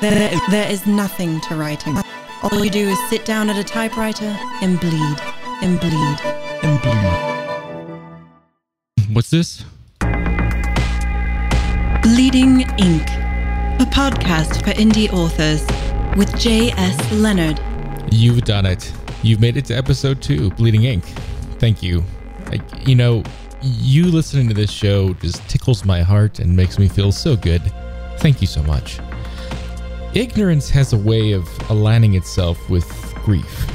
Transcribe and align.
There, 0.00 0.30
there 0.50 0.70
is 0.70 0.86
nothing 0.86 1.42
to 1.42 1.56
writing. 1.56 1.94
All 2.42 2.64
you 2.64 2.70
do 2.70 2.88
is 2.88 2.98
sit 3.10 3.26
down 3.26 3.50
at 3.50 3.58
a 3.58 3.64
typewriter 3.64 4.34
and 4.62 4.80
bleed, 4.80 5.20
and 5.60 5.78
bleed, 5.78 6.18
and 6.62 6.80
bleed. 6.80 7.30
What's 9.14 9.28
this? 9.28 9.62
Bleeding 12.02 12.62
Ink, 12.78 13.02
a 13.78 13.86
podcast 13.90 14.64
for 14.64 14.70
indie 14.70 15.12
authors 15.12 15.66
with 16.16 16.34
J.S. 16.38 17.12
Leonard. 17.12 17.60
You've 18.10 18.44
done 18.44 18.64
it. 18.64 18.90
You've 19.22 19.40
made 19.40 19.58
it 19.58 19.66
to 19.66 19.74
episode 19.74 20.22
two, 20.22 20.48
Bleeding 20.52 20.84
Ink. 20.84 21.04
Thank 21.58 21.82
you. 21.82 22.02
I, 22.46 22.58
you 22.86 22.94
know, 22.94 23.22
you 23.60 24.06
listening 24.06 24.48
to 24.48 24.54
this 24.54 24.70
show 24.70 25.12
just 25.12 25.46
tickles 25.50 25.84
my 25.84 26.00
heart 26.00 26.38
and 26.38 26.56
makes 26.56 26.78
me 26.78 26.88
feel 26.88 27.12
so 27.12 27.36
good. 27.36 27.60
Thank 28.16 28.40
you 28.40 28.46
so 28.46 28.62
much. 28.62 28.98
Ignorance 30.12 30.68
has 30.70 30.92
a 30.92 30.98
way 30.98 31.30
of 31.30 31.48
aligning 31.70 32.14
itself 32.14 32.68
with 32.68 32.84
grief. 33.24 33.70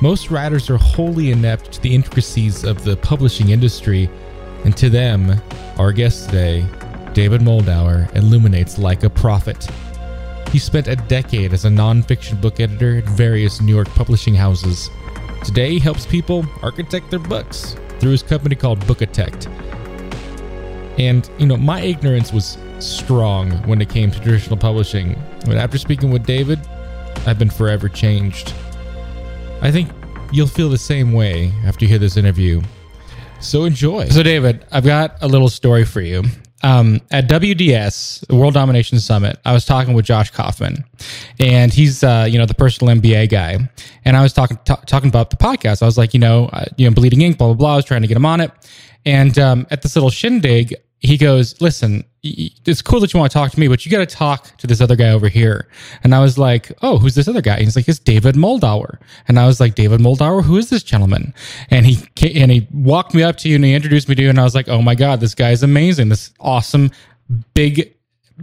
Most 0.00 0.30
writers 0.30 0.70
are 0.70 0.76
wholly 0.76 1.32
inept 1.32 1.72
to 1.72 1.80
the 1.80 1.92
intricacies 1.92 2.62
of 2.62 2.84
the 2.84 2.96
publishing 2.98 3.48
industry, 3.48 4.08
and 4.64 4.76
to 4.76 4.88
them, 4.88 5.40
our 5.76 5.90
guest 5.90 6.26
today, 6.26 6.64
David 7.14 7.42
Moldawer, 7.42 8.08
illuminates 8.14 8.78
like 8.78 9.02
a 9.02 9.10
prophet. 9.10 9.68
He 10.52 10.60
spent 10.60 10.86
a 10.86 10.94
decade 10.94 11.52
as 11.52 11.64
a 11.64 11.68
nonfiction 11.68 12.40
book 12.40 12.60
editor 12.60 12.98
at 12.98 13.04
various 13.04 13.60
New 13.60 13.74
York 13.74 13.88
publishing 13.88 14.36
houses. 14.36 14.88
Today, 15.44 15.70
he 15.70 15.78
helps 15.80 16.06
people 16.06 16.46
architect 16.62 17.10
their 17.10 17.18
books 17.18 17.74
through 17.98 18.12
his 18.12 18.22
company 18.22 18.54
called 18.54 18.78
Bookitect. 18.86 19.48
And, 20.96 21.28
you 21.38 21.46
know, 21.46 21.56
my 21.56 21.80
ignorance 21.80 22.32
was 22.32 22.56
strong 22.78 23.50
when 23.66 23.80
it 23.80 23.88
came 23.88 24.10
to 24.10 24.20
traditional 24.20 24.56
publishing. 24.56 25.20
But 25.44 25.56
after 25.56 25.78
speaking 25.78 26.10
with 26.10 26.24
David, 26.24 26.60
I've 27.26 27.38
been 27.38 27.50
forever 27.50 27.88
changed. 27.88 28.52
I 29.62 29.70
think 29.70 29.90
you'll 30.32 30.46
feel 30.46 30.68
the 30.68 30.78
same 30.78 31.12
way 31.12 31.52
after 31.64 31.84
you 31.84 31.88
hear 31.88 31.98
this 31.98 32.16
interview. 32.16 32.62
So 33.40 33.64
enjoy. 33.64 34.08
So, 34.08 34.22
David, 34.22 34.64
I've 34.70 34.84
got 34.84 35.22
a 35.22 35.28
little 35.28 35.48
story 35.48 35.84
for 35.84 36.00
you. 36.00 36.24
Um, 36.62 37.00
at 37.10 37.28
WDS, 37.28 38.32
World 38.32 38.54
Domination 38.54 38.98
Summit, 38.98 39.38
I 39.44 39.52
was 39.52 39.64
talking 39.66 39.94
with 39.94 40.06
Josh 40.06 40.30
Kaufman, 40.30 40.84
and 41.38 41.72
he's 41.72 42.02
uh, 42.02 42.26
you 42.28 42.38
know 42.38 42.46
the 42.46 42.54
personal 42.54 42.94
MBA 42.96 43.28
guy. 43.28 43.58
And 44.04 44.16
I 44.16 44.22
was 44.22 44.32
talking 44.32 44.58
t- 44.64 44.74
talking 44.86 45.08
about 45.08 45.30
the 45.30 45.36
podcast. 45.36 45.82
I 45.82 45.84
was 45.84 45.98
like, 45.98 46.14
you 46.14 46.20
know, 46.20 46.46
uh, 46.46 46.64
you 46.76 46.88
know, 46.88 46.94
Bleeding 46.94 47.20
Ink, 47.20 47.38
blah 47.38 47.48
blah 47.48 47.54
blah. 47.54 47.72
I 47.74 47.76
was 47.76 47.84
trying 47.84 48.02
to 48.02 48.08
get 48.08 48.16
him 48.16 48.24
on 48.24 48.40
it, 48.40 48.50
and 49.04 49.38
um, 49.38 49.66
at 49.70 49.82
this 49.82 49.94
little 49.94 50.10
shindig, 50.10 50.74
he 51.00 51.16
goes, 51.18 51.60
listen, 51.60 52.04
it's 52.22 52.82
cool 52.82 53.00
that 53.00 53.12
you 53.12 53.20
want 53.20 53.30
to 53.30 53.34
talk 53.38 53.52
to 53.52 53.60
me, 53.60 53.68
but 53.68 53.84
you 53.84 53.92
got 53.92 53.98
to 53.98 54.06
talk 54.06 54.56
to 54.56 54.66
this 54.66 54.80
other 54.80 54.96
guy 54.96 55.10
over 55.10 55.28
here. 55.28 55.68
And 56.02 56.14
I 56.14 56.20
was 56.20 56.38
like, 56.38 56.72
oh, 56.82 56.98
who's 56.98 57.14
this 57.14 57.28
other 57.28 57.42
guy? 57.42 57.56
And 57.56 57.64
he's 57.64 57.76
like, 57.76 57.88
it's 57.88 57.98
David 57.98 58.34
Moldawer. 58.34 58.98
And 59.28 59.38
I 59.38 59.46
was 59.46 59.60
like, 59.60 59.74
David 59.74 60.00
Moldawer, 60.00 60.42
who 60.42 60.56
is 60.56 60.70
this 60.70 60.82
gentleman? 60.82 61.34
And 61.70 61.86
he 61.86 61.98
and 62.34 62.50
he 62.50 62.66
walked 62.72 63.14
me 63.14 63.22
up 63.22 63.36
to 63.38 63.48
you 63.48 63.56
and 63.56 63.64
he 63.64 63.74
introduced 63.74 64.08
me 64.08 64.14
to 64.14 64.22
you, 64.22 64.30
and 64.30 64.40
I 64.40 64.44
was 64.44 64.54
like, 64.54 64.68
oh 64.68 64.82
my 64.82 64.94
god, 64.94 65.20
this 65.20 65.34
guy 65.34 65.50
is 65.50 65.62
amazing. 65.62 66.08
This 66.08 66.32
awesome 66.40 66.90
big 67.54 67.92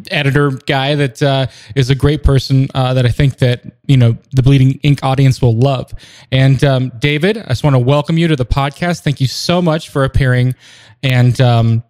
editor 0.09 0.51
guy 0.51 0.95
that 0.95 1.21
uh, 1.21 1.47
is 1.75 1.89
a 1.89 1.95
great 1.95 2.23
person 2.23 2.67
uh, 2.73 2.93
that 2.93 3.05
I 3.05 3.09
think 3.09 3.37
that 3.39 3.63
you 3.87 3.97
know 3.97 4.17
the 4.31 4.43
Bleeding 4.43 4.79
Ink 4.83 5.03
audience 5.03 5.41
will 5.41 5.57
love. 5.57 5.93
And 6.31 6.63
um, 6.63 6.91
David, 6.99 7.37
I 7.37 7.49
just 7.49 7.63
want 7.63 7.73
to 7.75 7.79
welcome 7.79 8.17
you 8.17 8.27
to 8.27 8.35
the 8.35 8.45
podcast. 8.45 9.01
Thank 9.01 9.19
you 9.19 9.27
so 9.27 9.61
much 9.61 9.89
for 9.89 10.03
appearing. 10.03 10.55
And 11.01 11.39
um, 11.41 11.83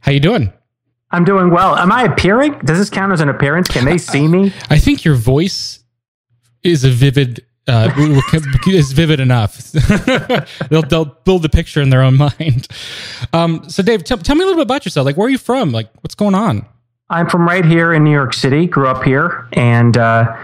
how 0.00 0.12
you 0.12 0.20
doing? 0.20 0.52
I'm 1.10 1.24
doing 1.24 1.50
well. 1.50 1.76
Am 1.76 1.92
I 1.92 2.02
appearing? 2.04 2.58
Does 2.64 2.78
this 2.78 2.90
count 2.90 3.12
as 3.12 3.20
an 3.20 3.28
appearance? 3.28 3.68
Can 3.68 3.84
they 3.84 3.98
see 3.98 4.26
me? 4.26 4.52
I 4.68 4.78
think 4.78 5.04
your 5.04 5.14
voice 5.14 5.84
is 6.62 6.84
a 6.84 6.90
vivid 6.90 7.44
uh, 7.66 7.90
is 8.66 8.92
vivid 8.92 9.20
enough. 9.20 9.72
they'll 10.70 10.82
they'll 10.82 11.04
build 11.04 11.42
the 11.42 11.48
picture 11.48 11.80
in 11.80 11.90
their 11.90 12.02
own 12.02 12.16
mind. 12.16 12.68
Um, 13.32 13.68
so, 13.68 13.82
Dave, 13.82 14.04
t- 14.04 14.16
tell 14.16 14.36
me 14.36 14.42
a 14.42 14.46
little 14.46 14.58
bit 14.58 14.66
about 14.66 14.84
yourself. 14.84 15.06
Like, 15.06 15.16
where 15.16 15.26
are 15.26 15.30
you 15.30 15.38
from? 15.38 15.72
Like, 15.72 15.88
what's 16.02 16.14
going 16.14 16.34
on? 16.34 16.66
I'm 17.10 17.28
from 17.28 17.46
right 17.46 17.64
here 17.64 17.92
in 17.92 18.04
New 18.04 18.10
York 18.10 18.34
City. 18.34 18.66
Grew 18.66 18.88
up 18.88 19.02
here, 19.04 19.48
and 19.52 19.96
uh, 19.96 20.36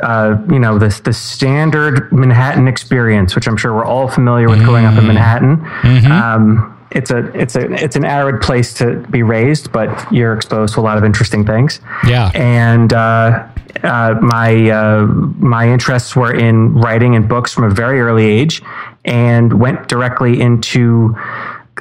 uh, 0.00 0.36
you 0.50 0.58
know 0.58 0.78
the 0.78 1.00
the 1.04 1.12
standard 1.12 2.12
Manhattan 2.12 2.68
experience, 2.68 3.34
which 3.34 3.46
I'm 3.46 3.56
sure 3.56 3.74
we're 3.74 3.84
all 3.84 4.08
familiar 4.08 4.48
with, 4.48 4.60
mm. 4.60 4.64
growing 4.64 4.84
up 4.84 4.98
in 4.98 5.06
Manhattan. 5.06 5.56
Mm-hmm. 5.58 6.12
Um, 6.12 6.71
it's 6.94 7.10
a 7.10 7.18
it's 7.38 7.56
a 7.56 7.72
it's 7.72 7.96
an 7.96 8.04
arid 8.04 8.40
place 8.40 8.74
to 8.74 8.96
be 9.10 9.22
raised, 9.22 9.72
but 9.72 10.12
you're 10.12 10.34
exposed 10.34 10.74
to 10.74 10.80
a 10.80 10.82
lot 10.82 10.98
of 10.98 11.04
interesting 11.04 11.44
things. 11.44 11.80
Yeah, 12.06 12.30
and 12.34 12.92
uh, 12.92 13.48
uh, 13.82 14.14
my 14.20 14.70
uh, 14.70 15.06
my 15.06 15.68
interests 15.68 16.14
were 16.14 16.34
in 16.34 16.74
writing 16.74 17.16
and 17.16 17.28
books 17.28 17.52
from 17.52 17.64
a 17.64 17.70
very 17.70 18.00
early 18.00 18.26
age, 18.26 18.62
and 19.04 19.60
went 19.60 19.88
directly 19.88 20.40
into 20.40 21.16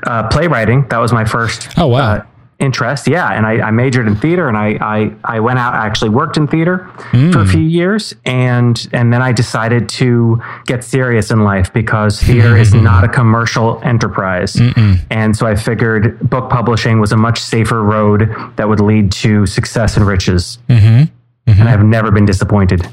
uh, 0.05 0.27
playwriting. 0.29 0.87
That 0.89 0.99
was 0.99 1.11
my 1.11 1.25
first. 1.25 1.69
Oh 1.77 1.87
wow 1.87 1.99
uh, 1.99 2.25
interest. 2.61 3.07
Yeah, 3.07 3.29
and 3.29 3.45
I, 3.45 3.67
I, 3.67 3.71
majored 3.71 4.07
in 4.07 4.15
theater, 4.15 4.47
and 4.47 4.55
I, 4.55 4.77
I 4.79 5.11
I 5.23 5.39
went 5.39 5.59
out 5.59 5.73
actually 5.73 6.09
worked 6.09 6.37
in 6.37 6.47
theater 6.47 6.89
mm. 7.11 7.33
for 7.33 7.39
a 7.39 7.45
hmm. 7.45 7.51
few 7.51 7.61
years, 7.61 8.15
and 8.25 8.87
and 8.93 9.11
then 9.11 9.21
I 9.21 9.31
decided 9.31 9.89
to 9.89 10.41
get 10.65 10.83
serious 10.83 11.31
in 11.31 11.43
life 11.43 11.73
because 11.73 12.21
theater 12.21 12.55
is 12.55 12.73
not 12.73 13.03
a 13.03 13.09
commercial 13.09 13.81
enterprise, 13.83 14.53
Mm-mm. 14.53 14.99
and 15.09 15.35
so 15.35 15.47
I 15.47 15.55
figured 15.55 16.19
book 16.29 16.49
publishing 16.49 16.99
was 16.99 17.11
a 17.11 17.17
much 17.17 17.39
safer 17.39 17.83
road 17.83 18.29
that 18.55 18.69
would 18.69 18.79
lead 18.79 19.11
to 19.13 19.45
success 19.45 19.97
and 19.97 20.05
riches, 20.05 20.59
mm-hmm. 20.69 20.87
Mm-hmm. 20.87 21.59
and 21.59 21.67
I've 21.67 21.83
never 21.83 22.11
been 22.11 22.25
disappointed. 22.25 22.87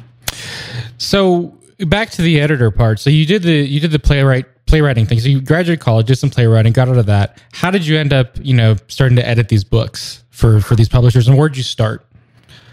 So 0.97 1.55
back 1.87 2.11
to 2.11 2.23
the 2.23 2.41
editor 2.41 2.71
part. 2.71 3.01
So 3.01 3.11
you 3.11 3.27
did 3.27 3.43
the 3.43 3.53
you 3.53 3.81
did 3.81 3.91
the 3.91 3.99
playwright 3.99 4.47
playwriting 4.69 5.07
thing. 5.07 5.19
So 5.21 5.29
you 5.29 5.41
graduated 5.41 5.81
college, 5.81 6.07
did 6.07 6.17
some 6.17 6.31
playwriting, 6.31 6.73
got 6.73 6.89
out 6.89 6.99
of 6.99 7.07
that. 7.07 7.43
How 7.53 7.71
did 7.71 7.87
you 7.87 7.99
end 7.99 8.13
up, 8.13 8.37
you 8.41 8.55
know, 8.55 8.77
starting 8.87 9.17
to 9.17 9.27
edit 9.27 9.49
these 9.49 9.65
books 9.65 10.23
for 10.31 10.61
for 10.61 10.77
these 10.77 10.89
publishers, 10.89 11.27
and 11.27 11.37
where 11.37 11.49
did 11.49 11.57
you 11.57 11.65
start? 11.65 12.05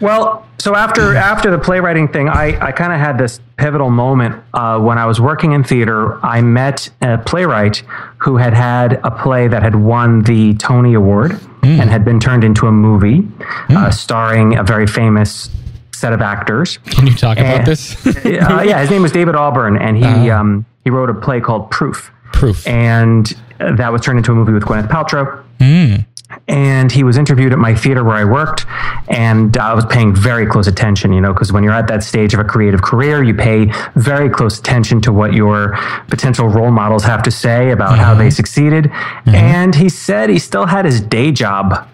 Well, 0.00 0.46
so 0.58 0.74
after 0.74 1.16
after 1.16 1.50
the 1.50 1.58
playwriting 1.58 2.08
thing, 2.08 2.28
I, 2.28 2.58
I 2.60 2.72
kind 2.72 2.92
of 2.92 3.00
had 3.00 3.16
this 3.16 3.40
pivotal 3.56 3.90
moment 3.90 4.42
uh, 4.52 4.78
when 4.78 4.98
I 4.98 5.06
was 5.06 5.20
working 5.20 5.52
in 5.52 5.64
theater. 5.64 6.24
I 6.24 6.42
met 6.42 6.90
a 7.00 7.18
playwright 7.18 7.82
who 8.18 8.36
had 8.36 8.52
had 8.52 9.00
a 9.04 9.10
play 9.10 9.48
that 9.48 9.62
had 9.62 9.74
won 9.74 10.22
the 10.22 10.54
Tony 10.54 10.92
Award 10.92 11.32
mm. 11.32 11.80
and 11.80 11.88
had 11.88 12.04
been 12.04 12.20
turned 12.20 12.44
into 12.44 12.66
a 12.66 12.72
movie 12.72 13.22
mm. 13.22 13.76
uh, 13.76 13.90
starring 13.90 14.56
a 14.56 14.62
very 14.62 14.86
famous 14.86 15.48
set 15.96 16.12
of 16.12 16.20
actors. 16.20 16.78
Can 16.78 17.06
you 17.06 17.14
talk 17.14 17.38
and, 17.38 17.46
about 17.46 17.66
this? 17.66 18.06
uh, 18.06 18.62
yeah, 18.64 18.80
his 18.80 18.90
name 18.90 19.02
was 19.02 19.12
David 19.12 19.34
Auburn, 19.34 19.76
and 19.76 19.96
he 19.96 20.04
uh-huh. 20.04 20.40
um, 20.40 20.66
he 20.84 20.90
wrote 20.90 21.10
a 21.10 21.14
play 21.14 21.40
called 21.40 21.70
Proof. 21.70 22.12
Proof. 22.32 22.66
And 22.66 23.32
that 23.58 23.90
was 23.90 24.02
turned 24.02 24.18
into 24.18 24.32
a 24.32 24.34
movie 24.34 24.52
with 24.52 24.64
Gwyneth 24.64 24.88
Paltrow. 24.88 25.42
Mm. 25.58 26.06
And 26.48 26.92
he 26.92 27.02
was 27.02 27.16
interviewed 27.16 27.52
at 27.52 27.58
my 27.58 27.74
theater 27.74 28.02
where 28.04 28.16
I 28.16 28.24
worked, 28.24 28.66
and 29.08 29.56
I 29.56 29.74
was 29.74 29.86
paying 29.86 30.14
very 30.14 30.44
close 30.44 30.66
attention, 30.66 31.12
you 31.12 31.20
know, 31.20 31.32
because 31.32 31.52
when 31.52 31.62
you're 31.62 31.72
at 31.72 31.86
that 31.86 32.02
stage 32.02 32.34
of 32.34 32.40
a 32.40 32.44
creative 32.44 32.82
career, 32.82 33.22
you 33.22 33.32
pay 33.32 33.72
very 33.94 34.28
close 34.28 34.58
attention 34.58 35.00
to 35.02 35.12
what 35.12 35.34
your 35.34 35.78
potential 36.08 36.48
role 36.48 36.72
models 36.72 37.04
have 37.04 37.22
to 37.22 37.30
say 37.30 37.70
about 37.70 37.92
mm-hmm. 37.92 38.02
how 38.02 38.14
they 38.14 38.28
succeeded. 38.28 38.86
Mm-hmm. 38.86 39.34
And 39.34 39.74
he 39.74 39.88
said 39.88 40.28
he 40.28 40.40
still 40.40 40.66
had 40.66 40.84
his 40.84 41.00
day 41.00 41.30
job 41.30 41.88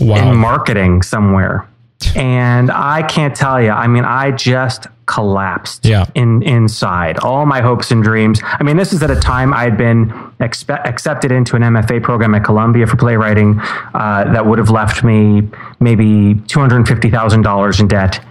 wow. 0.00 0.16
in 0.16 0.36
marketing 0.36 1.02
somewhere 1.02 1.67
and 2.14 2.70
I 2.70 3.02
can't 3.02 3.34
tell 3.34 3.60
you. 3.60 3.70
I 3.70 3.86
mean, 3.86 4.04
I 4.04 4.30
just 4.30 4.86
collapsed 5.06 5.86
yeah. 5.86 6.04
in 6.14 6.42
inside 6.42 7.18
all 7.20 7.46
my 7.46 7.60
hopes 7.60 7.90
and 7.90 8.02
dreams. 8.02 8.40
I 8.44 8.62
mean, 8.62 8.76
this 8.76 8.92
is 8.92 9.02
at 9.02 9.10
a 9.10 9.16
time 9.16 9.54
I 9.54 9.64
had 9.64 9.76
been 9.76 10.10
expe- 10.38 10.84
accepted 10.86 11.32
into 11.32 11.56
an 11.56 11.62
MFA 11.62 12.02
program 12.02 12.34
at 12.34 12.44
Columbia 12.44 12.86
for 12.86 12.96
playwriting 12.96 13.58
uh, 13.94 14.32
that 14.32 14.46
would 14.46 14.58
have 14.58 14.70
left 14.70 15.02
me 15.02 15.48
maybe 15.80 16.34
two 16.46 16.60
hundred 16.60 16.86
fifty 16.86 17.10
thousand 17.10 17.42
dollars 17.42 17.80
in 17.80 17.88
debt. 17.88 18.24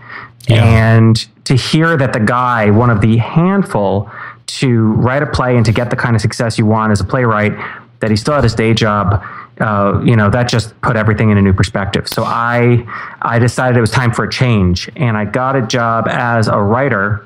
Yeah. 0.47 0.63
And 0.63 1.27
to 1.45 1.55
hear 1.55 1.97
that 1.97 2.13
the 2.13 2.19
guy, 2.19 2.69
one 2.69 2.89
of 2.89 3.01
the 3.01 3.17
handful 3.17 4.09
to 4.45 4.93
write 4.93 5.23
a 5.23 5.27
play 5.27 5.57
and 5.57 5.65
to 5.65 5.73
get 5.73 5.89
the 5.89 5.95
kind 5.97 6.15
of 6.15 6.21
success 6.21 6.57
you 6.57 6.65
want 6.65 6.91
as 6.91 7.01
a 7.01 7.03
playwright, 7.03 7.53
that 7.99 8.11
he 8.11 8.15
still 8.15 8.35
had 8.35 8.43
his 8.43 8.55
day 8.55 8.73
job 8.73 9.23
uh, 9.59 10.01
you 10.03 10.15
know 10.15 10.29
that 10.29 10.49
just 10.49 10.79
put 10.81 10.95
everything 10.95 11.29
in 11.29 11.37
a 11.37 11.41
new 11.41 11.53
perspective. 11.53 12.07
So 12.07 12.23
I 12.23 12.85
I 13.21 13.39
decided 13.39 13.77
it 13.77 13.81
was 13.81 13.91
time 13.91 14.11
for 14.11 14.25
a 14.25 14.31
change, 14.31 14.89
and 14.95 15.17
I 15.17 15.25
got 15.25 15.55
a 15.55 15.65
job 15.65 16.07
as 16.07 16.47
a 16.47 16.61
writer 16.61 17.25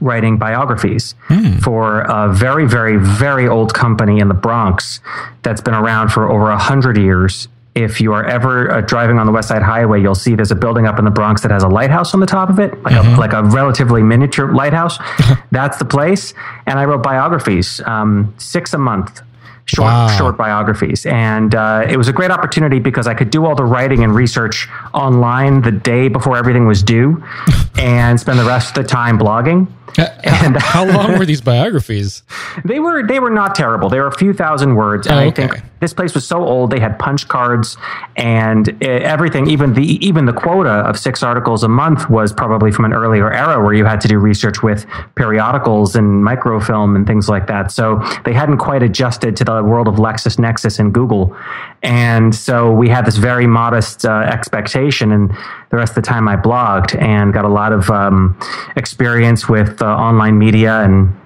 writing 0.00 0.38
biographies 0.38 1.14
mm. 1.28 1.60
for 1.60 2.00
a 2.02 2.32
very 2.32 2.66
very 2.66 2.96
very 2.96 3.48
old 3.48 3.74
company 3.74 4.20
in 4.20 4.28
the 4.28 4.34
Bronx 4.34 5.00
that's 5.42 5.60
been 5.60 5.74
around 5.74 6.10
for 6.10 6.30
over 6.30 6.50
a 6.50 6.58
hundred 6.58 6.96
years. 6.96 7.48
If 7.74 8.02
you 8.02 8.12
are 8.12 8.22
ever 8.26 8.70
uh, 8.70 8.80
driving 8.82 9.18
on 9.18 9.24
the 9.24 9.32
West 9.32 9.48
Side 9.48 9.62
Highway, 9.62 10.02
you'll 10.02 10.14
see 10.14 10.34
there's 10.34 10.50
a 10.50 10.54
building 10.54 10.86
up 10.86 10.98
in 10.98 11.06
the 11.06 11.10
Bronx 11.10 11.40
that 11.40 11.50
has 11.50 11.62
a 11.62 11.68
lighthouse 11.68 12.12
on 12.12 12.20
the 12.20 12.26
top 12.26 12.50
of 12.50 12.58
it, 12.58 12.70
like, 12.82 12.92
mm-hmm. 12.92 13.14
a, 13.14 13.18
like 13.18 13.32
a 13.32 13.42
relatively 13.44 14.02
miniature 14.02 14.52
lighthouse. 14.52 14.98
That's 15.52 15.78
the 15.78 15.86
place. 15.86 16.34
And 16.66 16.78
I 16.78 16.84
wrote 16.84 17.02
biographies, 17.02 17.80
um, 17.86 18.34
six 18.36 18.74
a 18.74 18.78
month 18.78 19.22
short 19.66 19.86
wow. 19.86 20.16
short 20.16 20.36
biographies, 20.36 21.06
and 21.06 21.54
uh, 21.54 21.86
it 21.88 21.96
was 21.96 22.08
a 22.08 22.12
great 22.12 22.30
opportunity 22.30 22.78
because 22.78 23.06
I 23.06 23.14
could 23.14 23.30
do 23.30 23.46
all 23.46 23.54
the 23.54 23.64
writing 23.64 24.04
and 24.04 24.14
research 24.14 24.68
online 24.94 25.62
the 25.62 25.72
day 25.72 26.08
before 26.08 26.36
everything 26.36 26.66
was 26.66 26.82
due, 26.82 27.22
and 27.78 28.18
spend 28.18 28.38
the 28.38 28.44
rest 28.44 28.76
of 28.76 28.82
the 28.82 28.88
time 28.88 29.18
blogging. 29.18 29.68
And 29.98 30.56
how 30.60 30.84
long 30.86 31.18
were 31.18 31.26
these 31.26 31.40
biographies? 31.40 32.22
They 32.64 32.80
were 32.80 33.06
they 33.06 33.18
were 33.18 33.30
not 33.30 33.54
terrible. 33.54 33.88
They 33.88 33.98
were 33.98 34.06
a 34.06 34.16
few 34.16 34.34
thousand 34.34 34.74
words, 34.76 35.06
and 35.06 35.16
Oh, 35.16 35.22
I 35.22 35.30
think 35.30 35.62
this 35.80 35.94
place 35.94 36.14
was 36.14 36.26
so 36.26 36.44
old. 36.44 36.70
They 36.70 36.80
had 36.80 36.98
punch 36.98 37.26
cards 37.26 37.78
and 38.14 38.68
uh, 38.68 38.86
everything. 38.86 39.48
Even 39.48 39.72
the 39.72 39.82
even 40.06 40.26
the 40.26 40.34
quota 40.34 40.70
of 40.70 40.98
six 40.98 41.22
articles 41.22 41.64
a 41.64 41.68
month 41.68 42.10
was 42.10 42.32
probably 42.32 42.70
from 42.70 42.84
an 42.84 42.92
earlier 42.92 43.32
era 43.32 43.62
where 43.64 43.72
you 43.72 43.86
had 43.86 44.00
to 44.02 44.08
do 44.08 44.18
research 44.18 44.62
with 44.62 44.86
periodicals 45.14 45.96
and 45.96 46.22
microfilm 46.22 46.94
and 46.94 47.06
things 47.06 47.28
like 47.28 47.46
that. 47.46 47.72
So 47.72 48.02
they 48.24 48.34
hadn't 48.34 48.58
quite 48.58 48.82
adjusted 48.82 49.34
to 49.38 49.44
the 49.44 49.51
world 49.60 49.88
of 49.88 49.96
LexisNexis 49.96 50.78
and 50.78 50.94
Google, 50.94 51.36
and 51.82 52.34
so 52.34 52.72
we 52.72 52.88
had 52.88 53.04
this 53.04 53.16
very 53.16 53.46
modest 53.46 54.04
uh, 54.04 54.20
expectation. 54.20 55.12
And 55.12 55.30
the 55.70 55.76
rest 55.76 55.90
of 55.92 55.96
the 55.96 56.08
time, 56.08 56.28
I 56.28 56.36
blogged 56.36 57.00
and 57.00 57.32
got 57.32 57.44
a 57.44 57.48
lot 57.48 57.72
of 57.72 57.90
um, 57.90 58.38
experience 58.76 59.48
with 59.48 59.82
uh, 59.82 59.86
online 59.86 60.38
media 60.38 60.80
and 60.82 61.18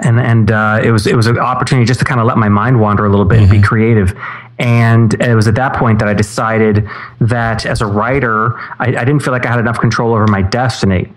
and 0.00 0.18
and 0.18 0.50
uh, 0.50 0.80
it 0.82 0.90
was 0.90 1.06
it 1.06 1.14
was 1.14 1.26
an 1.26 1.38
opportunity 1.38 1.86
just 1.86 2.00
to 2.00 2.06
kind 2.06 2.20
of 2.20 2.26
let 2.26 2.38
my 2.38 2.48
mind 2.48 2.80
wander 2.80 3.04
a 3.04 3.10
little 3.10 3.26
bit 3.26 3.40
and 3.40 3.50
be 3.50 3.60
creative. 3.60 4.16
And 4.58 5.14
it 5.14 5.34
was 5.34 5.48
at 5.48 5.56
that 5.56 5.76
point 5.76 5.98
that 5.98 6.08
I 6.08 6.14
decided 6.14 6.88
that 7.20 7.66
as 7.66 7.80
a 7.80 7.86
writer, 7.86 8.56
I, 8.78 8.96
I 8.96 9.04
didn't 9.04 9.20
feel 9.20 9.32
like 9.32 9.46
I 9.46 9.50
had 9.50 9.58
enough 9.58 9.80
control 9.80 10.14
over 10.14 10.26
my 10.28 10.42
destiny. 10.42 11.12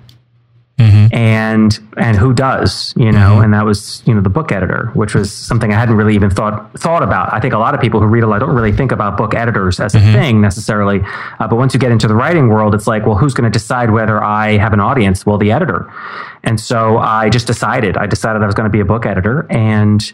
Mm-hmm. 0.77 1.15
And 1.15 1.79
and 1.97 2.17
who 2.17 2.33
does, 2.33 2.93
you 2.95 3.11
know? 3.11 3.35
Mm-hmm. 3.35 3.45
And 3.45 3.53
that 3.55 3.65
was 3.65 4.03
you 4.05 4.13
know 4.13 4.21
the 4.21 4.29
book 4.29 4.51
editor, 4.51 4.91
which 4.93 5.15
was 5.15 5.31
something 5.33 5.73
I 5.73 5.79
hadn't 5.79 5.95
really 5.95 6.13
even 6.13 6.29
thought 6.29 6.71
thought 6.79 7.01
about. 7.01 7.33
I 7.33 7.39
think 7.39 7.55
a 7.55 7.57
lot 7.57 7.73
of 7.73 7.81
people 7.81 7.99
who 7.99 8.05
read 8.05 8.23
a 8.23 8.27
lot 8.27 8.39
don't 8.39 8.53
really 8.53 8.71
think 8.71 8.91
about 8.91 9.17
book 9.17 9.33
editors 9.33 9.79
as 9.79 9.95
a 9.95 9.99
mm-hmm. 9.99 10.13
thing 10.13 10.41
necessarily. 10.41 11.01
Uh, 11.39 11.47
but 11.47 11.55
once 11.55 11.73
you 11.73 11.79
get 11.79 11.91
into 11.91 12.07
the 12.07 12.13
writing 12.13 12.49
world, 12.49 12.75
it's 12.75 12.85
like, 12.85 13.07
well, 13.07 13.17
who's 13.17 13.33
going 13.33 13.51
to 13.51 13.59
decide 13.59 13.89
whether 13.89 14.23
I 14.23 14.57
have 14.57 14.71
an 14.71 14.79
audience? 14.79 15.25
Well, 15.25 15.39
the 15.39 15.51
editor. 15.51 15.91
And 16.43 16.59
so 16.59 16.99
I 16.99 17.29
just 17.29 17.47
decided. 17.47 17.97
I 17.97 18.05
decided 18.05 18.43
I 18.43 18.45
was 18.45 18.53
going 18.53 18.69
to 18.69 18.71
be 18.71 18.79
a 18.79 18.85
book 18.85 19.07
editor, 19.07 19.47
and 19.49 20.13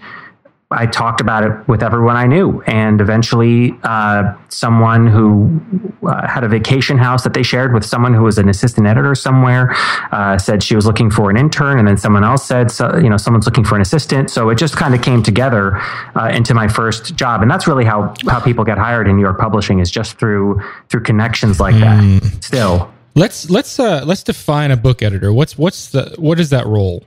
I 0.75 0.85
talked 0.85 1.21
about 1.21 1.43
it 1.43 1.67
with 1.67 1.83
everyone 1.83 2.15
I 2.15 2.27
knew, 2.27 2.61
and 2.63 2.99
eventually, 3.01 3.73
uh, 3.83 4.33
someone 4.49 5.07
who 5.07 5.61
uh, 6.07 6.27
had 6.27 6.43
a 6.43 6.47
vacation 6.47 6.97
house 6.97 7.23
that 7.23 7.33
they 7.33 7.43
shared 7.43 7.73
with 7.73 7.85
someone 7.85 8.13
who 8.13 8.23
was 8.23 8.37
an 8.37 8.49
assistant 8.49 8.87
editor 8.87 9.15
somewhere 9.15 9.73
uh, 10.11 10.37
said 10.37 10.63
she 10.63 10.75
was 10.75 10.85
looking 10.85 11.09
for 11.09 11.29
an 11.29 11.37
intern, 11.37 11.79
and 11.79 11.87
then 11.87 11.97
someone 11.97 12.23
else 12.23 12.45
said, 12.45 12.71
so, 12.71 12.97
you 12.97 13.09
know, 13.09 13.17
someone's 13.17 13.45
looking 13.45 13.63
for 13.63 13.75
an 13.75 13.81
assistant. 13.81 14.29
So 14.29 14.49
it 14.49 14.57
just 14.57 14.75
kind 14.75 14.93
of 14.93 15.01
came 15.01 15.23
together 15.23 15.79
uh, 16.15 16.31
into 16.33 16.53
my 16.53 16.67
first 16.67 17.15
job, 17.15 17.41
and 17.41 17.49
that's 17.49 17.67
really 17.67 17.85
how 17.85 18.13
how 18.27 18.39
people 18.39 18.63
get 18.63 18.77
hired 18.77 19.07
in 19.07 19.15
New 19.15 19.21
York 19.21 19.39
publishing 19.39 19.79
is 19.79 19.89
just 19.89 20.17
through 20.17 20.61
through 20.89 21.03
connections 21.03 21.59
like 21.59 21.75
that. 21.75 22.01
Still. 22.41 22.91
Let's 23.15 23.49
let's 23.49 23.79
uh 23.79 24.03
let's 24.05 24.23
define 24.23 24.71
a 24.71 24.77
book 24.77 25.03
editor. 25.03 25.31
What's 25.31 25.55
what's 25.57 25.89
the 25.89 26.15
what 26.17 26.39
is 26.39 26.49
that 26.49 26.65
role? 26.65 27.03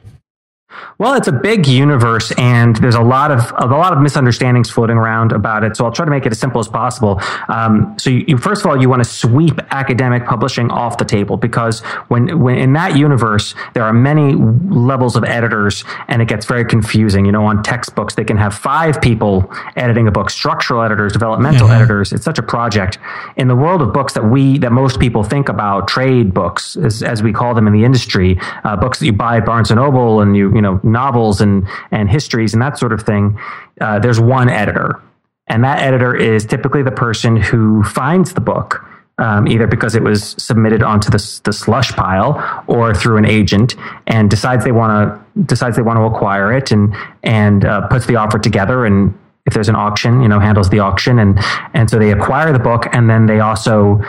Well, 0.98 1.14
it's 1.14 1.28
a 1.28 1.32
big 1.32 1.66
universe, 1.66 2.32
and 2.38 2.74
there's 2.76 2.94
a 2.94 3.02
lot 3.02 3.30
of, 3.30 3.52
a 3.58 3.66
lot 3.66 3.92
of 3.92 4.00
misunderstandings 4.00 4.70
floating 4.70 4.96
around 4.96 5.32
about 5.32 5.62
it. 5.62 5.76
So 5.76 5.84
I'll 5.84 5.92
try 5.92 6.06
to 6.06 6.10
make 6.10 6.24
it 6.24 6.32
as 6.32 6.38
simple 6.38 6.58
as 6.58 6.68
possible. 6.68 7.20
Um, 7.48 7.94
so, 7.98 8.08
you, 8.08 8.24
you, 8.28 8.38
first 8.38 8.64
of 8.64 8.70
all, 8.70 8.80
you 8.80 8.88
want 8.88 9.04
to 9.04 9.08
sweep 9.08 9.60
academic 9.70 10.24
publishing 10.24 10.70
off 10.70 10.96
the 10.96 11.04
table 11.04 11.36
because 11.36 11.80
when, 12.08 12.40
when 12.40 12.56
in 12.56 12.72
that 12.72 12.96
universe 12.96 13.54
there 13.74 13.84
are 13.84 13.92
many 13.92 14.34
levels 14.34 15.16
of 15.16 15.24
editors, 15.24 15.84
and 16.08 16.22
it 16.22 16.28
gets 16.28 16.46
very 16.46 16.64
confusing. 16.64 17.26
You 17.26 17.32
know, 17.32 17.44
on 17.44 17.62
textbooks 17.62 18.14
they 18.14 18.24
can 18.24 18.38
have 18.38 18.54
five 18.54 19.00
people 19.02 19.52
editing 19.76 20.08
a 20.08 20.10
book, 20.10 20.30
structural 20.30 20.82
editors, 20.82 21.12
developmental 21.12 21.68
editors. 21.70 22.12
It's 22.12 22.24
such 22.24 22.38
a 22.38 22.42
project. 22.42 22.98
In 23.36 23.48
the 23.48 23.56
world 23.56 23.82
of 23.82 23.92
books 23.92 24.14
that 24.14 24.24
we 24.24 24.58
that 24.58 24.72
most 24.72 24.98
people 24.98 25.22
think 25.22 25.50
about, 25.50 25.88
trade 25.88 26.32
books, 26.32 26.76
as, 26.76 27.02
as 27.02 27.22
we 27.22 27.34
call 27.34 27.54
them 27.54 27.66
in 27.66 27.74
the 27.74 27.84
industry, 27.84 28.38
uh, 28.64 28.76
books 28.76 28.98
that 28.98 29.06
you 29.06 29.12
buy 29.12 29.36
at 29.36 29.44
Barnes 29.44 29.70
and 29.70 29.78
Noble, 29.78 30.22
and 30.22 30.34
you 30.34 30.54
you 30.54 30.62
know 30.62 30.65
novels 30.82 31.40
and 31.40 31.66
and 31.90 32.10
histories 32.10 32.52
and 32.52 32.62
that 32.62 32.78
sort 32.78 32.92
of 32.92 33.02
thing. 33.02 33.38
Uh, 33.80 33.98
there's 33.98 34.20
one 34.20 34.48
editor, 34.48 35.00
and 35.46 35.64
that 35.64 35.80
editor 35.80 36.14
is 36.14 36.44
typically 36.44 36.82
the 36.82 36.90
person 36.90 37.36
who 37.36 37.82
finds 37.84 38.34
the 38.34 38.40
book. 38.40 38.84
Um, 39.18 39.48
either 39.48 39.66
because 39.66 39.94
it 39.94 40.02
was 40.02 40.34
submitted 40.36 40.82
onto 40.82 41.08
the, 41.08 41.40
the 41.44 41.52
slush 41.54 41.90
pile 41.92 42.64
or 42.66 42.94
through 42.94 43.16
an 43.16 43.24
agent 43.24 43.74
and 44.06 44.28
decides 44.28 44.62
they 44.62 44.72
want 44.72 44.92
to 44.92 45.42
decides 45.42 45.74
they 45.74 45.80
want 45.80 45.96
to 45.98 46.02
acquire 46.02 46.52
it 46.52 46.70
and 46.70 46.94
and 47.22 47.64
uh, 47.64 47.88
puts 47.88 48.04
the 48.04 48.16
offer 48.16 48.38
together 48.38 48.84
and 48.84 49.18
if 49.46 49.54
there's 49.54 49.70
an 49.70 49.74
auction 49.74 50.20
you 50.20 50.28
know 50.28 50.38
handles 50.38 50.68
the 50.68 50.80
auction 50.80 51.18
and 51.18 51.38
and 51.72 51.88
so 51.88 51.98
they 51.98 52.12
acquire 52.12 52.52
the 52.52 52.58
book 52.58 52.88
and 52.92 53.08
then 53.08 53.24
they 53.24 53.40
also 53.40 54.02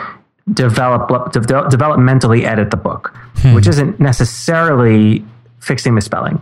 develop 0.52 1.08
de- 1.32 1.40
developmentally 1.40 2.44
edit 2.44 2.70
the 2.70 2.76
book 2.76 3.16
which 3.54 3.66
isn't 3.66 3.98
necessarily 3.98 5.24
fixing 5.68 5.94
the 5.94 6.00
spelling 6.00 6.40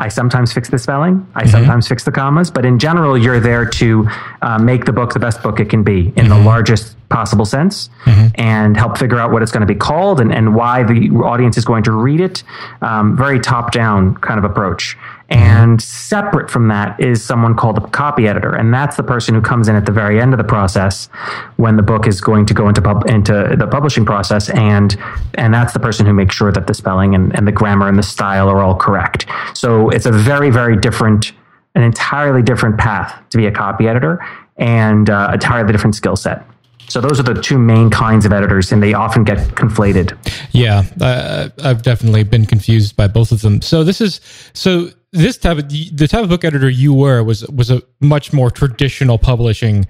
I 0.00 0.08
sometimes 0.08 0.52
fix 0.52 0.70
the 0.70 0.78
spelling. 0.78 1.26
I 1.34 1.44
sometimes 1.46 1.88
fix 1.88 2.04
the 2.04 2.12
commas, 2.12 2.52
but 2.52 2.64
in 2.64 2.78
general, 2.78 3.18
you're 3.18 3.40
there 3.40 3.66
to 3.66 4.08
uh, 4.42 4.56
make 4.56 4.84
the 4.84 4.92
book 4.92 5.12
the 5.12 5.18
best 5.18 5.42
book 5.42 5.58
it 5.58 5.68
can 5.68 5.82
be 5.82 6.12
in 6.14 6.28
the 6.28 6.38
largest 6.38 6.94
possible 7.08 7.44
sense 7.44 7.90
and 8.36 8.76
help 8.76 8.96
figure 8.96 9.18
out 9.18 9.32
what 9.32 9.42
it's 9.42 9.50
going 9.50 9.66
to 9.66 9.74
be 9.74 9.74
called 9.74 10.20
and, 10.20 10.32
and 10.32 10.54
why 10.54 10.84
the 10.84 11.08
audience 11.24 11.56
is 11.58 11.64
going 11.64 11.82
to 11.82 11.90
read 11.90 12.20
it. 12.20 12.44
Um, 12.80 13.16
very 13.16 13.40
top 13.40 13.72
down 13.72 14.14
kind 14.18 14.38
of 14.38 14.44
approach. 14.44 14.96
And 15.30 15.80
separate 15.82 16.50
from 16.50 16.68
that 16.68 16.98
is 16.98 17.22
someone 17.22 17.54
called 17.54 17.76
a 17.76 17.86
copy 17.88 18.26
editor. 18.26 18.54
And 18.54 18.72
that's 18.72 18.96
the 18.96 19.02
person 19.02 19.34
who 19.34 19.42
comes 19.42 19.68
in 19.68 19.76
at 19.76 19.84
the 19.84 19.92
very 19.92 20.20
end 20.20 20.32
of 20.32 20.38
the 20.38 20.44
process 20.44 21.08
when 21.56 21.76
the 21.76 21.82
book 21.82 22.06
is 22.06 22.20
going 22.20 22.46
to 22.46 22.54
go 22.54 22.66
into, 22.66 22.80
pub- 22.80 23.06
into 23.10 23.54
the 23.58 23.66
publishing 23.66 24.06
process. 24.06 24.48
And, 24.48 24.96
and 25.34 25.52
that's 25.52 25.74
the 25.74 25.80
person 25.80 26.06
who 26.06 26.14
makes 26.14 26.34
sure 26.34 26.50
that 26.52 26.66
the 26.66 26.72
spelling 26.72 27.14
and, 27.14 27.36
and 27.36 27.46
the 27.46 27.52
grammar 27.52 27.88
and 27.88 27.98
the 27.98 28.02
style 28.02 28.48
are 28.48 28.62
all 28.62 28.74
correct. 28.74 29.26
So 29.52 29.90
it's 29.90 30.06
a 30.06 30.12
very, 30.12 30.48
very 30.48 30.78
different, 30.78 31.32
an 31.74 31.82
entirely 31.82 32.40
different 32.42 32.78
path 32.78 33.14
to 33.28 33.36
be 33.36 33.46
a 33.46 33.52
copy 33.52 33.86
editor 33.86 34.24
and 34.56 35.10
uh, 35.10 35.30
entirely 35.34 35.72
different 35.72 35.94
skill 35.94 36.16
set. 36.16 36.42
So 36.88 37.02
those 37.02 37.20
are 37.20 37.22
the 37.22 37.34
two 37.34 37.58
main 37.58 37.90
kinds 37.90 38.24
of 38.24 38.32
editors, 38.32 38.72
and 38.72 38.82
they 38.82 38.94
often 38.94 39.22
get 39.22 39.36
conflated. 39.48 40.16
Yeah, 40.52 40.84
uh, 41.00 41.50
I've 41.62 41.82
definitely 41.82 42.22
been 42.22 42.46
confused 42.46 42.96
by 42.96 43.08
both 43.08 43.30
of 43.30 43.42
them. 43.42 43.60
So 43.60 43.84
this 43.84 44.00
is 44.00 44.22
so 44.54 44.88
this 45.12 45.38
type 45.38 45.58
of 45.58 45.68
the 45.68 46.06
type 46.08 46.22
of 46.22 46.28
book 46.28 46.44
editor 46.44 46.68
you 46.68 46.92
were 46.92 47.22
was 47.22 47.46
was 47.48 47.70
a 47.70 47.82
much 48.00 48.32
more 48.32 48.50
traditional 48.50 49.18
publishing 49.18 49.86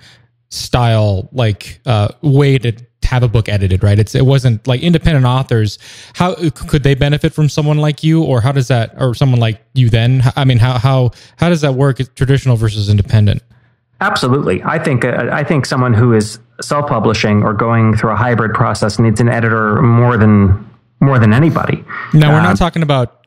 style, 0.50 1.28
like 1.32 1.80
uh, 1.86 2.08
way 2.22 2.58
to 2.58 2.72
have 3.04 3.22
a 3.22 3.28
book 3.28 3.48
edited, 3.48 3.82
right? 3.82 3.98
It's 3.98 4.14
it 4.14 4.26
wasn't 4.26 4.66
like 4.66 4.82
independent 4.82 5.26
authors. 5.26 5.78
How 6.14 6.34
could 6.50 6.82
they 6.82 6.94
benefit 6.94 7.32
from 7.32 7.48
someone 7.48 7.78
like 7.78 8.04
you, 8.04 8.22
or 8.22 8.40
how 8.40 8.52
does 8.52 8.68
that, 8.68 8.94
or 9.00 9.14
someone 9.14 9.40
like 9.40 9.60
you? 9.74 9.90
Then, 9.90 10.22
I 10.36 10.44
mean, 10.44 10.58
how 10.58 10.78
how 10.78 11.10
how 11.36 11.48
does 11.48 11.62
that 11.62 11.74
work? 11.74 11.98
Traditional 12.14 12.56
versus 12.56 12.88
independent. 12.88 13.42
Absolutely, 14.00 14.62
I 14.62 14.78
think 14.78 15.04
uh, 15.04 15.28
I 15.32 15.42
think 15.42 15.66
someone 15.66 15.94
who 15.94 16.12
is 16.12 16.38
self-publishing 16.60 17.42
or 17.42 17.52
going 17.52 17.96
through 17.96 18.10
a 18.10 18.16
hybrid 18.16 18.52
process 18.52 18.98
needs 18.98 19.20
an 19.20 19.28
editor 19.28 19.80
more 19.82 20.16
than 20.16 20.68
more 21.00 21.18
than 21.18 21.32
anybody. 21.32 21.84
Now 22.12 22.32
we're 22.32 22.42
not 22.42 22.56
talking 22.56 22.82
about 22.82 23.17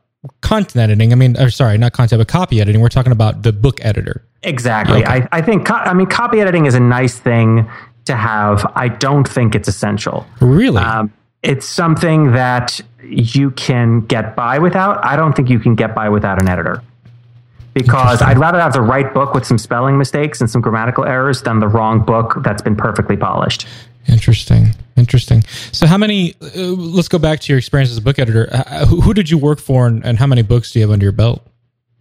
content 0.41 0.77
editing. 0.77 1.11
I 1.11 1.15
mean, 1.15 1.37
or 1.37 1.49
sorry, 1.49 1.77
not 1.77 1.93
content, 1.93 2.19
but 2.19 2.27
copy 2.27 2.61
editing. 2.61 2.81
We're 2.81 2.89
talking 2.89 3.11
about 3.11 3.43
the 3.43 3.51
book 3.51 3.79
editor. 3.83 4.23
Exactly. 4.43 5.05
I, 5.05 5.27
I 5.31 5.41
think 5.41 5.65
co- 5.65 5.75
I 5.75 5.93
mean 5.93 6.07
copy 6.07 6.39
editing 6.39 6.65
is 6.65 6.75
a 6.75 6.79
nice 6.79 7.17
thing 7.17 7.69
to 8.05 8.15
have. 8.15 8.69
I 8.75 8.87
don't 8.87 9.27
think 9.27 9.55
it's 9.55 9.67
essential. 9.67 10.25
Really? 10.39 10.81
Um, 10.81 11.11
it's 11.43 11.65
something 11.65 12.31
that 12.33 12.79
you 13.03 13.51
can 13.51 14.01
get 14.01 14.35
by 14.35 14.59
without. 14.59 15.03
I 15.03 15.15
don't 15.15 15.35
think 15.35 15.49
you 15.49 15.59
can 15.59 15.75
get 15.75 15.95
by 15.95 16.09
without 16.09 16.41
an 16.41 16.47
editor. 16.47 16.83
Because 17.73 18.21
I'd 18.21 18.37
rather 18.37 18.59
have 18.59 18.73
the 18.73 18.81
right 18.81 19.13
book 19.13 19.33
with 19.33 19.45
some 19.45 19.57
spelling 19.57 19.97
mistakes 19.97 20.41
and 20.41 20.49
some 20.49 20.59
grammatical 20.61 21.05
errors 21.05 21.41
than 21.41 21.59
the 21.59 21.69
wrong 21.69 22.03
book 22.03 22.35
that's 22.43 22.61
been 22.61 22.75
perfectly 22.75 23.15
polished. 23.15 23.65
Interesting. 24.08 24.75
Interesting. 24.98 25.43
So, 25.72 25.88
how 25.88 25.98
many? 25.98 26.36
Uh, 26.41 26.62
let's 26.62 27.08
go 27.08 27.17
back 27.17 27.39
to 27.41 27.51
your 27.51 27.58
experience 27.58 27.91
as 27.91 27.98
a 27.98 28.01
book 28.01 28.20
editor. 28.20 28.50
Uh, 28.51 28.86
who, 28.86 29.01
who 29.01 29.13
did 29.13 29.29
you 29.29 29.38
work 29.38 29.60
for, 29.60 29.88
and, 29.88 30.05
and 30.05 30.17
how 30.17 30.27
many 30.27 30.41
books 30.41 30.72
do 30.72 30.79
you 30.79 30.84
have 30.84 30.91
under 30.91 31.05
your 31.05 31.12
belt? 31.12 31.46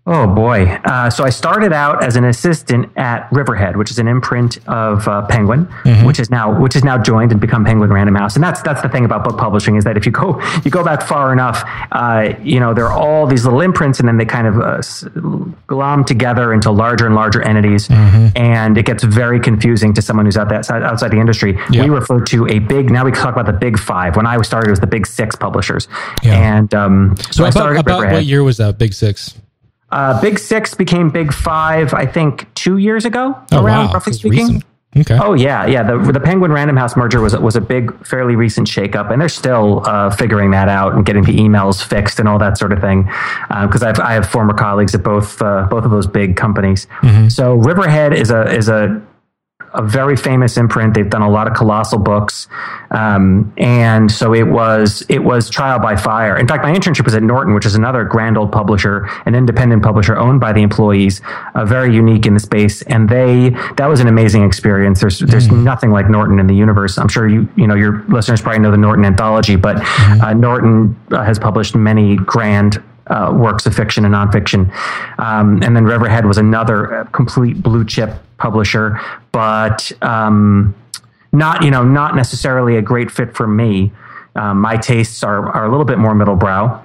Oh 0.07 0.27
boy! 0.27 0.65
Uh, 0.85 1.11
so 1.11 1.25
I 1.25 1.31
started 1.31 1.75
out 1.75 2.03
as 2.03 2.17
an 2.17 2.25
assistant 2.25 2.91
at 2.97 3.31
Riverhead, 3.31 3.77
which 3.77 3.91
is 3.91 3.99
an 3.99 4.09
imprint 4.09 4.57
of 4.67 5.07
uh, 5.07 5.27
Penguin, 5.27 5.65
which 6.05 6.19
is 6.19 6.31
now 6.31 6.59
which 6.59 6.75
is 6.75 6.83
now 6.83 6.97
joined 6.97 7.33
and 7.33 7.41
become 7.41 7.67
Penguin 7.67 7.93
Random 7.93 8.15
House. 8.15 8.35
And 8.35 8.43
that's 8.43 8.63
that's 8.63 8.81
the 8.81 8.89
thing 8.89 9.05
about 9.05 9.25
book 9.25 9.37
publishing 9.37 9.77
is 9.77 9.85
that 9.85 9.99
if 9.99 10.07
you 10.07 10.13
go 10.13 10.41
you 10.65 10.71
go 10.71 10.83
back 10.83 11.03
far 11.03 11.35
enough, 11.35 11.63
uh, 11.93 12.33
you 12.43 12.59
know 12.59 12.73
there 12.73 12.87
are 12.87 12.99
all 12.99 13.27
these 13.27 13.45
little 13.45 13.61
imprints, 13.61 14.01
and 14.01 14.09
then 14.09 14.17
they 14.17 14.25
kind 14.25 14.47
of 14.47 14.59
uh, 14.59 14.81
glom 15.67 16.05
together 16.05 16.55
into 16.55 16.71
larger 16.71 17.05
and 17.05 17.15
larger 17.15 17.43
entities, 17.43 17.87
and 17.91 18.79
it 18.79 18.87
gets 18.87 19.05
very 19.05 19.39
confusing 19.39 19.93
to 19.93 20.01
someone 20.01 20.25
who's 20.25 20.39
out 20.39 20.49
that 20.49 20.69
outside, 20.71 21.11
the 21.13 21.21
industry. 21.21 21.59
Yeah. 21.71 21.85
We 21.85 21.91
refer 21.91 22.21
to 22.25 22.47
a 22.49 22.59
big. 22.59 22.91
Now 22.91 23.05
we 23.05 23.13
talk 23.13 23.35
about 23.35 23.47
the 23.47 23.53
big 23.53 23.79
five. 23.79 24.17
When 24.17 24.27
I 24.27 24.41
started, 24.41 24.69
it 24.69 24.71
was 24.73 24.81
the 24.81 24.87
big 24.87 25.07
six 25.07 25.37
publishers, 25.37 25.89
Yeah. 26.23 26.57
and 26.57 26.75
um, 26.75 27.17
so, 27.19 27.31
So, 27.31 27.45
I 27.45 27.51
started 27.51 27.75
at 27.79 27.81
about 27.83 28.01
Riverhead. 28.01 28.15
what 28.15 28.25
year 28.25 28.43
was 28.43 28.57
that? 28.57 28.79
Big 28.79 28.95
Six. 28.95 29.35
Uh, 29.93 30.21
Big 30.21 30.39
Six 30.39 30.75
became 30.75 31.11
Big 31.11 31.33
Five, 31.33 31.93
I 31.95 32.07
think, 32.07 32.53
two 32.55 32.79
years 32.79 33.05
ago, 33.05 33.37
Oh, 33.53 33.65
around 33.65 33.87
wow. 33.87 33.93
roughly 33.95 34.13
speaking. 34.13 34.47
recent. 34.47 34.65
Okay. 34.97 35.17
Oh 35.23 35.35
yeah, 35.35 35.67
yeah. 35.67 35.85
The 35.85 35.99
the 36.13 36.19
Penguin 36.19 36.51
Random 36.51 36.77
House 36.77 36.97
merger 36.97 37.21
was 37.21 37.37
was 37.39 37.55
a 37.55 37.61
big, 37.61 38.05
fairly 38.05 38.35
recent 38.35 38.67
shakeup, 38.67 39.13
and 39.13 39.21
they're 39.23 39.29
still 39.29 39.89
uh, 39.89 40.11
figuring 40.11 40.51
that 40.51 40.69
out 40.69 40.95
and 40.95 41.07
getting 41.07 41.23
the 41.23 41.37
emails 41.37 41.81
fixed 41.81 42.19
and 42.19 42.29
all 42.29 42.41
that 42.41 42.59
sort 42.59 42.73
of 42.73 42.81
thing. 42.81 43.05
Because 43.49 43.85
I've 43.85 44.01
I 44.01 44.15
have 44.15 44.29
former 44.29 44.53
colleagues 44.53 44.93
at 44.97 45.05
both 45.05 45.41
uh, 45.41 45.69
both 45.71 45.85
of 45.85 45.93
those 45.93 46.09
big 46.09 46.37
companies. 46.37 46.89
So 47.29 47.55
Riverhead 47.55 48.13
is 48.13 48.33
a 48.33 48.43
is 48.53 48.69
a 48.69 49.01
a 49.73 49.83
very 49.83 50.17
famous 50.17 50.57
imprint. 50.57 50.95
They've 50.95 51.09
done 51.09 51.23
a 51.23 51.31
lot 51.31 51.47
of 51.47 51.55
colossal 51.55 51.99
books, 51.99 52.49
um, 52.91 53.53
and 53.57 54.11
so 54.11 54.35
it 54.35 54.47
was 54.47 55.05
it 55.09 55.21
was 55.21 55.49
trial 55.49 55.79
by 55.79 55.97
fire. 55.97 56.37
In 56.37 56.49
fact, 56.49 56.63
my 56.63 56.73
internship 56.73 57.05
was 57.05 57.15
at 57.15 57.23
Norton, 57.23 57.55
which 57.55 57.67
is 57.67 57.75
another 57.75 58.05
grand 58.05 58.37
old 58.37 58.53
publisher, 58.53 59.09
an 59.27 59.35
independent 59.35 59.83
publisher 59.83 60.17
owned 60.17 60.41
by 60.41 60.53
the 60.53 60.63
employees, 60.63 61.21
uh, 61.55 61.65
very 61.65 61.95
unique 61.95 62.27
in 62.27 62.35
the 62.35 62.41
space. 62.41 62.83
And 62.83 63.09
they 63.09 63.51
that 63.77 63.87
was 63.87 64.01
an 64.01 64.09
amazing 64.09 64.45
experience. 64.45 65.01
There's 65.01 65.21
there's 65.21 65.51
nothing 65.51 65.91
like 65.91 66.11
Norton 66.11 66.39
in 66.39 66.47
the 66.47 66.55
universe. 66.55 66.99
I'm 66.99 67.09
sure 67.09 67.29
you 67.29 67.49
you 67.57 67.67
know 67.67 67.75
your 67.75 68.05
listeners 68.09 68.41
probably 68.41 68.61
know 68.61 68.71
the 68.71 68.77
Norton 68.77 69.05
anthology, 69.05 69.57
but 69.57 69.77
uh, 70.23 70.35
Norton 70.35 70.97
uh, 71.13 71.23
has 71.23 71.39
published 71.39 71.75
many 71.75 72.17
grand 72.17 72.83
uh, 73.11 73.33
works 73.37 73.67
of 73.67 73.75
fiction 73.75 74.05
and 74.05 74.15
nonfiction. 74.15 74.73
Um, 75.19 75.63
and 75.63 75.77
then 75.77 75.85
Riverhead 75.85 76.27
was 76.27 76.39
another 76.39 76.95
uh, 76.95 77.05
complete 77.07 77.63
blue 77.63 77.85
chip 77.85 78.11
publisher, 78.39 79.01
but 79.33 79.93
um, 80.03 80.75
not 81.33 81.63
you 81.63 81.71
know 81.71 81.85
not 81.85 82.17
necessarily 82.17 82.77
a 82.77 82.83
great 82.83 83.11
fit 83.11 83.37
for 83.37 83.47
me. 83.47 83.93
Um, 84.37 84.61
my 84.61 84.77
tastes 84.77 85.23
are 85.23 85.51
are 85.51 85.67
a 85.67 85.71
little 85.71 85.85
bit 85.85 85.99
more 85.99 86.15
middle 86.15 86.37
brow. 86.37 86.85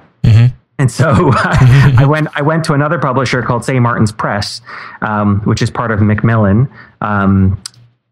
And 0.77 0.91
so 0.91 1.31
I, 1.33 1.95
I 1.99 2.05
went. 2.05 2.27
I 2.33 2.41
went 2.41 2.65
to 2.65 2.73
another 2.73 2.99
publisher 2.99 3.41
called 3.41 3.63
St. 3.63 3.81
Martin's 3.81 4.11
Press, 4.11 4.61
um, 5.01 5.39
which 5.41 5.61
is 5.61 5.69
part 5.69 5.91
of 5.91 6.01
Macmillan. 6.01 6.69
Um, 7.01 7.61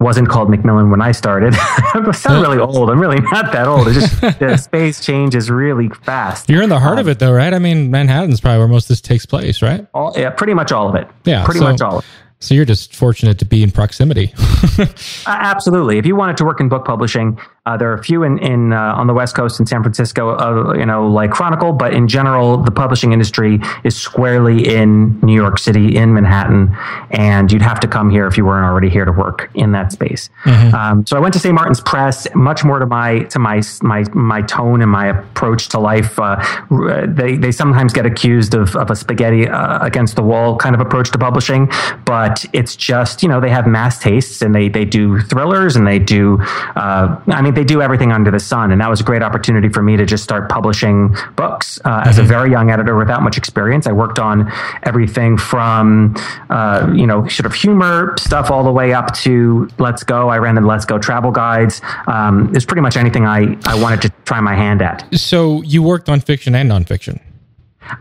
wasn't 0.03 0.29
called 0.29 0.49
Macmillan 0.49 0.91
when 0.91 1.01
I 1.01 1.11
started. 1.11 1.53
I 1.57 2.11
sound 2.11 2.41
really 2.41 2.59
old. 2.59 2.89
I'm 2.89 2.99
really 2.99 3.21
not 3.21 3.51
that 3.53 3.67
old. 3.67 3.87
It's 3.87 3.99
just 3.99 4.21
the 4.39 4.57
space 4.57 5.03
changes 5.03 5.49
really 5.49 5.89
fast. 6.03 6.49
You're 6.49 6.61
in 6.61 6.69
the 6.69 6.79
heart 6.79 6.99
of 6.99 7.07
it, 7.07 7.19
though, 7.19 7.31
right? 7.31 7.53
I 7.53 7.59
mean, 7.59 7.89
Manhattan's 7.89 8.41
probably 8.41 8.59
where 8.59 8.67
most 8.67 8.85
of 8.85 8.89
this 8.89 9.01
takes 9.01 9.25
place, 9.25 9.61
right? 9.61 9.87
All, 9.93 10.13
yeah, 10.15 10.29
pretty 10.29 10.53
much 10.53 10.71
all 10.71 10.89
of 10.89 10.95
it. 10.95 11.07
Yeah, 11.23 11.45
pretty 11.45 11.59
so- 11.59 11.71
much 11.71 11.81
all 11.81 11.97
of 11.99 12.03
it. 12.03 12.09
So 12.39 12.53
you're 12.53 12.65
just 12.65 12.93
fortunate 12.93 13.39
to 13.39 13.45
be 13.45 13.63
in 13.63 13.71
proximity. 13.71 14.33
Uh, 15.25 15.37
absolutely. 15.39 15.99
If 15.99 16.05
you 16.05 16.15
wanted 16.15 16.35
to 16.37 16.45
work 16.45 16.59
in 16.59 16.67
book 16.67 16.83
publishing, 16.83 17.39
uh, 17.65 17.77
there 17.77 17.89
are 17.89 17.93
a 17.93 18.03
few 18.03 18.23
in, 18.23 18.37
in 18.39 18.73
uh, 18.73 18.93
on 18.95 19.07
the 19.07 19.13
West 19.13 19.35
Coast 19.35 19.57
in 19.57 19.65
San 19.65 19.81
Francisco, 19.81 20.35
uh, 20.35 20.73
you 20.73 20.85
know, 20.85 21.07
like 21.07 21.31
Chronicle. 21.31 21.71
But 21.71 21.93
in 21.93 22.09
general, 22.09 22.57
the 22.57 22.71
publishing 22.71 23.13
industry 23.13 23.61
is 23.85 23.95
squarely 23.95 24.67
in 24.75 25.17
New 25.21 25.33
York 25.33 25.57
City, 25.57 25.95
in 25.95 26.13
Manhattan, 26.13 26.75
and 27.11 27.49
you'd 27.51 27.61
have 27.61 27.79
to 27.79 27.87
come 27.87 28.09
here 28.09 28.27
if 28.27 28.37
you 28.37 28.43
weren't 28.45 28.65
already 28.65 28.89
here 28.89 29.05
to 29.05 29.13
work 29.13 29.49
in 29.53 29.71
that 29.71 29.93
space. 29.93 30.29
Um, 30.73 31.05
so 31.07 31.15
I 31.15 31.21
went 31.21 31.33
to 31.35 31.39
St. 31.39 31.55
Martin's 31.55 31.79
Press, 31.79 32.27
much 32.35 32.65
more 32.65 32.79
to 32.79 32.85
my 32.85 33.19
to 33.23 33.39
my 33.39 33.61
my 33.81 34.03
my 34.13 34.41
tone 34.41 34.81
and 34.81 34.91
my 34.91 35.07
approach 35.07 35.69
to 35.69 35.79
life. 35.79 36.19
Uh, 36.19 36.43
they 37.07 37.37
they 37.37 37.53
sometimes 37.53 37.93
get 37.93 38.05
accused 38.05 38.55
of 38.55 38.75
of 38.75 38.91
a 38.91 38.95
spaghetti 38.95 39.47
uh, 39.47 39.79
against 39.85 40.17
the 40.17 40.23
wall 40.23 40.57
kind 40.57 40.75
of 40.75 40.81
approach 40.81 41.11
to 41.11 41.17
publishing, 41.17 41.71
but 42.03 42.43
it's 42.51 42.75
just 42.75 43.23
you 43.23 43.29
know 43.29 43.39
they 43.39 43.49
have 43.49 43.67
mass 43.67 43.99
tastes 43.99 44.41
and 44.41 44.53
they 44.53 44.67
they 44.67 44.83
do 44.83 45.21
thrillers 45.21 45.77
and 45.77 45.87
they 45.87 45.97
do 45.99 46.41
uh, 46.75 47.17
I 47.27 47.41
mean 47.41 47.52
they 47.55 47.63
do 47.63 47.81
everything 47.81 48.11
under 48.11 48.31
the 48.31 48.39
sun, 48.39 48.71
and 48.71 48.81
that 48.81 48.89
was 48.89 49.01
a 49.01 49.03
great 49.03 49.21
opportunity 49.21 49.69
for 49.69 49.81
me 49.81 49.97
to 49.97 50.05
just 50.05 50.23
start 50.23 50.49
publishing 50.49 51.15
books 51.35 51.79
uh, 51.85 52.03
as 52.05 52.17
a 52.17 52.23
very 52.23 52.51
young 52.51 52.71
editor 52.71 52.95
without 52.95 53.21
much 53.21 53.37
experience. 53.37 53.87
I 53.87 53.91
worked 53.91 54.19
on 54.19 54.51
everything 54.83 55.37
from 55.37 56.15
uh, 56.49 56.91
you 56.93 57.07
know 57.07 57.27
sort 57.27 57.45
of 57.45 57.53
humor 57.53 58.15
stuff 58.17 58.51
all 58.51 58.63
the 58.63 58.71
way 58.71 58.93
up 58.93 59.13
to 59.17 59.69
Let's 59.79 60.03
Go. 60.03 60.29
I 60.29 60.37
ran 60.37 60.55
the 60.55 60.61
Let's 60.61 60.85
Go 60.85 60.97
travel 60.97 61.31
guides. 61.31 61.81
Um, 62.07 62.51
it's 62.55 62.65
pretty 62.65 62.81
much 62.81 62.97
anything 62.97 63.25
I 63.25 63.57
I 63.65 63.81
wanted 63.81 64.01
to 64.03 64.09
try 64.25 64.39
my 64.41 64.55
hand 64.55 64.81
at. 64.81 65.07
so 65.13 65.61
you 65.63 65.83
worked 65.83 66.09
on 66.09 66.19
fiction 66.19 66.55
and 66.55 66.69
nonfiction. 66.69 67.19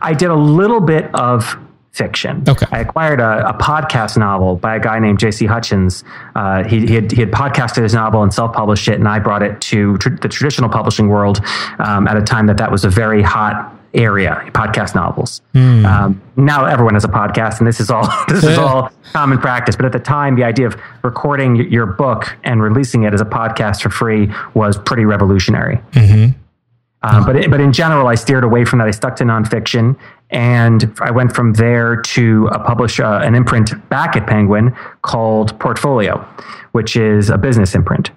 I 0.00 0.14
did 0.14 0.30
a 0.30 0.34
little 0.34 0.80
bit 0.80 1.12
of 1.14 1.56
fiction. 1.92 2.42
Okay. 2.48 2.66
I 2.72 2.80
acquired 2.80 3.20
a, 3.20 3.50
a 3.50 3.54
podcast 3.54 4.16
novel 4.16 4.56
by 4.56 4.76
a 4.76 4.80
guy 4.80 4.98
named 4.98 5.18
J.C. 5.18 5.46
Hutchins. 5.46 6.04
Uh, 6.34 6.64
he, 6.64 6.86
he, 6.86 6.94
had, 6.94 7.12
he 7.12 7.20
had 7.20 7.30
podcasted 7.30 7.82
his 7.82 7.94
novel 7.94 8.22
and 8.22 8.32
self 8.32 8.52
published 8.54 8.88
it, 8.88 8.94
and 8.94 9.06
I 9.06 9.18
brought 9.18 9.42
it 9.42 9.60
to 9.62 9.98
tr- 9.98 10.08
the 10.10 10.28
traditional 10.28 10.70
publishing 10.70 11.08
world 11.08 11.40
um, 11.78 12.08
at 12.08 12.16
a 12.16 12.22
time 12.22 12.46
that 12.46 12.56
that 12.56 12.72
was 12.72 12.84
a 12.84 12.88
very 12.90 13.22
hot 13.22 13.78
area 13.94 14.42
podcast 14.54 14.94
novels 14.94 15.42
um, 15.84 16.22
now 16.34 16.64
everyone 16.64 16.94
has 16.94 17.04
a 17.04 17.08
podcast 17.08 17.58
and 17.58 17.66
this 17.66 17.78
is 17.78 17.90
all 17.90 18.08
this 18.28 18.42
is 18.42 18.56
all 18.56 18.90
common 19.12 19.36
practice 19.36 19.76
but 19.76 19.84
at 19.84 19.92
the 19.92 19.98
time 19.98 20.34
the 20.34 20.44
idea 20.44 20.66
of 20.66 20.74
recording 21.02 21.56
your 21.70 21.84
book 21.84 22.34
and 22.42 22.62
releasing 22.62 23.02
it 23.02 23.12
as 23.12 23.20
a 23.20 23.24
podcast 23.26 23.82
for 23.82 23.90
free 23.90 24.32
was 24.54 24.78
pretty 24.78 25.04
revolutionary 25.04 25.78
um, 27.02 27.24
but 27.24 27.36
it, 27.36 27.50
but 27.50 27.60
in 27.60 27.72
general, 27.72 28.06
I 28.08 28.14
steered 28.14 28.44
away 28.44 28.64
from 28.64 28.78
that. 28.78 28.88
I 28.88 28.92
stuck 28.92 29.16
to 29.16 29.24
nonfiction, 29.24 29.96
and 30.30 30.94
I 31.00 31.10
went 31.10 31.34
from 31.34 31.54
there 31.54 31.96
to 31.96 32.48
a 32.52 32.58
publish 32.58 33.00
uh, 33.00 33.20
an 33.22 33.34
imprint 33.34 33.88
back 33.88 34.16
at 34.16 34.26
Penguin 34.26 34.74
called 35.02 35.58
Portfolio, 35.58 36.18
which 36.72 36.96
is 36.96 37.28
a 37.28 37.38
business 37.38 37.74
imprint. 37.74 38.10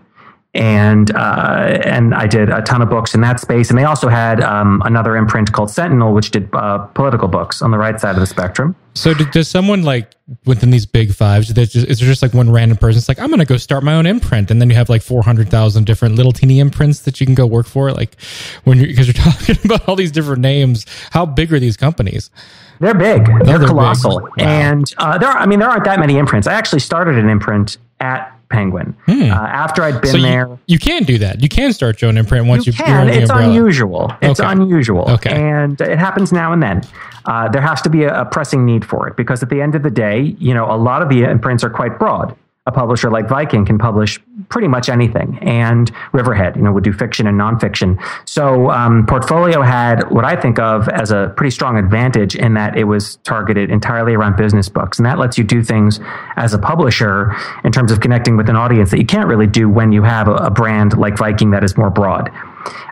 And 0.56 1.14
uh, 1.14 1.82
and 1.84 2.16
I 2.16 2.28
did 2.28 2.50
a 2.50 2.62
ton 2.62 2.82
of 2.82 2.90
books 2.90 3.14
in 3.14 3.20
that 3.22 3.42
space, 3.42 3.70
and 3.70 3.78
they 3.78 3.84
also 3.84 4.08
had 4.08 4.42
um, 4.42 4.82
another 4.86 5.18
imprint 5.18 5.52
called 5.52 5.70
Sentinel, 5.70 6.14
which 6.14 6.32
did 6.32 6.50
uh, 6.54 6.78
political 6.78 7.28
books 7.28 7.62
on 7.62 7.72
the 7.72 7.78
right 7.78 8.00
side 8.00 8.16
of 8.16 8.22
the 8.22 8.26
spectrum. 8.26 8.74
So 8.94 9.14
d- 9.14 9.26
does 9.34 9.50
someone 9.50 9.84
like 9.84 10.16
within 10.46 10.70
these 10.70 10.86
big 10.86 11.14
fives? 11.14 11.54
There's 11.54 11.74
just, 11.74 11.88
is 11.88 12.00
there 12.00 12.08
just 12.08 12.22
like 12.22 12.34
one 12.34 12.50
random 12.50 12.78
person? 12.78 13.00
It's 13.00 13.10
like 13.10 13.20
I'm 13.20 13.28
going 13.28 13.40
to 13.40 13.46
go 13.46 13.58
start 13.58 13.84
my 13.84 13.96
own 13.96 14.06
imprint, 14.06 14.50
and 14.50 14.62
then 14.62 14.70
you 14.70 14.78
have 14.78 14.88
like 14.88 15.02
four 15.02 15.24
hundred 15.24 15.50
thousand 15.50 15.86
different 15.86 16.16
little 16.16 16.32
teeny 16.32 16.60
imprints 16.60 17.02
that 17.02 17.20
you 17.20 17.26
can 17.26 17.36
go 17.36 17.46
work 17.46 17.68
for. 17.68 17.92
Like 17.92 18.16
when 18.64 18.78
you're 18.78 18.88
because 18.88 19.08
you're 19.08 19.14
talking 19.34 19.58
about 19.66 19.90
all 19.90 19.98
these 19.98 20.12
different 20.12 20.42
names. 20.42 20.86
How 21.12 21.26
big 21.26 21.52
are 21.52 21.60
these 21.60 21.76
companies? 21.76 22.32
They're 22.80 22.94
big. 22.94 23.26
They're, 23.26 23.40
they're 23.44 23.60
big. 23.60 23.68
colossal. 23.68 24.22
Wow. 24.22 24.30
And 24.38 24.94
uh, 24.98 25.18
there, 25.18 25.30
are, 25.30 25.38
I 25.38 25.46
mean, 25.46 25.60
there 25.60 25.70
aren't 25.70 25.86
that 25.86 26.00
many 26.00 26.18
imprints. 26.18 26.48
I 26.48 26.54
actually 26.54 26.80
started 26.80 27.18
an 27.18 27.30
imprint 27.30 27.78
at 28.00 28.35
Penguin 28.50 28.96
uh, 29.08 29.14
after 29.14 29.82
I'd 29.84 30.02
been 30.02 30.12
Hmm. 30.12 30.18
So 30.18 30.22
there. 30.22 30.48
you, 30.48 30.60
you 30.68 30.80
can 30.80 31.04
do 31.04 31.18
that. 31.18 31.42
You 31.42 31.50
can 31.50 31.74
start 31.74 32.02
your 32.02 32.10
own 32.10 32.18
imprint 32.18 32.48
once 32.48 32.66
you 32.68 32.74
you, 32.74 32.78
you're 32.80 32.88
can. 32.88 33.08
It's 33.10 33.30
umbrella. 33.30 33.50
unusual. 33.52 34.14
It's 34.22 34.40
Okay. 34.40 34.52
unusual. 34.52 35.10
Okay. 35.12 35.32
And 35.32 35.80
it 35.82 35.98
happens 35.98 36.32
now 36.32 36.54
and 36.54 36.62
then. 36.62 36.82
Uh, 37.26 37.48
there 37.50 37.62
has 37.62 37.82
to 37.82 37.90
be 37.90 38.04
a, 38.04 38.22
a 38.22 38.26
pressing 38.26 38.66
need 38.66 38.86
for 38.86 39.08
it 39.08 39.16
because 39.18 39.42
at 39.42 39.50
the 39.50 39.62
end 39.62 39.74
of 39.76 39.84
the 39.84 39.90
day, 39.90 40.36
you 40.40 40.54
know, 40.54 40.66
a 40.72 40.78
lot 40.78 41.02
of 41.02 41.10
the 41.10 41.24
imprints 41.24 41.64
are 41.64 41.70
quite 41.70 41.98
broad. 41.98 42.36
A 42.68 42.72
publisher 42.72 43.12
like 43.12 43.30
Viking 43.30 43.64
can 43.64 43.78
publish 43.78 44.20
pretty 44.50 44.68
much 44.68 44.90
anything, 44.90 45.38
and 45.42 45.92
Riverhead, 46.14 46.56
you 46.56 46.64
know, 46.64 46.72
would 46.72 46.84
do 46.84 46.92
fiction 46.92 47.28
and 47.28 47.40
nonfiction. 47.40 48.02
So 48.28 48.72
um, 48.72 49.06
Portfolio 49.06 49.62
had 49.62 50.10
what 50.10 50.26
I 50.26 50.36
think 50.36 50.58
of 50.58 50.90
as 50.90 51.12
a 51.12 51.32
pretty 51.38 51.52
strong 51.52 51.78
advantage 51.78 52.36
in 52.36 52.56
that 52.56 52.76
it 52.76 52.86
was 52.86 53.18
targeted 53.18 53.70
entirely 53.70 54.16
around 54.16 54.36
business 54.36 54.68
books, 54.68 54.98
and 54.98 55.06
that 55.06 55.20
lets 55.20 55.38
you 55.38 55.44
do 55.44 55.62
things 55.62 56.00
as 56.38 56.56
a 56.56 56.58
publisher 56.58 57.36
in 57.64 57.72
terms 57.72 57.92
of 57.92 58.00
connecting 58.00 58.36
with 58.36 58.50
an 58.50 58.56
audience 58.56 58.90
that 58.90 59.00
you 59.00 59.06
can't 59.06 59.28
really 59.28 59.48
do 59.48 59.70
when 59.70 59.92
you 59.92 60.02
have 60.02 60.28
a, 60.28 60.34
a 60.34 60.50
brand 60.50 60.98
like 60.98 61.18
Viking 61.20 61.52
that 61.52 61.64
is 61.64 61.78
more 61.78 61.92
broad. 61.92 62.32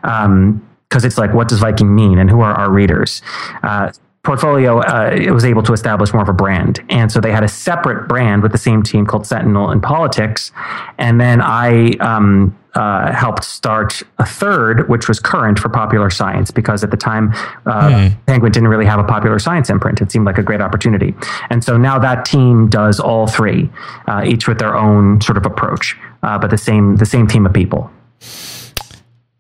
Um, 0.03 0.67
because 0.87 1.05
it's 1.05 1.17
like, 1.17 1.33
what 1.33 1.47
does 1.47 1.57
Viking 1.57 1.95
mean, 1.95 2.19
and 2.19 2.29
who 2.29 2.41
are 2.41 2.53
our 2.53 2.69
readers? 2.69 3.23
Uh, 3.63 3.91
Portfolio 4.23 4.79
uh, 4.79 5.09
it 5.13 5.31
was 5.31 5.43
able 5.43 5.61
to 5.63 5.73
establish 5.73 6.13
more 6.13 6.23
of 6.23 6.29
a 6.29 6.33
brand, 6.33 6.79
and 6.89 7.11
so 7.11 7.19
they 7.19 7.31
had 7.31 7.43
a 7.43 7.47
separate 7.49 8.07
brand 8.07 8.41
with 8.41 8.53
the 8.53 8.57
same 8.57 8.81
team 8.81 9.05
called 9.05 9.27
Sentinel 9.27 9.69
in 9.69 9.81
Politics, 9.81 10.53
and 10.97 11.19
then 11.19 11.41
I 11.41 11.91
um, 11.99 12.57
uh, 12.73 13.11
helped 13.11 13.43
start 13.43 14.01
a 14.19 14.25
third, 14.25 14.87
which 14.87 15.09
was 15.09 15.19
Current 15.19 15.59
for 15.59 15.67
popular 15.67 16.09
science, 16.09 16.51
because 16.51 16.85
at 16.85 16.91
the 16.91 16.95
time 16.95 17.33
uh, 17.65 18.11
Penguin 18.25 18.53
didn't 18.53 18.69
really 18.69 18.85
have 18.85 18.97
a 18.97 19.03
popular 19.03 19.39
science 19.39 19.69
imprint. 19.69 19.99
It 19.99 20.09
seemed 20.09 20.25
like 20.25 20.37
a 20.37 20.43
great 20.43 20.61
opportunity, 20.61 21.13
and 21.49 21.61
so 21.61 21.75
now 21.77 21.99
that 21.99 22.23
team 22.23 22.69
does 22.69 23.01
all 23.01 23.27
three, 23.27 23.69
uh, 24.07 24.23
each 24.25 24.47
with 24.47 24.57
their 24.57 24.73
own 24.73 25.19
sort 25.19 25.35
of 25.35 25.45
approach, 25.45 25.97
uh, 26.23 26.39
but 26.39 26.49
the 26.49 26.57
same 26.57 26.95
the 26.95 27.05
same 27.05 27.27
team 27.27 27.45
of 27.45 27.51
people. 27.51 27.91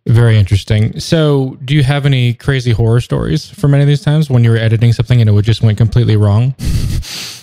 Very 0.05 0.37
interesting. 0.37 0.99
So, 0.99 1.57
do 1.63 1.73
you 1.73 1.83
have 1.83 2.05
any 2.05 2.33
crazy 2.33 2.71
horror 2.71 2.99
stories 2.99 3.49
from 3.49 3.73
any 3.73 3.83
of 3.83 3.87
these 3.87 4.01
times 4.01 4.29
when 4.29 4.43
you 4.43 4.49
were 4.51 4.57
editing 4.57 4.91
something 4.91 5.21
and 5.21 5.29
it 5.29 5.33
would 5.33 5.45
just 5.45 5.61
went 5.61 5.77
completely 5.77 6.17
wrong? 6.17 6.55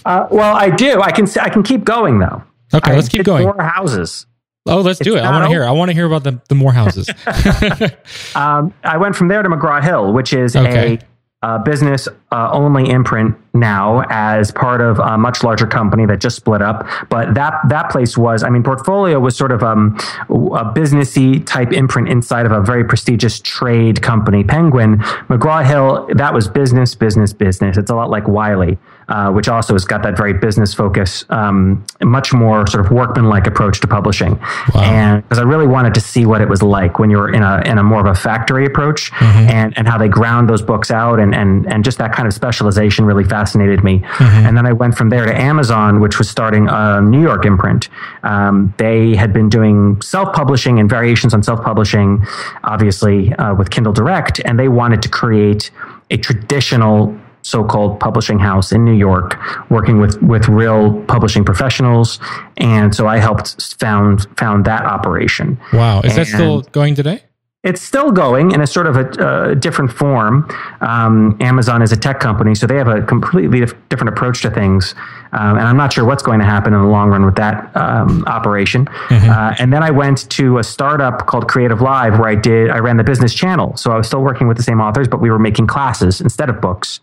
Uh, 0.03 0.27
well, 0.31 0.57
I 0.57 0.71
do. 0.71 1.03
I 1.03 1.11
can 1.13 1.27
I 1.39 1.51
can 1.51 1.63
keep 1.63 1.85
going 1.85 2.21
though. 2.21 2.43
Okay, 2.73 2.93
I 2.93 2.95
let's 2.97 3.11
keep 3.11 3.23
going. 3.23 3.43
More 3.45 3.61
houses. 3.63 4.25
Oh, 4.65 4.81
let's 4.81 4.99
do 4.99 5.15
It's 5.15 5.23
it. 5.23 5.27
I 5.27 5.31
want 5.31 5.45
to 5.45 5.49
hear. 5.51 5.63
I 5.63 5.73
want 5.73 5.91
to 5.91 5.93
hear 5.95 6.07
about 6.07 6.25
the 6.25 6.41
the 6.49 6.55
more 6.55 6.73
houses. 6.73 7.07
Um, 8.35 8.73
I 8.83 8.97
went 8.97 9.15
from 9.17 9.29
there 9.29 9.43
to 9.43 9.49
McGraw 9.51 9.83
Hill, 9.83 10.15
which 10.15 10.33
is 10.33 10.57
Okay. 10.57 10.95
a, 10.95 10.99
uh 11.43 11.59
business 11.59 12.09
uh, 12.33 12.51
only 12.53 12.89
imprint 12.91 13.37
now 13.55 14.05
as 14.11 14.53
part 14.53 14.81
of 14.81 14.99
a 14.99 15.19
much 15.19 15.43
larger 15.43 15.67
company 15.67 16.07
that 16.07 16.21
just 16.21 16.37
split 16.37 16.63
up. 16.63 16.87
But 17.09 17.35
that 17.35 17.55
that 17.69 17.91
place 17.91 18.17
was, 18.17 18.43
I 18.43 18.51
mean, 18.51 18.63
Portfolio 18.63 19.19
was 19.19 19.37
sort 19.37 19.53
of 19.53 19.63
um, 19.63 19.97
a 20.29 20.65
businessy 20.73 21.45
type 21.45 21.73
imprint 21.73 22.09
inside 22.09 22.47
of 22.47 22.53
a 22.53 22.61
very 22.61 22.85
prestigious 22.85 23.41
trade 23.41 24.03
company, 24.03 24.45
Penguin. 24.45 24.99
McGraw 25.29 25.65
Hill, 25.65 26.09
that 26.15 26.33
was 26.33 26.49
business, 26.49 26.95
business, 26.95 27.33
business. 27.33 27.77
It's 27.77 27.91
a 27.91 27.95
lot 27.95 28.11
like 28.11 28.29
Wiley. 28.29 28.79
Uh, 29.11 29.29
which 29.33 29.49
also 29.49 29.73
has 29.73 29.85
got 29.85 30.05
that 30.05 30.17
very 30.17 30.33
business 30.33 30.73
focus, 30.73 31.25
um, 31.31 31.85
much 32.01 32.33
more 32.33 32.65
sort 32.69 32.87
of 32.87 32.93
workman-like 32.93 33.45
approach 33.45 33.81
to 33.81 33.89
publishing. 33.89 34.39
Wow. 34.73 34.83
And 34.83 35.23
because 35.25 35.41
I 35.41 35.43
really 35.43 35.67
wanted 35.67 35.95
to 35.95 36.01
see 36.01 36.27
what 36.27 36.41
it 36.41 36.49
was 36.49 36.63
like 36.63 37.01
when 37.01 37.11
you're 37.11 37.35
in 37.35 37.43
a 37.43 37.61
in 37.67 37.79
a 37.79 37.83
more 37.83 37.99
of 37.99 38.07
a 38.07 38.15
factory 38.15 38.67
approach, 38.67 39.11
mm-hmm. 39.11 39.51
and 39.51 39.77
and 39.77 39.89
how 39.89 39.99
they 39.99 40.07
ground 40.07 40.49
those 40.49 40.63
books 40.63 40.93
out, 40.93 41.19
and 41.19 41.35
and 41.35 41.67
and 41.73 41.85
just 41.85 41.99
that 41.99 42.13
kind 42.13 42.29
of 42.29 42.33
specialization 42.33 43.05
really 43.05 43.25
fascinated 43.25 43.83
me. 43.83 43.99
Mm-hmm. 43.99 44.47
And 44.47 44.57
then 44.57 44.65
I 44.65 44.73
went 44.73 44.97
from 44.97 45.09
there 45.09 45.27
to 45.27 45.37
Amazon, 45.37 45.99
which 45.99 46.19
was 46.19 46.31
starting 46.31 46.69
a 46.71 47.01
New 47.01 47.21
York 47.21 47.45
imprint. 47.45 47.89
Um, 48.23 48.73
they 48.79 49.17
had 49.17 49.33
been 49.33 49.49
doing 49.49 50.01
self-publishing 50.03 50.79
and 50.79 50.89
variations 50.89 51.35
on 51.35 51.43
self-publishing, 51.43 52.25
obviously 52.63 53.35
uh, 53.35 53.57
with 53.57 53.71
Kindle 53.71 53.93
Direct, 53.93 54.41
and 54.45 54.57
they 54.57 54.69
wanted 54.69 55.03
to 55.03 55.09
create 55.09 55.73
a 56.11 56.17
traditional 56.17 57.19
so-called 57.43 58.01
publishing 58.01 58.39
house 58.39 58.73
in 58.73 58.85
New 58.85 58.95
York, 58.95 59.39
working 59.71 60.01
with 60.01 60.21
with 60.23 60.49
real 60.49 61.03
publishing 61.05 61.45
professionals, 61.45 62.19
and 62.57 62.95
so 62.95 63.07
I 63.07 63.19
helped 63.19 63.79
found 63.79 64.27
found 64.37 64.65
that 64.67 64.85
operation. 64.85 65.59
Wow, 65.73 66.01
is 66.01 66.13
and 66.13 66.21
that 66.21 66.27
still 66.27 66.63
going 66.63 66.95
today? 66.95 67.23
It's 67.63 67.83
still 67.83 68.11
going 68.11 68.53
in 68.53 68.63
a 68.63 68.67
sort 68.67 68.87
of 68.87 68.97
a, 68.97 69.51
a 69.51 69.55
different 69.55 69.93
form. 69.93 70.49
Um, 70.81 71.37
Amazon 71.41 71.83
is 71.83 71.93
a 71.93 71.97
tech 71.97 72.19
company, 72.19 72.55
so 72.55 72.67
they 72.67 72.77
have 72.77 72.89
a 72.89 73.03
completely 73.03 73.61
different 73.91 74.09
approach 74.09 74.41
to 74.43 74.51
things. 74.51 74.95
Um, 75.33 75.59
and 75.59 75.69
I'm 75.69 75.77
not 75.77 75.93
sure 75.93 76.07
what's 76.07 76.23
going 76.23 76.39
to 76.39 76.47
happen 76.47 76.73
in 76.73 76.81
the 76.81 76.89
long 76.89 77.11
run 77.11 77.27
with 77.27 77.35
that 77.35 77.77
um, 77.77 78.25
operation. 78.27 78.87
Mm-hmm. 78.87 79.31
Uh, 79.31 79.55
and 79.59 79.75
then 79.75 79.83
I 79.83 79.91
went 79.91 80.31
to 80.31 80.57
a 80.57 80.65
startup 80.65 81.27
called 81.27 81.49
Creative 81.49 81.83
Live, 81.83 82.19
where 82.19 82.31
I 82.31 82.35
did 82.35 82.71
I 82.71 82.79
ran 82.79 82.97
the 82.97 83.05
business 83.05 83.35
channel. 83.35 83.77
So 83.77 83.93
I 83.93 83.99
was 83.99 84.07
still 84.07 84.23
working 84.23 84.49
with 84.49 84.57
the 84.57 84.63
same 84.63 84.81
authors, 84.81 85.07
but 85.07 85.21
we 85.21 85.31
were 85.31 85.39
making 85.39 85.67
classes 85.67 86.23
instead 86.23 86.49
of 86.49 86.63
books. 86.63 87.01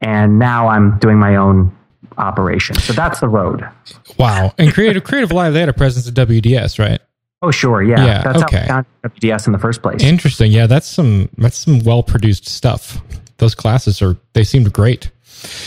And 0.00 0.38
now 0.38 0.68
I'm 0.68 0.98
doing 0.98 1.18
my 1.18 1.34
own 1.34 1.76
operation. 2.16 2.76
So 2.76 2.92
that's 2.92 3.18
the 3.18 3.28
road. 3.28 3.66
Wow! 4.18 4.54
And 4.56 4.72
Creative 4.72 5.02
Creative 5.02 5.32
Live, 5.32 5.52
they 5.52 5.60
had 5.60 5.68
a 5.68 5.72
presence 5.72 6.06
at 6.06 6.14
WDS, 6.14 6.78
right? 6.78 7.00
Oh, 7.42 7.50
sure. 7.50 7.82
Yeah. 7.82 8.04
yeah 8.04 8.22
that's 8.22 8.42
okay. 8.44 8.58
how 8.58 8.62
we 8.62 8.68
found 8.68 8.86
WDS 9.04 9.46
in 9.46 9.52
the 9.52 9.58
first 9.58 9.82
place. 9.82 10.02
Interesting. 10.02 10.52
Yeah, 10.52 10.66
that's 10.66 10.86
some 10.86 11.28
that's 11.38 11.58
some 11.58 11.80
well 11.80 12.02
produced 12.02 12.46
stuff. 12.46 13.00
Those 13.38 13.54
classes 13.54 14.00
are 14.00 14.16
they 14.32 14.44
seemed 14.44 14.72
great. 14.72 15.10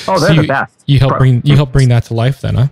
Oh, 0.08 0.20
they're 0.20 0.36
so 0.36 0.42
the 0.42 0.48
best. 0.48 0.84
You 0.88 1.00
help 1.00 1.18
bring 1.18 1.42
you 1.46 1.56
help 1.56 1.72
bring 1.72 1.90
that 1.90 2.06
to 2.06 2.14
life 2.14 2.42
then, 2.42 2.56
huh? 2.56 2.68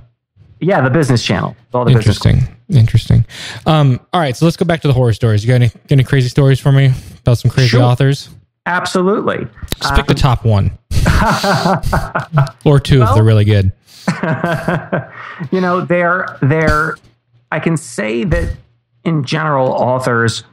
Yeah, 0.59 0.81
the 0.81 0.89
business 0.89 1.23
channel. 1.23 1.55
All 1.73 1.85
the 1.85 1.91
Interesting. 1.91 2.47
Interesting. 2.69 3.25
Um, 3.65 3.99
all 4.11 4.19
right, 4.19 4.35
so 4.35 4.45
let's 4.45 4.57
go 4.57 4.65
back 4.65 4.81
to 4.81 4.87
the 4.87 4.93
horror 4.93 5.13
stories. 5.13 5.43
You 5.43 5.49
got 5.49 5.55
any, 5.55 5.71
any 5.89 6.03
crazy 6.03 6.27
stories 6.29 6.59
for 6.59 6.71
me 6.71 6.91
about 7.19 7.37
some 7.37 7.51
crazy 7.51 7.69
sure. 7.69 7.83
authors? 7.83 8.29
Absolutely. 8.65 9.47
Just 9.79 9.93
pick 9.93 10.01
um, 10.01 10.07
the 10.07 10.15
top 10.15 10.43
one. 10.43 10.77
or 12.65 12.79
two 12.79 12.99
well, 12.99 13.09
if 13.09 13.15
they're 13.15 13.23
really 13.23 13.45
good. 13.45 13.71
you 15.51 15.61
know, 15.61 15.81
they're 15.81 16.37
they're 16.41 16.97
I 17.51 17.59
can 17.59 17.77
say 17.77 18.23
that 18.25 18.57
in 19.07 19.23
general, 19.23 19.69
authors 19.69 20.43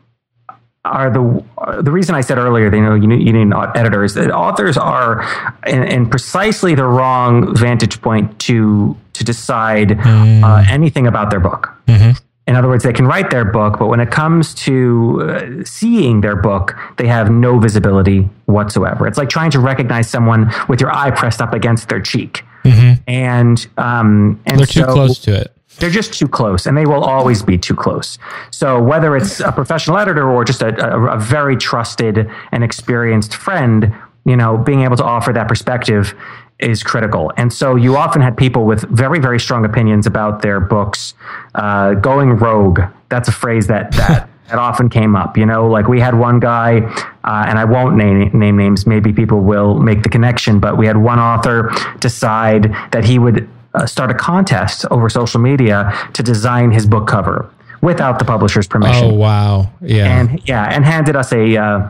are 0.85 1.11
the 1.11 1.83
the 1.83 1.91
reason 1.91 2.15
I 2.15 2.21
said 2.21 2.39
earlier, 2.39 2.71
they 2.71 2.81
know, 2.81 2.95
you 2.95 3.07
need, 3.07 3.27
you 3.27 3.33
need 3.33 3.55
editors. 3.75 4.15
That 4.15 4.31
authors 4.31 4.77
are 4.77 5.23
in, 5.67 5.83
in, 5.85 6.11
precisely 6.11 6.75
the 6.75 6.85
wrong 6.85 7.57
vantage 7.57 8.01
point 8.03 8.39
to 8.41 8.97
to 9.15 9.25
decide 9.25 9.91
mm. 9.91 10.43
uh, 10.43 10.65
anything 10.71 11.07
about 11.07 11.31
their 11.31 11.41
book. 11.41 11.73
Mm-hmm. 11.87 12.19
In 12.47 12.57
other 12.57 12.69
words, 12.69 12.85
they 12.85 12.93
can 12.93 13.07
write 13.07 13.31
their 13.31 13.47
book, 13.47 13.79
but 13.79 13.87
when 13.87 14.01
it 14.01 14.11
comes 14.11 14.55
to 14.55 15.23
uh, 15.23 15.65
seeing 15.65 16.21
their 16.21 16.37
book, 16.37 16.77
they 16.99 17.07
have 17.07 17.31
no 17.31 17.59
visibility 17.59 18.29
whatsoever. 18.45 19.07
It's 19.07 19.17
like 19.17 19.31
trying 19.31 19.51
to 19.53 19.61
recognize 19.61 20.11
someone 20.11 20.53
with 20.69 20.79
your 20.79 20.95
eye 20.95 21.11
pressed 21.11 21.41
up 21.41 21.55
against 21.55 21.89
their 21.89 22.03
cheek, 22.03 22.45
mm-hmm. 22.63 23.03
and 23.09 23.67
um, 23.79 24.43
and 24.45 24.59
they're 24.59 24.67
so, 24.67 24.85
too 24.85 24.93
close 24.93 25.19
to 25.21 25.41
it 25.41 25.54
they're 25.79 25.91
just 25.91 26.15
too 26.15 26.29
close 26.29 26.67
and 26.67 26.77
they 26.77 26.87
will 26.87 27.05
always 27.05 27.43
be 27.43 27.59
too 27.59 27.75
close. 27.75 28.19
So 28.51 28.83
whether 28.83 29.17
it's 29.17 29.41
a 29.41 29.53
professional 29.53 29.99
editor 29.99 30.31
or 30.31 30.45
just 30.45 30.63
a, 30.63 30.69
a, 30.85 31.17
a, 31.17 31.19
very 31.19 31.57
trusted 31.57 32.31
and 32.53 32.63
experienced 32.63 33.35
friend, 33.35 33.93
you 34.25 34.37
know, 34.37 34.57
being 34.57 34.83
able 34.83 34.97
to 34.97 35.05
offer 35.05 35.33
that 35.33 35.49
perspective 35.49 36.15
is 36.61 36.83
critical. 36.83 37.33
And 37.37 37.53
so 37.53 37.75
you 37.75 37.97
often 37.97 38.23
had 38.23 38.37
people 38.37 38.65
with 38.65 38.83
very, 38.83 39.19
very 39.19 39.41
strong 39.41 39.65
opinions 39.65 40.07
about 40.07 40.43
their 40.43 40.61
books 40.61 41.15
uh, 41.55 41.95
going 41.95 42.31
rogue. 42.31 42.81
That's 43.09 43.29
a 43.29 43.33
phrase 43.33 43.67
that, 43.67 43.93
that, 43.93 44.29
that 44.49 44.59
often 44.59 44.89
came 44.89 45.17
up. 45.17 45.37
You 45.37 45.47
know, 45.47 45.69
like 45.69 45.89
we 45.89 46.01
had 46.01 46.15
one 46.15 46.39
guy, 46.39 46.81
uh, 47.25 47.45
and 47.49 47.59
I 47.59 47.65
won't 47.65 47.97
name, 47.97 48.31
name 48.39 48.57
names, 48.57 48.87
maybe 48.87 49.13
people 49.13 49.41
will 49.41 49.79
make 49.79 50.05
the 50.05 50.09
connection, 50.09 50.61
but 50.61 50.79
we 50.79 50.87
had 50.87 50.97
one 50.97 51.19
author 51.19 51.73
decide 51.99 52.73
that 52.93 53.05
he 53.05 53.19
would 53.19 53.49
uh, 53.75 53.87
start 53.87 54.11
a 54.11 54.15
contest 54.15 54.85
over 54.91 55.09
social 55.09 55.41
media 55.41 55.93
to 56.13 56.23
design 56.23 56.71
his 56.71 56.87
book 56.87 57.07
cover 57.07 57.51
without 57.83 58.19
the 58.19 58.25
publisher's 58.25 58.67
permission. 58.67 59.11
Oh 59.11 59.15
wow! 59.15 59.71
Yeah, 59.81 60.19
and 60.19 60.41
yeah, 60.49 60.65
and 60.65 60.85
handed 60.85 61.17
us 61.17 61.33
a 61.33 61.57
uh, 61.57 61.89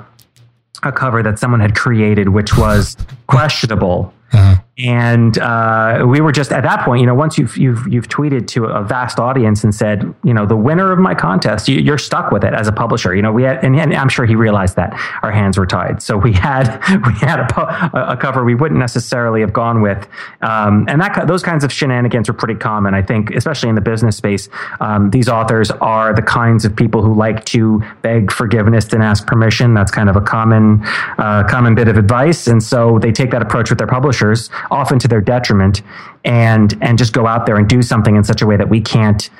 a 0.82 0.92
cover 0.92 1.22
that 1.22 1.38
someone 1.38 1.60
had 1.60 1.74
created, 1.74 2.28
which 2.30 2.56
was 2.56 2.96
questionable. 3.26 4.12
Uh-huh. 4.32 4.60
And 4.76 5.38
uh, 5.38 6.04
we 6.04 6.20
were 6.20 6.32
just 6.32 6.50
at 6.50 6.64
that 6.64 6.84
point, 6.84 7.00
you 7.00 7.06
know, 7.06 7.14
once 7.14 7.38
you've 7.38 7.56
you've 7.56 7.86
you've 7.86 8.08
tweeted 8.08 8.48
to 8.48 8.64
a 8.64 8.82
vast 8.82 9.20
audience 9.20 9.62
and 9.62 9.72
said, 9.72 10.12
you 10.24 10.34
know, 10.34 10.46
the 10.46 10.56
winner 10.56 10.90
of 10.90 10.98
my 10.98 11.14
contest, 11.14 11.68
you, 11.68 11.92
are 11.92 11.98
stuck 11.98 12.32
with 12.32 12.42
it 12.42 12.52
as 12.54 12.66
a 12.66 12.72
publisher. 12.72 13.14
You 13.14 13.22
know, 13.22 13.30
we 13.30 13.44
had, 13.44 13.62
and, 13.62 13.78
and, 13.78 13.94
I'm 13.94 14.08
sure 14.08 14.26
he 14.26 14.34
realized 14.34 14.74
that 14.74 14.92
our 15.22 15.30
hands 15.30 15.58
were 15.58 15.66
tied. 15.66 16.02
So 16.02 16.16
we 16.16 16.32
had 16.32 16.64
we 17.06 17.12
had 17.20 17.38
a, 17.38 18.12
a 18.14 18.16
cover 18.16 18.42
we 18.42 18.56
wouldn't 18.56 18.80
necessarily 18.80 19.42
have 19.42 19.52
gone 19.52 19.80
with, 19.80 20.08
um, 20.40 20.86
and 20.88 21.00
that 21.00 21.28
those 21.28 21.44
kinds 21.44 21.62
of 21.62 21.72
shenanigans 21.72 22.28
are 22.28 22.32
pretty 22.32 22.56
common. 22.56 22.94
I 22.94 23.02
think, 23.02 23.30
especially 23.30 23.68
in 23.68 23.76
the 23.76 23.80
business 23.80 24.16
space, 24.16 24.48
um, 24.80 25.10
these 25.10 25.28
authors 25.28 25.70
are 25.70 26.12
the 26.12 26.22
kinds 26.22 26.64
of 26.64 26.74
people 26.74 27.00
who 27.00 27.14
like 27.14 27.44
to 27.46 27.80
beg 28.02 28.32
forgiveness 28.32 28.92
and 28.92 29.04
ask 29.04 29.24
permission. 29.24 29.72
That's 29.72 29.92
kind 29.92 30.08
of 30.08 30.16
a 30.16 30.20
common 30.20 30.84
uh, 31.18 31.44
common 31.48 31.76
bit 31.76 31.86
of 31.86 31.96
advice, 31.96 32.48
and 32.48 32.60
so 32.60 32.98
they 32.98 33.12
take 33.12 33.30
that 33.30 33.42
approach 33.42 33.70
with 33.70 33.78
their 33.78 33.86
publishers 33.86 34.50
often 34.70 34.98
to 35.00 35.08
their 35.08 35.20
detriment, 35.20 35.82
and 36.24 36.76
and 36.80 36.98
just 36.98 37.12
go 37.12 37.26
out 37.26 37.46
there 37.46 37.56
and 37.56 37.68
do 37.68 37.82
something 37.82 38.16
in 38.16 38.24
such 38.24 38.42
a 38.42 38.46
way 38.46 38.56
that 38.56 38.68
we 38.68 38.80
can't 38.80 39.30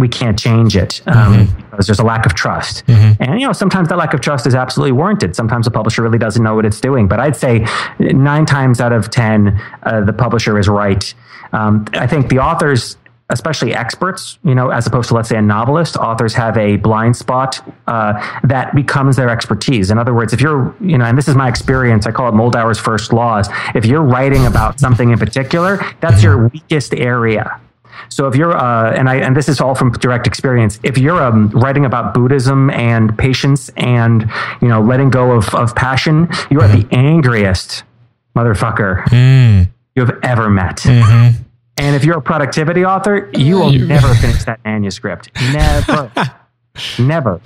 we 0.00 0.08
can't 0.08 0.38
change 0.38 0.76
it 0.76 1.02
um, 1.06 1.34
mm-hmm. 1.34 1.70
because 1.70 1.86
there's 1.86 1.98
a 1.98 2.04
lack 2.04 2.24
of 2.24 2.34
trust. 2.34 2.86
Mm-hmm. 2.86 3.22
And 3.22 3.40
you 3.40 3.46
know, 3.46 3.52
sometimes 3.52 3.88
that 3.88 3.98
lack 3.98 4.14
of 4.14 4.20
trust 4.20 4.46
is 4.46 4.54
absolutely 4.54 4.92
warranted. 4.92 5.36
Sometimes 5.36 5.66
the 5.66 5.70
publisher 5.70 6.02
really 6.02 6.18
doesn't 6.18 6.42
know 6.42 6.54
what 6.54 6.64
it's 6.64 6.80
doing. 6.80 7.06
But 7.06 7.20
I'd 7.20 7.36
say 7.36 7.66
nine 7.98 8.46
times 8.46 8.80
out 8.80 8.92
of 8.92 9.10
ten, 9.10 9.60
uh, 9.82 10.00
the 10.00 10.12
publisher 10.12 10.58
is 10.58 10.68
right. 10.68 11.12
Um, 11.52 11.84
I 11.94 12.06
think 12.06 12.28
the 12.28 12.38
authors 12.38 12.96
especially 13.30 13.74
experts, 13.74 14.38
you 14.44 14.54
know, 14.54 14.70
as 14.70 14.86
opposed 14.86 15.08
to 15.08 15.14
let's 15.14 15.28
say 15.28 15.36
a 15.36 15.42
novelist, 15.42 15.96
authors 15.96 16.34
have 16.34 16.56
a 16.56 16.76
blind 16.76 17.16
spot 17.16 17.60
uh, 17.86 18.12
that 18.44 18.74
becomes 18.74 19.16
their 19.16 19.30
expertise. 19.30 19.90
In 19.90 19.98
other 19.98 20.14
words, 20.14 20.32
if 20.32 20.40
you're, 20.40 20.74
you 20.80 20.98
know, 20.98 21.04
and 21.04 21.16
this 21.16 21.28
is 21.28 21.34
my 21.34 21.48
experience, 21.48 22.06
I 22.06 22.12
call 22.12 22.28
it 22.28 22.34
Moldawer's 22.34 22.78
first 22.78 23.12
laws. 23.12 23.48
If 23.74 23.86
you're 23.86 24.02
writing 24.02 24.46
about 24.46 24.78
something 24.80 25.10
in 25.10 25.18
particular, 25.18 25.80
that's 26.00 26.22
your 26.22 26.48
weakest 26.48 26.94
area. 26.94 27.60
So 28.08 28.26
if 28.26 28.34
you're, 28.34 28.56
uh, 28.56 28.92
and 28.92 29.08
I, 29.08 29.16
and 29.16 29.36
this 29.36 29.48
is 29.48 29.60
all 29.60 29.74
from 29.74 29.92
direct 29.92 30.26
experience. 30.26 30.80
If 30.82 30.98
you're 30.98 31.22
um, 31.22 31.50
writing 31.50 31.84
about 31.84 32.14
Buddhism 32.14 32.70
and 32.70 33.16
patience 33.16 33.70
and 33.76 34.30
you 34.62 34.68
know 34.68 34.80
letting 34.80 35.10
go 35.10 35.32
of 35.32 35.54
of 35.54 35.74
passion, 35.74 36.28
you 36.50 36.60
are 36.60 36.68
the 36.68 36.86
angriest 36.92 37.84
motherfucker 38.36 39.04
mm. 39.04 39.68
you 39.94 40.04
have 40.04 40.18
ever 40.22 40.48
met. 40.48 40.78
Mm-hmm. 40.78 41.42
And 41.80 41.96
if 41.96 42.04
you're 42.04 42.18
a 42.18 42.22
productivity 42.22 42.84
author, 42.84 43.30
you 43.34 43.58
will 43.58 43.72
never 43.72 44.14
finish 44.14 44.44
that 44.44 44.62
manuscript. 44.64 45.30
Never. 45.50 46.12
never. 46.98 47.40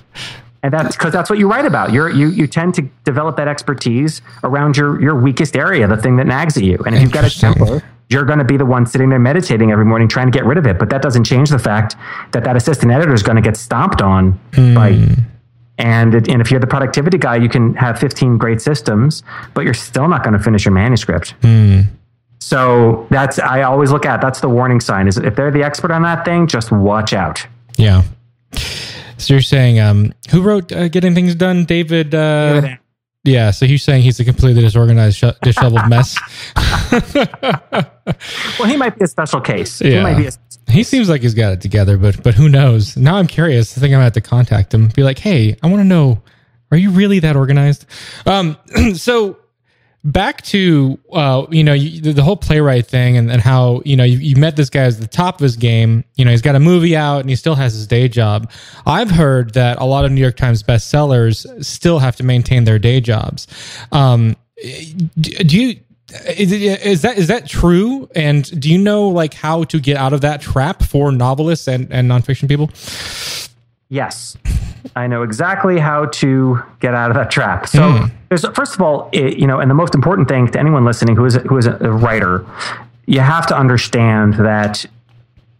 And 0.65 0.73
that's 0.73 0.97
because 0.97 1.13
that's 1.13 1.31
what 1.31 1.39
you 1.39 1.49
write 1.49 1.67
about. 1.67 1.93
You're, 1.93 2.11
you 2.11 2.29
you 2.31 2.49
tend 2.49 2.75
to 2.75 2.83
develop 3.05 3.37
that 3.37 3.47
expertise 3.47 4.23
around 4.43 4.77
your 4.77 5.01
your 5.01 5.15
weakest 5.15 5.57
area, 5.57 5.87
the 5.87 5.97
thing 5.97 6.17
that 6.17 6.27
nags 6.27 6.57
at 6.57 6.65
you. 6.65 6.79
And 6.85 6.97
if 6.97 7.03
you've 7.03 7.13
got 7.13 7.25
a 7.25 7.31
temper, 7.31 7.81
you're 8.09 8.25
going 8.25 8.41
to 8.41 8.45
be 8.45 8.57
the 8.57 8.67
one 8.67 8.87
sitting 8.87 9.09
there 9.09 9.21
meditating 9.21 9.71
every 9.71 9.85
morning 9.85 10.09
trying 10.09 10.27
to 10.27 10.37
get 10.37 10.45
rid 10.45 10.59
of 10.59 10.67
it. 10.67 10.81
But 10.81 10.91
that 10.91 11.01
doesn't 11.01 11.25
change 11.25 11.51
the 11.51 11.59
fact 11.61 11.95
that 12.33 12.43
that 12.43 12.57
assistant 12.57 12.91
editor 12.91 13.15
is 13.15 13.23
going 13.23 13.37
to 13.37 13.43
get 13.43 13.57
stomped 13.57 14.03
on 14.03 14.41
mm. 14.51 14.75
by. 14.75 15.25
And, 15.77 16.15
it, 16.15 16.29
and 16.29 16.41
if 16.41 16.53
you're 16.53 16.61
the 16.61 16.69
productivity 16.69 17.19
guy, 17.19 17.35
you 17.35 17.49
can 17.49 17.75
have 17.75 17.99
15 17.99 18.39
great 18.39 18.63
systems, 18.63 19.25
but 19.55 19.65
you're 19.65 19.75
still 19.75 20.07
not 20.07 20.23
going 20.23 20.35
to 20.35 20.39
finish 20.39 20.65
your 20.65 20.73
manuscript. 20.73 21.35
Mm. 21.41 21.89
So 22.45 23.07
that's 23.11 23.39
I 23.39 23.63
always 23.63 23.91
look 23.91 24.05
at 24.05 24.21
that's 24.21 24.41
the 24.41 24.51
warning 24.51 24.79
sign 24.79 25.09
is 25.09 25.17
if 25.17 25.35
they're 25.35 25.51
the 25.51 25.63
expert 25.63 25.91
on 25.91 26.03
that 26.03 26.27
thing, 26.27 26.47
just 26.47 26.71
watch 26.71 27.15
out. 27.15 27.47
Yeah. 27.79 28.03
So 29.17 29.33
you're 29.33 29.41
saying 29.41 29.81
um, 29.81 30.13
who 30.31 30.43
wrote 30.43 30.71
uh, 30.71 30.89
Getting 30.89 31.15
Things 31.15 31.35
Done? 31.35 31.65
David. 31.65 32.15
Uh, 32.15 32.61
David 32.61 32.79
Yeah, 33.25 33.51
so 33.51 33.65
he's 33.65 33.83
saying 33.83 34.03
he's 34.03 34.21
a 34.21 34.25
completely 34.27 34.61
disorganized, 34.61 35.17
sh- 35.17 35.39
disheveled 35.43 35.89
mess. 35.89 36.19
well, 38.59 38.69
he 38.69 38.77
might 38.77 38.99
be 38.99 39.05
a 39.05 39.09
special 39.09 39.41
case. 39.41 39.81
Yeah. 39.81 39.91
He 39.91 40.01
might 40.03 40.19
be 40.19 40.27
a 40.27 40.33
he 40.69 40.83
seems 40.83 41.09
like 41.09 41.23
he's 41.23 41.35
got 41.35 41.53
it 41.53 41.63
together, 41.63 41.97
but 41.97 42.23
but 42.23 42.35
who 42.35 42.51
knows? 42.51 42.95
Now 42.95 43.17
I'm 43.17 43.27
curious. 43.27 43.79
I 43.79 43.81
think 43.81 43.93
I'm 43.93 43.97
gonna 43.97 44.05
have 44.05 44.13
to 44.15 44.21
contact 44.21 44.75
him. 44.75 44.89
Be 44.89 45.03
like, 45.03 45.19
hey, 45.19 45.57
I 45.63 45.69
want 45.69 45.81
to 45.81 45.85
know, 45.85 46.21
are 46.71 46.77
you 46.77 46.91
really 46.91 47.21
that 47.21 47.37
organized? 47.37 47.87
Um, 48.27 48.59
so 48.95 49.39
back 50.05 50.43
to 50.43 50.99
uh, 51.13 51.47
you 51.51 51.65
know 51.65 51.73
you, 51.73 52.01
the 52.13 52.23
whole 52.23 52.37
playwright 52.37 52.87
thing 52.87 53.17
and, 53.17 53.31
and 53.31 53.41
how 53.41 53.83
you 53.85 53.97
know 53.97 54.05
you, 54.05 54.19
you 54.19 54.37
met 54.37 54.55
this 54.57 54.71
guy 54.71 54.85
at 54.85 54.99
the 54.99 55.07
top 55.07 55.37
of 55.37 55.41
his 55.41 55.57
game. 55.57 56.05
You 56.17 56.25
know 56.25 56.31
he's 56.31 56.43
got 56.43 56.55
a 56.55 56.61
movie 56.61 56.97
out 56.97 57.21
and 57.21 57.31
he 57.31 57.37
still 57.37 57.55
has 57.55 57.75
his 57.75 57.87
day 57.87 58.09
job. 58.09 58.51
I've 58.87 59.11
heard 59.11 59.55
that 59.55 59.79
a 59.81 59.85
lot 59.85 60.05
of 60.05 60.13
New 60.13 60.21
York 60.21 60.37
Times 60.37 60.63
bestsellers 60.63 61.65
still 61.65 61.99
have 61.99 62.17
to 62.17 62.23
maintain 62.23 62.65
their 62.65 62.79
day 62.79 63.01
jobs. 63.01 63.47
Um, 63.91 64.37
do 65.21 65.61
you? 65.61 65.81
Is, 66.37 66.53
is 66.53 67.03
that 67.03 67.19
is 67.19 67.29
that 67.29 67.49
true? 67.49 68.09
And 68.15 68.61
do 68.61 68.71
you 68.71 68.79
know 68.79 69.09
like 69.09 69.35
how 69.35 69.65
to 69.65 69.81
get 69.81 69.97
out 69.97 70.13
of 70.13 70.21
that 70.21 70.41
trap 70.41 70.83
for 70.83 71.11
novelists 71.11 71.67
and, 71.67 71.91
and 71.93 72.09
nonfiction 72.09 72.47
people? 72.47 72.71
Yes, 73.89 74.37
I 74.97 75.07
know 75.07 75.23
exactly 75.23 75.79
how 75.79 76.07
to 76.07 76.63
get 76.81 76.95
out 76.95 77.11
of 77.11 77.17
that 77.17 77.31
trap. 77.31 77.69
So, 77.69 77.81
mm. 77.81 78.11
there's 78.29 78.47
first 78.55 78.75
of 78.75 78.83
all, 78.83 79.09
it, 79.13 79.39
you 79.39 79.47
know, 79.47 79.61
and 79.61 79.71
the 79.71 79.75
most 79.75 79.95
important 79.95 80.29
thing 80.29 80.49
to 80.49 80.59
anyone 80.59 80.85
listening 80.85 81.17
who 81.17 81.25
is 81.25 81.35
who 81.37 81.57
is 81.57 81.67
a 81.67 81.91
writer, 81.91 82.45
you 83.07 83.21
have 83.21 83.47
to 83.49 83.57
understand 83.57 84.35
that 84.35 84.87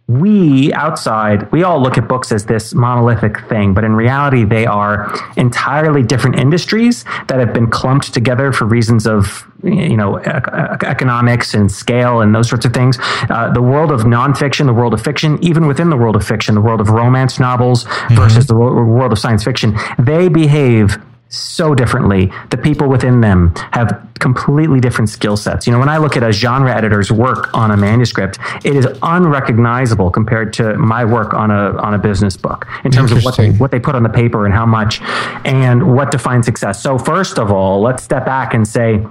we 0.07 0.71
outside 0.73 1.51
we 1.51 1.63
all 1.63 1.81
look 1.81 1.97
at 1.97 2.07
books 2.07 2.31
as 2.31 2.45
this 2.45 2.75
monolithic 2.75 3.39
thing 3.49 3.73
but 3.73 3.83
in 3.83 3.93
reality 3.93 4.45
they 4.45 4.63
are 4.63 5.11
entirely 5.35 6.03
different 6.03 6.37
industries 6.37 7.03
that 7.27 7.39
have 7.39 7.53
been 7.53 7.67
clumped 7.67 8.13
together 8.13 8.53
for 8.53 8.65
reasons 8.65 9.07
of 9.07 9.51
you 9.63 9.97
know 9.97 10.19
economics 10.19 11.55
and 11.55 11.71
scale 11.71 12.21
and 12.21 12.35
those 12.35 12.47
sorts 12.47 12.65
of 12.65 12.73
things 12.73 12.99
uh, 13.31 13.49
the 13.53 13.61
world 13.61 13.91
of 13.91 14.01
nonfiction 14.01 14.67
the 14.67 14.73
world 14.73 14.93
of 14.93 15.01
fiction 15.01 15.43
even 15.43 15.65
within 15.65 15.89
the 15.89 15.97
world 15.97 16.15
of 16.15 16.25
fiction 16.25 16.53
the 16.53 16.61
world 16.61 16.79
of 16.79 16.89
romance 16.89 17.39
novels 17.39 17.85
mm-hmm. 17.85 18.15
versus 18.15 18.45
the 18.45 18.53
world 18.53 19.11
of 19.11 19.17
science 19.17 19.43
fiction 19.43 19.75
they 19.97 20.29
behave 20.29 20.97
so 21.35 21.75
differently. 21.75 22.31
The 22.49 22.57
people 22.57 22.87
within 22.87 23.21
them 23.21 23.53
have 23.71 24.07
completely 24.19 24.79
different 24.79 25.09
skill 25.09 25.37
sets. 25.37 25.67
You 25.67 25.73
know, 25.73 25.79
when 25.79 25.89
I 25.89 25.97
look 25.97 26.15
at 26.17 26.23
a 26.23 26.31
genre 26.31 26.73
editor's 26.73 27.11
work 27.11 27.53
on 27.53 27.71
a 27.71 27.77
manuscript, 27.77 28.39
it 28.63 28.75
is 28.75 28.87
unrecognizable 29.01 30.09
compared 30.09 30.53
to 30.53 30.75
my 30.77 31.03
work 31.05 31.33
on 31.33 31.51
a 31.51 31.77
on 31.77 31.93
a 31.93 31.97
business 31.97 32.37
book 32.37 32.65
in 32.83 32.91
terms 32.91 33.11
of 33.11 33.23
what 33.23 33.37
they 33.37 33.51
what 33.51 33.71
they 33.71 33.79
put 33.79 33.95
on 33.95 34.03
the 34.03 34.09
paper 34.09 34.45
and 34.45 34.53
how 34.53 34.65
much 34.65 35.01
and 35.43 35.95
what 35.95 36.11
defines 36.11 36.45
success. 36.45 36.81
So 36.81 36.97
first 36.97 37.37
of 37.37 37.51
all, 37.51 37.81
let's 37.81 38.03
step 38.03 38.25
back 38.25 38.53
and 38.53 38.67
say 38.67 39.05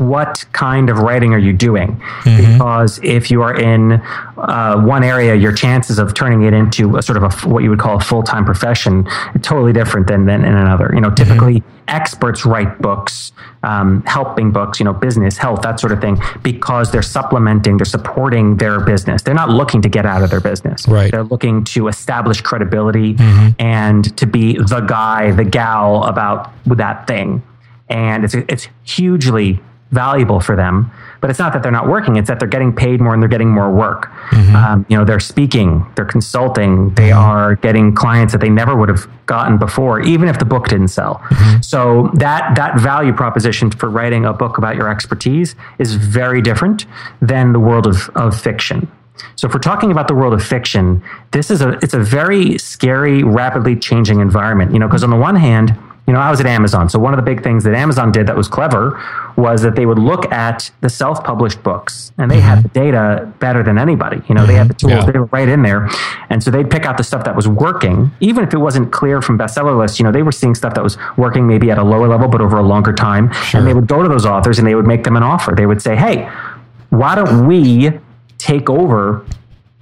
what 0.00 0.44
kind 0.52 0.88
of 0.88 0.98
writing 0.98 1.34
are 1.34 1.38
you 1.38 1.52
doing? 1.52 1.96
Mm-hmm. 2.22 2.52
Because 2.54 2.98
if 3.02 3.30
you 3.30 3.42
are 3.42 3.54
in 3.54 3.92
uh, 3.92 4.80
one 4.80 5.04
area, 5.04 5.34
your 5.34 5.52
chances 5.52 5.98
of 5.98 6.14
turning 6.14 6.42
it 6.42 6.54
into 6.54 6.96
a 6.96 7.02
sort 7.02 7.18
of 7.18 7.22
a, 7.22 7.48
what 7.48 7.62
you 7.62 7.70
would 7.70 7.78
call 7.78 7.96
a 7.96 8.00
full 8.00 8.22
time 8.22 8.44
profession 8.44 9.06
totally 9.42 9.72
different 9.72 10.06
than, 10.06 10.24
than 10.24 10.44
in 10.44 10.54
another. 10.54 10.90
You 10.94 11.00
know, 11.00 11.10
typically 11.10 11.60
mm-hmm. 11.60 11.84
experts 11.88 12.46
write 12.46 12.80
books, 12.80 13.32
um, 13.62 14.02
helping 14.06 14.50
books, 14.52 14.80
you 14.80 14.84
know, 14.84 14.94
business, 14.94 15.36
health, 15.36 15.60
that 15.62 15.78
sort 15.78 15.92
of 15.92 16.00
thing, 16.00 16.18
because 16.42 16.90
they're 16.90 17.02
supplementing, 17.02 17.76
they're 17.76 17.84
supporting 17.84 18.56
their 18.56 18.80
business. 18.80 19.22
They're 19.22 19.34
not 19.34 19.50
looking 19.50 19.82
to 19.82 19.88
get 19.88 20.06
out 20.06 20.22
of 20.22 20.30
their 20.30 20.40
business. 20.40 20.88
Right. 20.88 21.10
They're 21.10 21.24
looking 21.24 21.64
to 21.64 21.88
establish 21.88 22.40
credibility 22.40 23.14
mm-hmm. 23.14 23.48
and 23.58 24.16
to 24.16 24.26
be 24.26 24.56
the 24.56 24.80
guy, 24.80 25.32
the 25.32 25.44
gal 25.44 26.04
about 26.04 26.50
that 26.64 27.06
thing. 27.06 27.42
And 27.90 28.24
it's 28.24 28.34
it's 28.34 28.68
hugely 28.84 29.60
valuable 29.90 30.40
for 30.40 30.56
them. 30.56 30.90
But 31.20 31.28
it's 31.28 31.38
not 31.38 31.52
that 31.52 31.62
they're 31.62 31.72
not 31.72 31.86
working; 31.86 32.16
it's 32.16 32.28
that 32.28 32.38
they're 32.38 32.48
getting 32.48 32.74
paid 32.74 33.00
more 33.00 33.12
and 33.12 33.22
they're 33.22 33.28
getting 33.28 33.50
more 33.50 33.70
work. 33.70 34.06
Mm-hmm. 34.30 34.56
Um, 34.56 34.86
you 34.88 34.96
know, 34.96 35.04
they're 35.04 35.20
speaking, 35.20 35.86
they're 35.94 36.04
consulting, 36.04 36.94
they 36.94 37.10
mm-hmm. 37.10 37.18
are 37.18 37.56
getting 37.56 37.94
clients 37.94 38.32
that 38.32 38.40
they 38.40 38.48
never 38.48 38.74
would 38.74 38.88
have 38.88 39.06
gotten 39.26 39.58
before, 39.58 40.00
even 40.00 40.28
if 40.28 40.38
the 40.38 40.44
book 40.44 40.68
didn't 40.68 40.88
sell. 40.88 41.16
Mm-hmm. 41.16 41.60
So 41.62 42.10
that 42.14 42.54
that 42.56 42.80
value 42.80 43.12
proposition 43.12 43.70
for 43.70 43.90
writing 43.90 44.24
a 44.24 44.32
book 44.32 44.56
about 44.56 44.76
your 44.76 44.88
expertise 44.88 45.54
is 45.78 45.94
very 45.94 46.40
different 46.40 46.86
than 47.20 47.52
the 47.52 47.60
world 47.60 47.86
of, 47.86 48.08
of 48.14 48.40
fiction. 48.40 48.90
So 49.36 49.46
if 49.46 49.52
we're 49.52 49.60
talking 49.60 49.90
about 49.90 50.08
the 50.08 50.14
world 50.14 50.32
of 50.32 50.42
fiction, 50.42 51.02
this 51.32 51.50
is 51.50 51.60
a 51.60 51.72
it's 51.82 51.92
a 51.92 52.00
very 52.00 52.56
scary, 52.56 53.22
rapidly 53.22 53.76
changing 53.76 54.20
environment. 54.20 54.72
You 54.72 54.78
know, 54.78 54.88
because 54.88 55.04
on 55.04 55.10
the 55.10 55.16
one 55.16 55.36
hand 55.36 55.76
you 56.10 56.14
know, 56.14 56.20
I 56.20 56.28
was 56.28 56.40
at 56.40 56.46
Amazon. 56.46 56.88
So 56.88 56.98
one 56.98 57.14
of 57.14 57.18
the 57.18 57.22
big 57.22 57.44
things 57.44 57.62
that 57.62 57.72
Amazon 57.72 58.10
did 58.10 58.26
that 58.26 58.36
was 58.36 58.48
clever 58.48 59.00
was 59.36 59.62
that 59.62 59.76
they 59.76 59.86
would 59.86 59.98
look 59.98 60.30
at 60.32 60.70
the 60.80 60.88
self-published 60.88 61.62
books 61.62 62.12
and 62.18 62.30
they 62.30 62.36
mm-hmm. 62.36 62.44
had 62.44 62.64
the 62.64 62.68
data 62.68 63.32
better 63.38 63.62
than 63.62 63.78
anybody. 63.78 64.22
You 64.28 64.34
know, 64.34 64.42
mm-hmm. 64.42 64.48
they 64.48 64.54
had 64.54 64.68
the 64.68 64.74
tools, 64.74 64.92
yeah. 64.92 65.10
they 65.10 65.18
were 65.18 65.26
right 65.26 65.48
in 65.48 65.62
there. 65.62 65.88
And 66.28 66.42
so 66.42 66.50
they'd 66.50 66.70
pick 66.70 66.86
out 66.86 66.96
the 66.96 67.04
stuff 67.04 67.24
that 67.24 67.36
was 67.36 67.48
working, 67.48 68.10
even 68.20 68.44
if 68.44 68.52
it 68.52 68.58
wasn't 68.58 68.92
clear 68.92 69.22
from 69.22 69.38
bestseller 69.38 69.78
lists, 69.78 69.98
you 69.98 70.04
know, 70.04 70.12
they 70.12 70.22
were 70.22 70.32
seeing 70.32 70.54
stuff 70.54 70.74
that 70.74 70.82
was 70.82 70.96
working 71.16 71.46
maybe 71.46 71.70
at 71.70 71.78
a 71.78 71.84
lower 71.84 72.08
level, 72.08 72.28
but 72.28 72.40
over 72.40 72.58
a 72.58 72.62
longer 72.62 72.92
time. 72.92 73.32
Sure. 73.32 73.60
And 73.60 73.68
they 73.68 73.74
would 73.74 73.86
go 73.86 74.02
to 74.02 74.08
those 74.08 74.26
authors 74.26 74.58
and 74.58 74.66
they 74.66 74.74
would 74.74 74.86
make 74.86 75.04
them 75.04 75.16
an 75.16 75.22
offer. 75.22 75.54
They 75.54 75.66
would 75.66 75.82
say, 75.82 75.96
Hey, 75.96 76.30
why 76.90 77.14
don't 77.14 77.46
we 77.46 77.90
take 78.38 78.68
over 78.68 79.24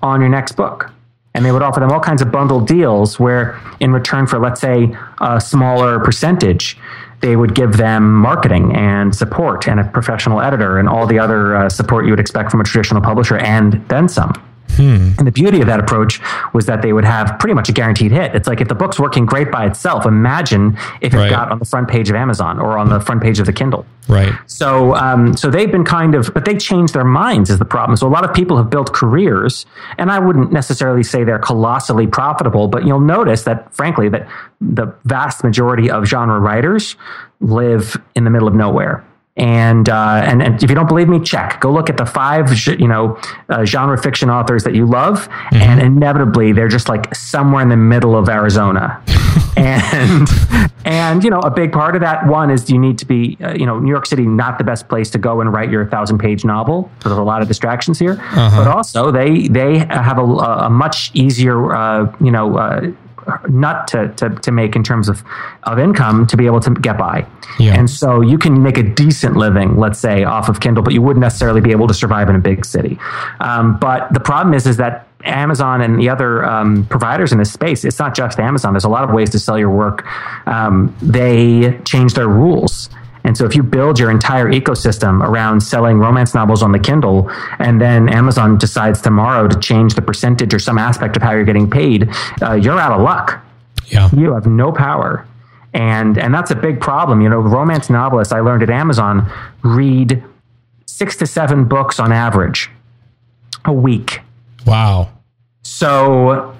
on 0.02 0.20
your 0.20 0.30
next 0.30 0.52
book? 0.52 0.92
and 1.38 1.44
they 1.44 1.52
would 1.52 1.62
offer 1.62 1.78
them 1.78 1.92
all 1.92 2.00
kinds 2.00 2.20
of 2.20 2.32
bundled 2.32 2.66
deals 2.66 3.20
where 3.20 3.60
in 3.78 3.92
return 3.92 4.26
for 4.26 4.40
let's 4.40 4.60
say 4.60 4.92
a 5.20 5.40
smaller 5.40 6.00
percentage 6.00 6.76
they 7.20 7.36
would 7.36 7.54
give 7.54 7.76
them 7.76 8.14
marketing 8.14 8.74
and 8.76 9.14
support 9.14 9.66
and 9.68 9.80
a 9.80 9.84
professional 9.84 10.40
editor 10.40 10.78
and 10.78 10.88
all 10.88 11.06
the 11.06 11.18
other 11.18 11.56
uh, 11.56 11.68
support 11.68 12.04
you 12.04 12.12
would 12.12 12.20
expect 12.20 12.50
from 12.50 12.60
a 12.60 12.64
traditional 12.64 13.02
publisher 13.02 13.38
and 13.38 13.86
then 13.88 14.08
some 14.08 14.32
Hmm. 14.70 15.12
And 15.18 15.26
the 15.26 15.32
beauty 15.32 15.60
of 15.60 15.66
that 15.66 15.80
approach 15.80 16.20
was 16.52 16.66
that 16.66 16.82
they 16.82 16.92
would 16.92 17.04
have 17.04 17.38
pretty 17.38 17.54
much 17.54 17.68
a 17.68 17.72
guaranteed 17.72 18.12
hit. 18.12 18.34
It's 18.34 18.46
like 18.46 18.60
if 18.60 18.68
the 18.68 18.74
book's 18.74 18.98
working 18.98 19.26
great 19.26 19.50
by 19.50 19.66
itself, 19.66 20.06
imagine 20.06 20.78
if 21.00 21.14
it 21.14 21.16
right. 21.16 21.30
got 21.30 21.50
on 21.50 21.58
the 21.58 21.64
front 21.64 21.88
page 21.88 22.10
of 22.10 22.16
Amazon 22.16 22.58
or 22.58 22.78
on 22.78 22.88
the 22.88 23.00
front 23.00 23.22
page 23.22 23.40
of 23.40 23.46
the 23.46 23.52
Kindle. 23.52 23.86
Right. 24.08 24.32
So, 24.46 24.94
um, 24.94 25.36
so 25.36 25.50
they've 25.50 25.70
been 25.70 25.84
kind 25.84 26.14
of, 26.14 26.32
but 26.32 26.44
they 26.44 26.56
changed 26.56 26.94
their 26.94 27.04
minds 27.04 27.50
is 27.50 27.58
the 27.58 27.64
problem. 27.64 27.96
So 27.96 28.06
a 28.06 28.10
lot 28.10 28.24
of 28.24 28.32
people 28.34 28.56
have 28.56 28.70
built 28.70 28.92
careers, 28.92 29.66
and 29.98 30.10
I 30.10 30.18
wouldn't 30.18 30.52
necessarily 30.52 31.02
say 31.02 31.24
they're 31.24 31.38
colossally 31.38 32.06
profitable, 32.06 32.68
but 32.68 32.86
you'll 32.86 33.00
notice 33.00 33.42
that, 33.44 33.74
frankly, 33.74 34.08
that 34.08 34.28
the 34.60 34.94
vast 35.04 35.44
majority 35.44 35.90
of 35.90 36.06
genre 36.06 36.38
writers 36.38 36.96
live 37.40 37.96
in 38.14 38.24
the 38.24 38.30
middle 38.30 38.48
of 38.48 38.54
nowhere. 38.54 39.04
And, 39.38 39.88
uh, 39.88 40.22
and 40.24 40.42
and 40.42 40.62
if 40.62 40.68
you 40.68 40.74
don't 40.74 40.88
believe 40.88 41.08
me, 41.08 41.20
check. 41.20 41.60
Go 41.60 41.72
look 41.72 41.88
at 41.88 41.96
the 41.96 42.06
five 42.06 42.50
you 42.66 42.88
know 42.88 43.18
uh, 43.48 43.64
genre 43.64 43.96
fiction 43.96 44.30
authors 44.30 44.64
that 44.64 44.74
you 44.74 44.84
love, 44.84 45.28
mm-hmm. 45.28 45.56
and 45.56 45.80
inevitably 45.80 46.52
they're 46.52 46.68
just 46.68 46.88
like 46.88 47.14
somewhere 47.14 47.62
in 47.62 47.68
the 47.68 47.76
middle 47.76 48.16
of 48.16 48.28
Arizona. 48.28 49.00
and 49.56 50.28
and 50.84 51.22
you 51.22 51.30
know 51.30 51.40
a 51.40 51.50
big 51.50 51.72
part 51.72 51.94
of 51.94 52.00
that 52.00 52.26
one 52.26 52.50
is 52.50 52.68
you 52.70 52.78
need 52.78 52.98
to 52.98 53.06
be 53.06 53.36
uh, 53.42 53.52
you 53.54 53.66
know 53.66 53.78
New 53.78 53.90
York 53.90 54.06
City 54.06 54.26
not 54.26 54.58
the 54.58 54.64
best 54.64 54.88
place 54.88 55.10
to 55.10 55.18
go 55.18 55.40
and 55.40 55.52
write 55.52 55.70
your 55.70 55.86
thousand 55.86 56.18
page 56.18 56.44
novel. 56.44 56.90
There's 57.04 57.16
a 57.16 57.22
lot 57.22 57.40
of 57.40 57.48
distractions 57.48 57.98
here, 57.98 58.18
uh-huh. 58.20 58.64
but 58.64 58.68
also 58.68 59.10
they 59.10 59.48
they 59.48 59.78
have 59.78 60.18
a, 60.18 60.22
a 60.22 60.70
much 60.70 61.12
easier 61.14 61.74
uh, 61.74 62.12
you 62.20 62.30
know 62.30 62.56
uh, 62.58 62.90
nut 63.48 63.86
to, 63.88 64.08
to, 64.16 64.30
to 64.30 64.50
make 64.50 64.76
in 64.76 64.82
terms 64.82 65.08
of, 65.08 65.22
of 65.64 65.78
income 65.78 66.26
to 66.26 66.36
be 66.36 66.46
able 66.46 66.60
to 66.60 66.70
get 66.74 66.96
by. 66.98 67.26
Yeah. 67.58 67.78
And 67.78 67.88
so 67.88 68.20
you 68.20 68.38
can 68.38 68.62
make 68.62 68.78
a 68.78 68.82
decent 68.82 69.36
living, 69.36 69.76
let's 69.76 69.98
say, 69.98 70.24
off 70.24 70.48
of 70.48 70.60
Kindle, 70.60 70.82
but 70.82 70.92
you 70.92 71.02
wouldn't 71.02 71.22
necessarily 71.22 71.60
be 71.60 71.70
able 71.70 71.86
to 71.88 71.94
survive 71.94 72.28
in 72.28 72.36
a 72.36 72.40
big 72.40 72.64
city. 72.64 72.98
Um, 73.40 73.78
but 73.78 74.12
the 74.12 74.20
problem 74.20 74.54
is, 74.54 74.66
is 74.66 74.76
that 74.78 75.08
Amazon 75.24 75.80
and 75.80 75.98
the 75.98 76.08
other 76.08 76.44
um, 76.44 76.86
providers 76.86 77.32
in 77.32 77.38
this 77.38 77.52
space, 77.52 77.84
it's 77.84 77.98
not 77.98 78.14
just 78.14 78.38
Amazon. 78.38 78.72
There's 78.72 78.84
a 78.84 78.88
lot 78.88 79.04
of 79.04 79.10
ways 79.10 79.30
to 79.30 79.38
sell 79.38 79.58
your 79.58 79.70
work. 79.70 80.06
Um, 80.46 80.94
they 81.02 81.78
change 81.84 82.14
their 82.14 82.28
rules. 82.28 82.88
And 83.28 83.36
so 83.36 83.44
if 83.44 83.54
you 83.54 83.62
build 83.62 83.98
your 83.98 84.10
entire 84.10 84.46
ecosystem 84.50 85.22
around 85.22 85.60
selling 85.60 85.98
romance 85.98 86.32
novels 86.32 86.62
on 86.62 86.72
the 86.72 86.78
Kindle, 86.78 87.30
and 87.58 87.78
then 87.78 88.08
Amazon 88.08 88.56
decides 88.56 89.02
tomorrow 89.02 89.46
to 89.46 89.60
change 89.60 89.94
the 89.94 90.00
percentage 90.00 90.54
or 90.54 90.58
some 90.58 90.78
aspect 90.78 91.14
of 91.14 91.22
how 91.22 91.32
you're 91.32 91.44
getting 91.44 91.68
paid, 91.68 92.08
uh, 92.40 92.54
you're 92.54 92.80
out 92.80 92.90
of 92.90 93.02
luck. 93.02 93.44
Yeah. 93.88 94.08
You 94.16 94.32
have 94.32 94.46
no 94.46 94.72
power. 94.72 95.26
And, 95.74 96.16
and 96.16 96.32
that's 96.32 96.50
a 96.50 96.56
big 96.56 96.80
problem. 96.80 97.20
You 97.20 97.28
know, 97.28 97.40
romance 97.40 97.90
novelists, 97.90 98.32
I 98.32 98.40
learned 98.40 98.62
at 98.62 98.70
Amazon, 98.70 99.30
read 99.62 100.24
six 100.86 101.14
to 101.16 101.26
seven 101.26 101.66
books 101.66 102.00
on 102.00 102.12
average 102.12 102.70
a 103.66 103.74
week. 103.74 104.20
Wow. 104.64 105.10
So 105.64 106.56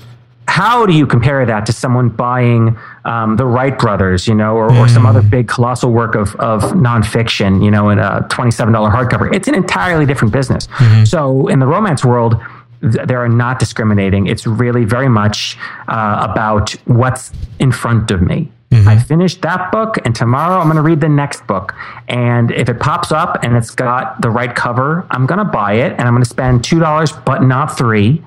how 0.58 0.84
do 0.84 0.92
you 0.92 1.06
compare 1.06 1.46
that 1.46 1.64
to 1.66 1.72
someone 1.72 2.08
buying 2.08 2.76
um, 3.04 3.36
the 3.36 3.46
Wright 3.46 3.78
brothers, 3.78 4.26
you 4.26 4.34
know, 4.34 4.56
or, 4.56 4.68
mm. 4.70 4.80
or, 4.80 4.88
some 4.88 5.06
other 5.06 5.22
mm. 5.22 5.30
big 5.30 5.46
colossal 5.46 5.92
work 5.92 6.16
of, 6.16 6.34
of 6.40 6.62
nonfiction, 6.72 7.64
you 7.64 7.70
know, 7.70 7.90
in 7.90 8.00
a 8.00 8.26
$27 8.28 8.72
hardcover? 8.92 9.32
It's 9.32 9.46
an 9.46 9.54
entirely 9.54 10.04
different 10.04 10.32
business. 10.32 10.66
Mm-hmm. 10.66 11.04
So 11.04 11.46
in 11.46 11.60
the 11.60 11.66
romance 11.68 12.04
world, 12.04 12.42
they 12.80 13.14
are 13.14 13.28
not 13.28 13.60
discriminating. 13.60 14.26
It's 14.26 14.48
really 14.48 14.84
very 14.84 15.08
much 15.08 15.56
uh, 15.86 16.26
about 16.28 16.72
what's 16.86 17.30
in 17.60 17.70
front 17.70 18.10
of 18.10 18.20
me. 18.20 18.50
Mm-hmm. 18.72 18.88
I 18.88 18.98
finished 18.98 19.42
that 19.42 19.70
book, 19.70 19.98
and 20.04 20.12
tomorrow 20.12 20.58
I'm 20.58 20.66
going 20.66 20.74
to 20.74 20.82
read 20.82 21.00
the 21.00 21.08
next 21.08 21.46
book. 21.46 21.72
And 22.08 22.50
if 22.50 22.68
it 22.68 22.80
pops 22.80 23.12
up 23.12 23.44
and 23.44 23.56
it's 23.56 23.70
got 23.70 24.20
the 24.22 24.30
right 24.30 24.54
cover, 24.56 25.06
I'm 25.12 25.24
going 25.24 25.38
to 25.38 25.44
buy 25.44 25.74
it, 25.74 25.92
and 25.92 26.02
I'm 26.02 26.14
going 26.14 26.24
to 26.24 26.28
spend 26.28 26.64
two 26.64 26.80
dollars, 26.80 27.12
but 27.12 27.44
not 27.44 27.78
three. 27.78 28.24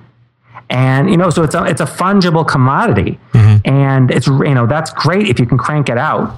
And 0.72 1.10
you 1.10 1.18
know, 1.18 1.30
so 1.30 1.44
it's 1.44 1.54
a 1.54 1.64
it's 1.66 1.82
a 1.82 1.86
fungible 1.86 2.48
commodity, 2.48 3.20
and 3.66 4.10
it's 4.10 4.28
you 4.28 4.56
know 4.56 4.66
that's 4.66 4.92
great 4.94 5.28
if 5.28 5.40
you 5.40 5.46
can 5.46 5.58
crank 5.58 5.90
it 5.90 5.98
out 5.98 6.36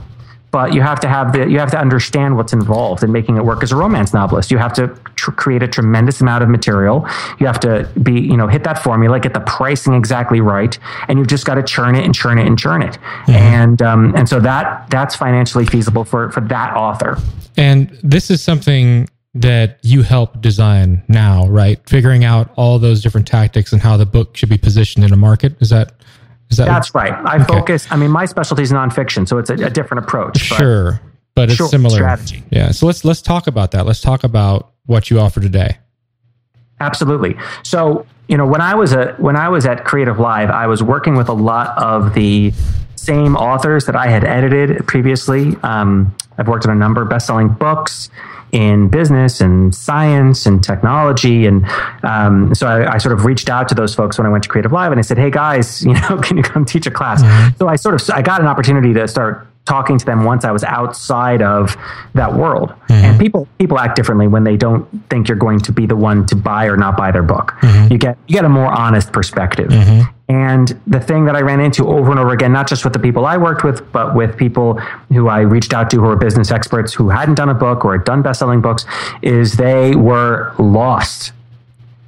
but 0.54 0.72
you 0.72 0.82
have 0.82 1.00
to 1.00 1.10
have 1.10 1.34
the 1.34 1.50
you 1.50 1.58
have 1.58 1.72
to 1.72 1.80
understand 1.80 2.38
what's 2.38 2.54
involved 2.54 3.04
in 3.04 3.12
making 3.12 3.38
it 3.38 3.44
work. 3.44 3.64
As 3.64 3.72
a 3.72 3.76
romance 3.76 4.14
novelist 4.14 4.52
you 4.52 4.60
have 4.60 4.72
to 4.74 4.88
tr- 5.16 5.32
create 5.32 5.64
a 5.64 5.68
tremendous 5.68 6.22
amount 6.22 6.44
of 6.44 6.50
material. 6.50 7.08
You 7.40 7.48
have 7.48 7.60
to 7.62 7.90
be 8.04 8.22
you 8.22 8.38
know 8.38 8.48
hit 8.48 8.64
that 8.64 8.82
formula 8.82 9.20
get 9.20 9.34
the 9.34 9.40
pricing 9.40 9.96
exactly 9.96 10.42
right 10.42 10.78
and 11.08 11.18
you've 11.18 11.28
just 11.28 11.46
got 11.46 11.56
to 11.56 11.64
churn 11.64 11.96
it 11.96 12.06
and 12.06 12.14
churn 12.14 12.38
it 12.38 12.46
and 12.46 12.58
churn 12.58 12.84
it. 12.84 13.00
And 13.28 13.82
um, 13.82 14.16
and 14.16 14.30
so 14.30 14.40
that 14.42 14.88
that's 14.92 15.16
financially 15.16 15.66
feasible 15.66 16.06
for 16.06 16.30
for 16.32 16.42
that 16.42 16.76
author. 16.76 17.18
And 17.58 17.90
this 18.04 18.30
is 18.30 18.42
something 18.42 19.10
that 19.36 19.80
you 19.82 20.04
help 20.04 20.42
design 20.42 21.04
now, 21.08 21.48
right? 21.48 21.80
Figuring 21.90 22.24
out 22.24 22.52
all 22.56 22.78
those 22.80 23.02
different 23.02 23.28
tactics 23.28 23.74
and 23.74 23.82
how 23.82 23.98
the 23.98 24.06
book 24.06 24.38
should 24.38 24.50
be 24.50 24.58
positioned 24.58 25.04
in 25.04 25.12
a 25.12 25.18
market. 25.18 25.60
Is 25.62 25.70
that 25.70 25.94
is 26.50 26.58
that 26.58 26.66
that's 26.66 26.94
right 26.94 27.14
i 27.26 27.42
focus 27.46 27.88
i 27.90 27.96
mean 27.96 28.12
my 28.12 28.26
specialty 28.26 28.62
is 28.62 28.72
nonfiction 28.72 29.26
so 29.26 29.38
it's 29.38 29.50
a, 29.50 29.54
a 29.54 29.70
different 29.70 30.04
approach 30.04 30.50
but- 30.50 30.58
sure, 30.58 31.02
but 31.36 31.50
it's 31.50 31.70
similar. 31.70 31.96
strategy. 31.96 32.44
Yeah. 32.52 32.72
So 32.72 32.86
let's 32.86 33.04
let's 33.04 33.22
talk 33.22 33.48
about 33.48 33.72
that. 33.72 33.86
Let's 33.86 34.02
talk 34.02 34.24
about 34.24 34.72
what 34.86 35.10
you 35.10 35.20
offer 35.20 35.40
today. 35.40 35.78
Absolutely. 36.80 37.36
So, 37.64 38.06
you 38.28 38.38
know, 38.38 38.46
when 38.46 38.62
I 38.62 38.76
was 38.76 38.94
a 38.94 39.16
when 39.18 39.36
I 39.36 39.50
was 39.50 39.66
at 39.66 39.86
Creative 39.86 40.20
Live, 40.20 40.50
I 40.50 40.68
was 40.68 40.84
working 40.84 41.16
with 41.16 41.30
a 41.30 41.34
lot 41.34 41.78
of 41.82 42.14
the 42.14 42.54
same 42.96 43.36
authors 43.36 43.86
that 43.86 43.96
I 43.96 44.08
had 44.08 44.24
edited 44.24 44.86
previously. 44.88 45.56
Um, 45.64 46.16
I've 46.38 46.48
worked 46.48 46.66
on 46.66 46.72
a 46.72 46.76
number 46.76 47.02
of 47.02 47.10
best-selling 47.10 47.50
books 47.50 48.10
in 48.52 48.88
business 48.88 49.42
and 49.42 49.74
science 49.74 50.46
and 50.46 50.64
technology, 50.64 51.48
and 51.48 51.66
um, 52.04 52.54
so 52.54 52.68
I, 52.68 52.94
I 52.94 52.98
sort 53.00 53.14
of 53.14 53.26
reached 53.26 53.50
out 53.50 53.68
to 53.70 53.76
those 53.76 53.96
folks 53.96 54.18
when 54.18 54.28
I 54.28 54.30
went 54.30 54.44
to 54.44 54.50
Creative 54.50 54.72
Live, 54.72 54.92
and 54.92 55.00
I 55.00 55.02
said, 55.02 55.18
"Hey 55.18 55.32
guys, 55.32 55.84
you 55.86 55.94
know, 55.94 56.18
can 56.18 56.38
you 56.38 56.44
come 56.44 56.64
teach 56.64 56.86
a 56.86 56.92
class?" 56.92 57.24
Mm-hmm. 57.24 57.58
So 57.58 57.68
I 57.68 57.76
sort 57.76 57.96
of 57.96 58.10
I 58.16 58.22
got 58.22 58.42
an 58.42 58.48
opportunity 58.48 58.94
to 58.94 59.08
start 59.08 59.48
talking 59.66 59.98
to 59.98 60.06
them 60.06 60.26
once 60.26 60.44
I 60.44 60.52
was 60.52 60.64
outside 60.64 61.42
of 61.42 61.78
that 62.16 62.34
world. 62.34 62.70
Mm-hmm. 62.70 62.94
And 62.94 63.20
people 63.20 63.48
people 63.58 63.80
act 63.80 63.96
differently 63.96 64.28
when 64.28 64.44
they 64.44 64.58
don't 64.58 64.88
think 65.10 65.28
you're 65.28 65.38
going 65.38 65.60
to 65.62 65.72
be 65.72 65.86
the 65.86 65.96
one 65.96 66.26
to 66.28 66.36
buy 66.36 66.66
or 66.66 66.78
not 66.78 66.98
buy 66.98 67.12
their 67.12 67.24
book. 67.24 67.54
Mm-hmm. 67.62 67.92
You 67.92 67.98
get 67.98 68.18
you 68.28 68.36
get 68.36 68.46
a 68.46 68.50
more 68.50 68.72
honest 68.72 69.12
perspective. 69.12 69.72
And 70.30 70.80
the 70.88 71.02
thing 71.02 71.26
that 71.26 71.36
I 71.36 71.42
ran 71.42 71.60
into 71.60 71.88
over 71.88 72.10
and 72.10 72.20
over 72.20 72.32
again, 72.32 72.54
not 72.54 72.68
just 72.68 72.86
with 72.86 72.94
the 72.94 73.00
people 73.00 73.26
I 73.26 73.36
worked 73.38 73.64
with, 73.64 73.92
but 73.92 74.16
with 74.16 74.38
people 74.38 74.76
who 75.10 75.28
I 75.28 75.42
reached 75.42 75.74
out 75.74 75.90
to 75.92 75.98
who 75.98 76.04
were 76.04 76.16
business 76.16 76.50
experts 76.50 76.94
who 76.94 77.10
hadn't 77.10 77.36
done 77.36 77.50
a 77.50 77.54
book 77.54 77.84
or 77.84 77.98
had 77.98 78.06
done 78.06 78.22
best-selling 78.22 78.62
books, 78.62 78.86
is 79.22 79.58
they 79.58 79.96
were 79.96 80.54
lost. 80.58 81.34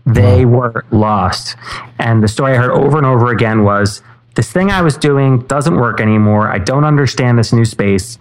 They 0.06 0.46
were 0.46 0.86
lost. 0.92 1.58
And 2.00 2.24
the 2.24 2.28
story 2.28 2.54
I 2.54 2.58
heard 2.58 2.72
over 2.72 2.98
and 2.98 3.06
over 3.06 3.32
again 3.32 3.64
was 3.64 4.02
this 4.36 4.52
thing 4.52 4.72
I 4.72 4.82
was 4.82 4.98
doing 4.98 5.40
doesn't 5.48 5.76
work 5.76 6.00
anymore. 6.00 6.50
I 6.50 6.60
don't 6.60 6.84
understand 6.86 7.38
this 7.38 7.52
new 7.52 7.66
space. 7.66 8.18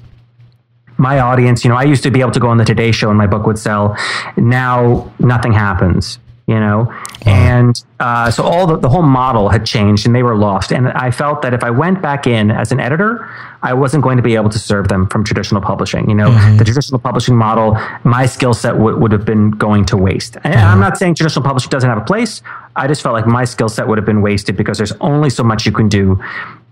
My 0.97 1.19
audience, 1.19 1.65
you 1.65 1.71
know, 1.71 1.77
I 1.77 1.83
used 1.83 2.03
to 2.05 2.11
be 2.11 2.21
able 2.21 2.31
to 2.33 2.41
go 2.41 2.49
on 2.49 2.57
the 2.57 2.65
Today 2.65 2.93
Show 2.93 3.11
and 3.11 3.19
my 3.19 3.27
book 3.27 3.47
would 3.47 3.59
sell. 3.59 3.97
Now 4.37 5.13
nothing 5.19 5.53
happens, 5.53 6.19
you 6.47 6.61
know? 6.61 6.93
And 7.25 7.83
uh, 8.01 8.31
so 8.31 8.43
all 8.43 8.67
the, 8.67 8.77
the 8.77 8.89
whole 8.89 9.03
model 9.03 9.49
had 9.49 9.65
changed 9.65 10.07
and 10.07 10.15
they 10.15 10.23
were 10.23 10.37
lost. 10.37 10.73
And 10.73 10.89
I 10.89 11.11
felt 11.11 11.43
that 11.43 11.55
if 11.55 11.65
I 11.65 11.71
went 11.71 12.03
back 12.03 12.27
in 12.27 12.51
as 12.51 12.71
an 12.71 12.81
editor, 12.81 13.29
I 13.63 13.73
wasn't 13.73 14.03
going 14.03 14.19
to 14.19 14.23
be 14.23 14.35
able 14.35 14.51
to 14.51 14.59
serve 14.59 14.89
them 14.89 15.07
from 15.09 15.25
traditional 15.25 15.63
publishing. 15.63 16.09
You 16.09 16.15
know, 16.15 16.31
the 16.59 16.65
traditional 16.65 16.99
publishing 17.01 17.35
model, 17.35 17.79
my 18.05 18.27
skill 18.27 18.53
set 18.53 18.77
would 18.77 19.01
would 19.01 19.13
have 19.13 19.25
been 19.25 19.53
going 19.53 19.87
to 19.87 19.97
waste. 19.97 20.37
And 20.45 20.55
I'm 20.55 20.81
not 20.81 20.99
saying 20.99 21.15
traditional 21.15 21.45
publishing 21.45 21.71
doesn't 21.71 21.89
have 21.89 21.99
a 21.99 22.05
place. 22.05 22.43
I 22.77 22.89
just 22.89 23.03
felt 23.03 23.15
like 23.15 23.27
my 23.27 23.45
skill 23.45 23.71
set 23.71 23.89
would 23.89 23.97
have 23.97 24.05
been 24.05 24.21
wasted 24.21 24.57
because 24.57 24.77
there's 24.77 24.93
only 25.01 25.31
so 25.31 25.43
much 25.43 25.65
you 25.65 25.73
can 25.73 25.89
do 25.89 26.21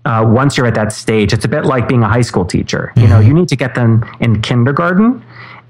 uh, 0.05 0.23
once 0.27 0.57
you're 0.57 0.67
at 0.67 0.75
that 0.75 0.91
stage. 0.91 1.33
It's 1.33 1.45
a 1.45 1.47
bit 1.47 1.65
like 1.65 1.87
being 1.87 2.03
a 2.03 2.09
high 2.09 2.21
school 2.21 2.45
teacher. 2.45 2.91
You 2.95 3.07
know, 3.07 3.19
you 3.19 3.33
need 3.33 3.47
to 3.49 3.55
get 3.55 3.73
them 3.73 4.05
in 4.19 4.41
kindergarten. 4.41 5.23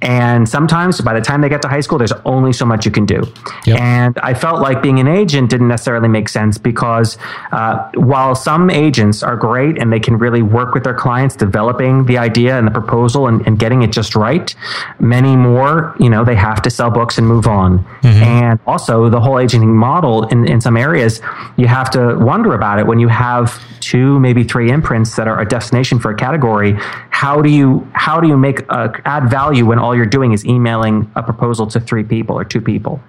And 0.04 0.48
sometimes 0.48 1.00
by 1.00 1.14
the 1.14 1.22
time 1.22 1.40
they 1.40 1.50
get 1.50 1.62
to 1.62 1.70
high 1.70 1.80
school, 1.80 1.98
there's 1.98 2.12
only 2.26 2.52
so 2.52 2.66
much 2.66 2.86
you 2.86 2.92
can 2.92 3.06
do. 3.06 3.24
Yep. 3.66 3.80
And 3.80 4.20
I 4.20 4.34
felt 4.34 4.62
like 4.62 4.82
being 4.82 5.00
an 5.00 5.08
agent 5.08 5.50
didn't 5.50 5.70
necessarily 5.70 6.10
make 6.10 6.28
sense 6.28 6.58
because 6.58 7.18
uh, 7.54 7.90
while 7.96 8.36
some 8.36 8.70
agents 8.70 9.24
are 9.24 9.38
great 9.38 9.82
and 9.82 9.94
they 9.94 10.02
can 10.02 10.18
really 10.18 10.42
work 10.42 10.74
with 10.74 10.84
their 10.84 10.94
clients 10.94 11.38
developing 11.38 12.06
the 12.06 12.18
idea 12.18 12.58
and 12.58 12.68
the 12.68 12.72
proposal 12.72 13.28
and, 13.28 13.48
and 13.48 13.58
getting 13.58 13.82
it 13.82 13.94
just 13.94 14.14
right, 14.14 14.54
many 15.00 15.38
more, 15.38 15.96
you 16.00 16.10
know, 16.10 16.26
they 16.26 16.36
have 16.36 16.62
to 16.64 16.70
sell 16.70 16.92
books 16.92 17.18
and 17.18 17.26
move 17.26 17.48
on. 17.48 17.86
And 18.04 18.60
also 18.68 19.10
the 19.10 19.22
whole 19.22 19.40
agenting 19.40 19.74
model 19.74 20.24
in, 20.28 20.46
in 20.50 20.60
some 20.60 20.76
areas, 20.76 21.22
you 21.56 21.68
have 21.68 21.90
to 21.92 22.18
wonder 22.18 22.54
about 22.54 22.78
it 22.80 22.88
when 22.88 23.00
you 23.00 23.08
have 23.08 23.64
two, 23.80 24.20
maybe 24.20 24.44
three 24.44 24.72
imprints 24.72 25.16
that 25.18 25.28
are 25.28 25.40
a 25.42 25.48
destination 25.48 26.00
for 26.00 26.12
a 26.12 26.16
category. 26.16 26.74
How 27.10 27.42
do 27.42 27.50
you 27.50 27.88
how 27.94 28.20
do 28.20 28.28
you 28.28 28.38
make 28.38 28.62
uh, 28.70 28.90
add 29.06 29.30
value 29.30 29.66
when 29.66 29.80
all 29.80 29.93
you're 29.96 30.06
doing 30.06 30.34
is 30.34 30.46
emailing 30.46 31.10
a 31.16 31.24
proposal 31.24 31.68
to 31.68 31.80
three 31.80 32.04
people 32.04 32.38
or 32.38 32.44
two 32.44 32.62
people? 32.62 33.02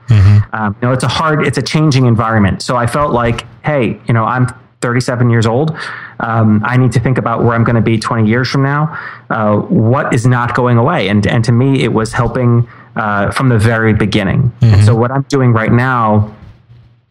Um, 0.52 0.76
you 0.80 0.88
know, 0.88 0.94
it's 0.94 1.04
a 1.04 1.08
hard, 1.08 1.46
it's 1.46 1.58
a 1.58 1.62
changing 1.62 2.06
environment. 2.06 2.62
So 2.62 2.76
I 2.76 2.86
felt 2.86 3.12
like, 3.12 3.46
hey, 3.64 4.00
you 4.06 4.14
know, 4.14 4.24
I'm 4.24 4.46
37 4.80 5.30
years 5.30 5.46
old. 5.46 5.76
Um, 6.20 6.62
I 6.64 6.76
need 6.76 6.92
to 6.92 7.00
think 7.00 7.16
about 7.16 7.42
where 7.42 7.54
I'm 7.54 7.64
going 7.64 7.76
to 7.76 7.82
be 7.82 7.98
20 7.98 8.28
years 8.28 8.50
from 8.50 8.62
now. 8.62 8.98
Uh, 9.30 9.56
what 9.56 10.12
is 10.12 10.26
not 10.26 10.54
going 10.54 10.76
away? 10.76 11.08
And 11.08 11.26
and 11.26 11.42
to 11.44 11.52
me, 11.52 11.82
it 11.82 11.92
was 11.92 12.12
helping 12.12 12.68
uh, 12.94 13.30
from 13.30 13.48
the 13.48 13.58
very 13.58 13.94
beginning. 13.94 14.52
And 14.60 14.84
so 14.84 14.94
what 14.94 15.10
I'm 15.10 15.22
doing 15.22 15.52
right 15.52 15.72
now 15.72 16.34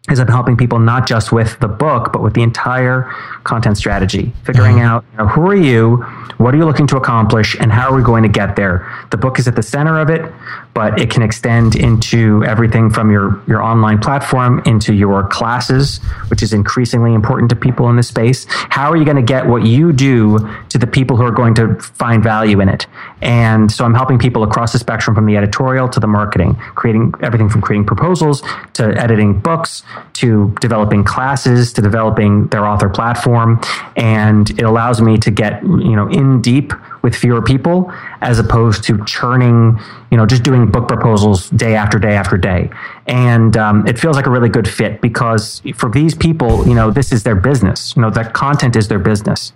is 0.09 0.19
I'm 0.19 0.27
helping 0.27 0.57
people 0.57 0.79
not 0.79 1.07
just 1.07 1.31
with 1.31 1.57
the 1.59 1.67
book, 1.67 2.11
but 2.11 2.21
with 2.21 2.33
the 2.33 2.41
entire 2.41 3.03
content 3.45 3.77
strategy, 3.77 4.33
figuring 4.43 4.75
mm-hmm. 4.75 4.85
out 4.85 5.05
you 5.13 5.17
know, 5.19 5.27
who 5.27 5.47
are 5.47 5.55
you, 5.55 5.97
what 6.37 6.53
are 6.53 6.57
you 6.57 6.65
looking 6.65 6.87
to 6.87 6.97
accomplish, 6.97 7.55
and 7.57 7.71
how 7.71 7.89
are 7.89 7.95
we 7.95 8.03
going 8.03 8.23
to 8.23 8.29
get 8.29 8.57
there. 8.57 8.91
The 9.11 9.17
book 9.17 9.39
is 9.39 9.47
at 9.47 9.55
the 9.55 9.63
center 9.63 9.99
of 9.99 10.09
it, 10.09 10.29
but 10.73 10.99
it 10.99 11.09
can 11.09 11.21
extend 11.21 11.75
into 11.75 12.43
everything 12.45 12.89
from 12.89 13.11
your 13.11 13.41
your 13.47 13.61
online 13.61 13.99
platform 13.99 14.61
into 14.65 14.93
your 14.93 15.27
classes, 15.27 15.99
which 16.29 16.41
is 16.41 16.53
increasingly 16.53 17.13
important 17.13 17.49
to 17.49 17.55
people 17.55 17.89
in 17.89 17.95
this 17.95 18.07
space. 18.07 18.45
How 18.49 18.91
are 18.91 18.97
you 18.97 19.05
going 19.05 19.17
to 19.17 19.21
get 19.21 19.45
what 19.45 19.65
you 19.65 19.93
do 19.93 20.39
to 20.69 20.77
the 20.77 20.87
people 20.87 21.17
who 21.17 21.23
are 21.23 21.31
going 21.31 21.53
to 21.55 21.75
find 21.79 22.23
value 22.23 22.59
in 22.59 22.69
it? 22.69 22.87
And 23.21 23.71
so 23.71 23.85
I'm 23.85 23.93
helping 23.93 24.17
people 24.17 24.43
across 24.43 24.73
the 24.73 24.79
spectrum 24.79 25.15
from 25.15 25.25
the 25.25 25.37
editorial 25.37 25.87
to 25.89 25.99
the 25.99 26.07
marketing, 26.07 26.55
creating 26.75 27.13
everything 27.21 27.49
from 27.49 27.61
creating 27.61 27.85
proposals 27.85 28.41
to 28.73 28.95
editing 28.99 29.39
books 29.39 29.83
to 30.13 30.55
developing 30.59 31.03
classes 31.03 31.73
to 31.73 31.81
developing 31.81 32.47
their 32.47 32.65
author 32.65 32.89
platform. 32.89 33.61
And 33.95 34.49
it 34.51 34.63
allows 34.63 35.01
me 35.01 35.17
to 35.19 35.31
get, 35.31 35.61
you 35.63 35.95
know, 35.95 36.07
in 36.07 36.41
deep 36.41 36.73
with 37.01 37.15
fewer 37.15 37.41
people 37.41 37.93
as 38.23 38.39
opposed 38.39 38.83
to 38.85 39.03
churning, 39.05 39.79
you 40.09 40.17
know, 40.17 40.25
just 40.25 40.43
doing 40.43 40.65
book 40.71 40.87
proposals 40.87 41.49
day 41.51 41.75
after 41.75 41.99
day 41.99 42.13
after 42.13 42.37
day. 42.37 42.69
And 43.05 43.55
um, 43.57 43.85
it 43.85 43.99
feels 43.99 44.15
like 44.15 44.25
a 44.25 44.29
really 44.29 44.49
good 44.49 44.67
fit 44.67 45.01
because 45.01 45.61
for 45.75 45.89
these 45.89 46.15
people, 46.15 46.67
you 46.67 46.73
know, 46.73 46.89
this 46.89 47.11
is 47.11 47.23
their 47.23 47.35
business. 47.35 47.95
You 47.95 48.01
know, 48.01 48.09
that 48.11 48.33
content 48.33 48.75
is 48.75 48.87
their 48.87 48.99
business. 48.99 49.53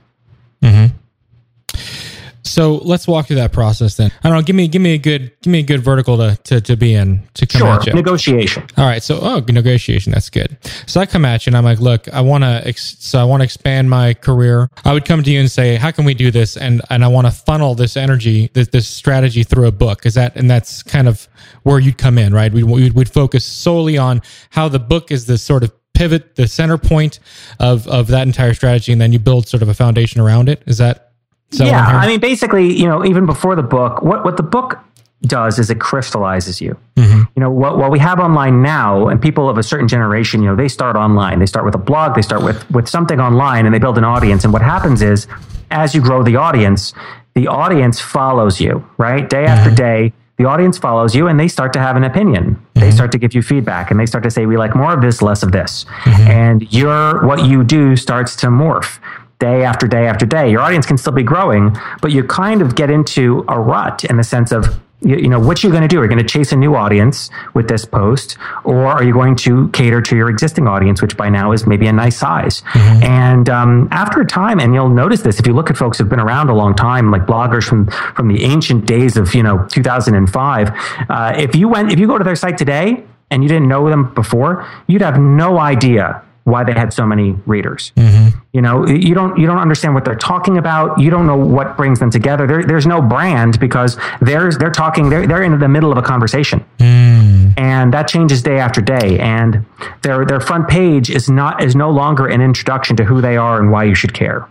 So 2.47 2.75
let's 2.77 3.07
walk 3.07 3.27
through 3.27 3.37
that 3.37 3.51
process 3.51 3.95
then. 3.97 4.11
I 4.23 4.29
don't 4.29 4.37
know. 4.37 4.43
Give 4.43 4.55
me 4.55 4.67
give 4.67 4.81
me 4.81 4.93
a 4.93 4.97
good 4.97 5.31
give 5.41 5.51
me 5.51 5.59
a 5.59 5.63
good 5.63 5.81
vertical 5.81 6.17
to 6.17 6.37
to, 6.45 6.61
to 6.61 6.75
be 6.77 6.93
in 6.93 7.27
to 7.35 7.45
come 7.45 7.59
Sure. 7.59 7.73
at 7.73 7.85
you. 7.85 7.93
Negotiation. 7.93 8.63
All 8.77 8.85
right, 8.85 9.01
so 9.03 9.19
oh, 9.21 9.39
negotiation, 9.47 10.11
that's 10.11 10.29
good. 10.29 10.57
So 10.85 10.99
I 11.01 11.05
come 11.05 11.25
at 11.25 11.45
you 11.45 11.51
and 11.51 11.57
I'm 11.57 11.63
like, 11.65 11.79
look, 11.79 12.07
I 12.13 12.21
want 12.21 12.43
to, 12.43 12.61
ex- 12.67 12.97
so 12.99 13.19
I 13.19 13.23
want 13.23 13.41
to 13.41 13.43
expand 13.45 13.89
my 13.89 14.13
career. 14.13 14.69
I 14.85 14.93
would 14.93 15.05
come 15.05 15.23
to 15.23 15.31
you 15.31 15.39
and 15.39 15.51
say, 15.51 15.75
how 15.75 15.91
can 15.91 16.05
we 16.05 16.13
do 16.13 16.31
this? 16.31 16.57
And 16.57 16.81
and 16.89 17.03
I 17.03 17.07
want 17.07 17.27
to 17.27 17.31
funnel 17.31 17.75
this 17.75 17.97
energy, 17.97 18.49
this 18.53 18.69
this 18.69 18.87
strategy 18.87 19.43
through 19.43 19.67
a 19.67 19.71
book. 19.71 20.05
Is 20.05 20.13
that 20.15 20.35
and 20.35 20.49
that's 20.49 20.83
kind 20.83 21.07
of 21.07 21.27
where 21.63 21.79
you'd 21.79 21.97
come 21.97 22.17
in, 22.17 22.33
right? 22.33 22.51
We 22.51 22.63
we'd, 22.63 22.93
we'd 22.93 23.09
focus 23.11 23.45
solely 23.45 23.97
on 23.97 24.21
how 24.51 24.67
the 24.69 24.79
book 24.79 25.11
is 25.11 25.25
the 25.25 25.37
sort 25.37 25.63
of 25.63 25.71
pivot, 25.93 26.35
the 26.35 26.47
center 26.47 26.77
point 26.77 27.19
of 27.59 27.87
of 27.87 28.07
that 28.07 28.27
entire 28.27 28.53
strategy, 28.53 28.91
and 28.91 29.01
then 29.01 29.11
you 29.11 29.19
build 29.19 29.47
sort 29.47 29.63
of 29.63 29.69
a 29.69 29.73
foundation 29.73 30.21
around 30.21 30.49
it. 30.49 30.61
Is 30.65 30.77
that? 30.77 31.06
What 31.51 31.67
yeah, 31.67 31.85
I'm? 31.85 31.95
I 31.95 32.07
mean, 32.07 32.19
basically, 32.19 32.77
you 32.77 32.87
know, 32.87 33.05
even 33.05 33.25
before 33.25 33.55
the 33.55 33.63
book, 33.63 34.01
what 34.01 34.25
what 34.25 34.37
the 34.37 34.43
book 34.43 34.79
does 35.23 35.57
is 35.59 35.69
it 35.69 35.79
crystallizes 35.79 36.61
you. 36.61 36.77
Mm-hmm. 36.95 37.23
You 37.35 37.39
know, 37.39 37.51
what 37.51 37.77
what 37.77 37.91
we 37.91 37.99
have 37.99 38.19
online 38.19 38.61
now, 38.61 39.07
and 39.07 39.21
people 39.21 39.49
of 39.49 39.57
a 39.57 39.63
certain 39.63 39.87
generation, 39.87 40.41
you 40.41 40.49
know, 40.49 40.55
they 40.55 40.67
start 40.67 40.95
online. 40.95 41.39
They 41.39 41.45
start 41.45 41.65
with 41.65 41.75
a 41.75 41.79
blog. 41.79 42.15
They 42.15 42.21
start 42.21 42.43
with 42.43 42.69
with 42.71 42.87
something 42.87 43.19
online, 43.19 43.65
and 43.65 43.73
they 43.73 43.79
build 43.79 43.97
an 43.97 44.03
audience. 44.03 44.43
And 44.43 44.51
what 44.51 44.61
happens 44.61 45.01
is, 45.01 45.27
as 45.71 45.95
you 45.95 46.01
grow 46.01 46.23
the 46.23 46.35
audience, 46.35 46.93
the 47.33 47.47
audience 47.47 47.99
follows 47.99 48.59
you, 48.59 48.87
right, 48.97 49.27
day 49.29 49.45
mm-hmm. 49.45 49.53
after 49.53 49.73
day. 49.73 50.13
The 50.37 50.45
audience 50.45 50.77
follows 50.77 51.15
you, 51.15 51.27
and 51.27 51.39
they 51.39 51.47
start 51.47 51.73
to 51.73 51.79
have 51.79 51.95
an 51.95 52.03
opinion. 52.03 52.63
They 52.75 52.81
mm-hmm. 52.81 52.91
start 52.91 53.11
to 53.13 53.17
give 53.17 53.33
you 53.33 53.41
feedback, 53.41 53.89
and 53.89 53.99
they 53.99 54.05
start 54.05 54.23
to 54.25 54.29
say, 54.29 54.45
"We 54.45 54.57
like 54.57 54.75
more 54.75 54.93
of 54.93 55.01
this, 55.01 55.21
less 55.21 55.41
of 55.41 55.51
this." 55.51 55.85
Mm-hmm. 56.03 56.27
And 56.29 56.73
your 56.73 57.25
what 57.25 57.45
you 57.45 57.63
do 57.63 57.95
starts 57.95 58.35
to 58.37 58.47
morph 58.47 58.99
day 59.39 59.63
after 59.63 59.87
day 59.87 60.07
after 60.07 60.25
day. 60.25 60.49
Your 60.51 60.61
audience 60.61 60.85
can 60.85 60.97
still 60.97 61.13
be 61.13 61.23
growing, 61.23 61.75
but 62.01 62.11
you 62.11 62.23
kind 62.23 62.61
of 62.61 62.75
get 62.75 62.89
into 62.89 63.45
a 63.47 63.59
rut 63.59 64.03
in 64.05 64.17
the 64.17 64.23
sense 64.23 64.51
of 64.51 64.79
you, 65.01 65.15
you 65.17 65.29
know 65.29 65.39
what 65.39 65.61
you're 65.61 65.71
going 65.71 65.83
to 65.83 65.87
do. 65.87 65.99
Are 65.99 66.03
you 66.03 66.09
going 66.09 66.25
to 66.25 66.27
chase 66.27 66.51
a 66.51 66.55
new 66.55 66.75
audience 66.75 67.29
with 67.53 67.67
this 67.67 67.85
post, 67.85 68.37
or 68.63 68.87
are 68.87 69.03
you 69.03 69.13
going 69.13 69.35
to 69.37 69.69
cater 69.69 70.01
to 70.01 70.15
your 70.15 70.29
existing 70.29 70.67
audience, 70.67 71.01
which 71.01 71.15
by 71.15 71.29
now 71.29 71.51
is 71.51 71.67
maybe 71.67 71.85
a 71.85 71.93
nice 71.93 72.17
size? 72.17 72.61
Mm-hmm. 72.61 73.03
And 73.03 73.49
um, 73.49 73.87
after 73.91 74.21
a 74.21 74.25
time, 74.25 74.59
and 74.59 74.73
you'll 74.73 74.89
notice 74.89 75.21
this 75.21 75.39
if 75.39 75.45
you 75.45 75.53
look 75.53 75.69
at 75.69 75.77
folks 75.77 75.99
who've 75.99 76.09
been 76.09 76.19
around 76.19 76.49
a 76.49 76.55
long 76.55 76.75
time, 76.75 77.11
like 77.11 77.27
bloggers 77.27 77.63
from 77.63 77.87
from 78.15 78.27
the 78.27 78.43
ancient 78.43 78.87
days 78.87 79.17
of 79.17 79.35
you 79.35 79.43
know 79.43 79.67
2005. 79.67 80.71
Uh, 81.09 81.33
if 81.37 81.55
you 81.55 81.67
went, 81.67 81.91
if 81.91 81.99
you 81.99 82.07
go 82.07 82.17
to 82.17 82.23
their 82.23 82.35
site 82.35 82.57
today 82.57 83.03
and 83.29 83.43
you 83.43 83.49
didn't 83.49 83.67
know 83.67 83.89
them 83.89 84.13
before, 84.15 84.67
you'd 84.87 85.01
have 85.01 85.19
no 85.19 85.59
idea 85.59 86.23
why 86.47 86.63
they 86.63 86.71
had 86.71 86.93
so 86.93 87.05
many 87.05 87.31
readers. 87.45 87.91
Mm-hmm. 87.97 88.39
You 88.53 88.61
know, 88.61 88.87
you 88.87 89.13
don't 89.13 89.37
you 89.37 89.45
don't 89.45 89.57
understand 89.57 89.93
what 89.93 90.05
they're 90.05 90.15
talking 90.15 90.57
about. 90.57 90.97
You 90.97 91.09
don't 91.09 91.27
know 91.27 91.35
what 91.35 91.75
brings 91.75 91.99
them 91.99 92.09
together. 92.09 92.47
There, 92.47 92.63
there's 92.63 92.87
no 92.87 93.01
brand 93.01 93.59
because 93.59 93.97
they're 94.21 94.49
they're 94.53 94.71
talking. 94.71 95.09
They're 95.09 95.27
they're 95.27 95.43
in 95.43 95.59
the 95.59 95.67
middle 95.67 95.91
of 95.91 95.97
a 95.97 96.01
conversation, 96.01 96.63
mm. 96.77 97.53
and 97.57 97.93
that 97.93 98.07
changes 98.07 98.41
day 98.41 98.59
after 98.59 98.79
day. 98.79 99.19
And 99.19 99.65
their 100.03 100.25
their 100.25 100.39
front 100.39 100.69
page 100.69 101.09
is 101.09 101.29
not 101.29 101.61
is 101.61 101.75
no 101.75 101.89
longer 101.89 102.27
an 102.27 102.39
introduction 102.39 102.95
to 102.95 103.03
who 103.03 103.19
they 103.19 103.35
are 103.35 103.59
and 103.59 103.69
why 103.69 103.83
you 103.83 103.93
should 103.93 104.13
care. 104.13 104.47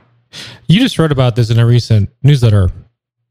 You 0.67 0.81
just 0.81 0.99
wrote 0.99 1.13
about 1.13 1.35
this 1.35 1.49
in 1.49 1.59
a 1.59 1.65
recent 1.65 2.11
newsletter 2.23 2.69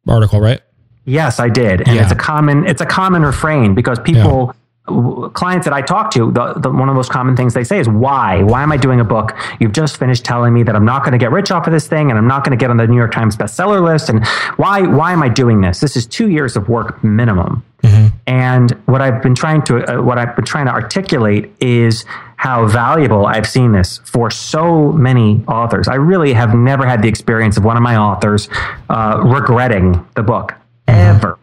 article, 0.07 0.41
right? 0.41 0.61
Yes, 1.05 1.39
I 1.39 1.49
did, 1.49 1.87
and 1.87 1.95
yeah. 1.95 2.01
it's 2.01 2.11
a 2.11 2.15
common 2.15 2.65
it's 2.65 2.81
a 2.81 2.87
common 2.87 3.21
refrain 3.21 3.75
because 3.75 3.99
people. 3.99 4.53
Yeah 4.55 4.59
clients 4.85 5.65
that 5.65 5.73
I 5.73 5.81
talk 5.81 6.11
to, 6.11 6.31
the, 6.31 6.53
the, 6.53 6.69
one 6.69 6.87
of 6.87 6.93
the 6.93 6.97
most 6.97 7.09
common 7.11 7.35
things 7.35 7.55
they 7.55 7.63
say 7.63 7.79
is, 7.79 7.89
why? 7.89 8.43
Why 8.43 8.61
am 8.61 8.71
I 8.71 8.77
doing 8.77 8.99
a 8.99 9.03
book? 9.03 9.35
You've 9.59 9.71
just 9.71 9.97
finished 9.97 10.23
telling 10.23 10.53
me 10.53 10.61
that 10.61 10.75
I'm 10.75 10.85
not 10.85 11.03
going 11.03 11.13
to 11.13 11.17
get 11.17 11.31
rich 11.31 11.49
off 11.49 11.65
of 11.65 11.73
this 11.73 11.87
thing 11.87 12.11
and 12.11 12.19
I'm 12.19 12.27
not 12.27 12.43
going 12.43 12.57
to 12.57 12.61
get 12.61 12.69
on 12.69 12.77
the 12.77 12.85
New 12.85 12.97
York 12.97 13.11
Times 13.11 13.35
bestseller 13.35 13.83
list. 13.83 14.09
And 14.09 14.25
why, 14.57 14.81
why 14.81 15.11
am 15.11 15.23
I 15.23 15.29
doing 15.29 15.61
this? 15.61 15.79
This 15.79 15.95
is 15.95 16.05
two 16.05 16.29
years 16.29 16.55
of 16.55 16.69
work 16.69 17.03
minimum. 17.03 17.65
Mm-hmm. 17.81 18.15
And 18.27 18.71
what 18.85 19.01
I've 19.01 19.23
been 19.23 19.33
trying 19.33 19.63
to, 19.63 19.99
uh, 19.99 20.03
what 20.03 20.19
I've 20.19 20.35
been 20.35 20.45
trying 20.45 20.67
to 20.67 20.71
articulate 20.71 21.51
is 21.59 22.05
how 22.37 22.67
valuable 22.67 23.25
I've 23.25 23.47
seen 23.47 23.71
this 23.71 23.99
for 23.99 24.29
so 24.29 24.91
many 24.91 25.43
authors. 25.47 25.87
I 25.87 25.95
really 25.95 26.33
have 26.33 26.53
never 26.53 26.85
had 26.85 27.01
the 27.01 27.07
experience 27.07 27.57
of 27.57 27.65
one 27.65 27.75
of 27.75 27.83
my 27.83 27.97
authors 27.97 28.49
uh, 28.89 29.19
regretting 29.25 30.05
the 30.15 30.21
book 30.21 30.53
mm-hmm. 30.87 31.15
ever, 31.15 31.39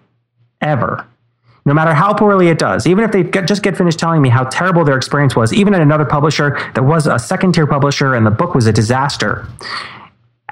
ever 0.60 1.06
no 1.64 1.74
matter 1.74 1.94
how 1.94 2.12
poorly 2.12 2.48
it 2.48 2.58
does, 2.58 2.86
even 2.86 3.04
if 3.04 3.12
they 3.12 3.22
get, 3.22 3.46
just 3.46 3.62
get 3.62 3.76
finished 3.76 3.98
telling 3.98 4.20
me 4.20 4.28
how 4.28 4.44
terrible 4.44 4.84
their 4.84 4.96
experience 4.96 5.36
was, 5.36 5.52
even 5.52 5.74
at 5.74 5.80
another 5.80 6.04
publisher 6.04 6.58
that 6.74 6.82
was 6.82 7.06
a 7.06 7.18
second 7.18 7.52
tier 7.52 7.66
publisher 7.66 8.14
and 8.14 8.26
the 8.26 8.30
book 8.30 8.54
was 8.54 8.66
a 8.66 8.72
disaster, 8.72 9.46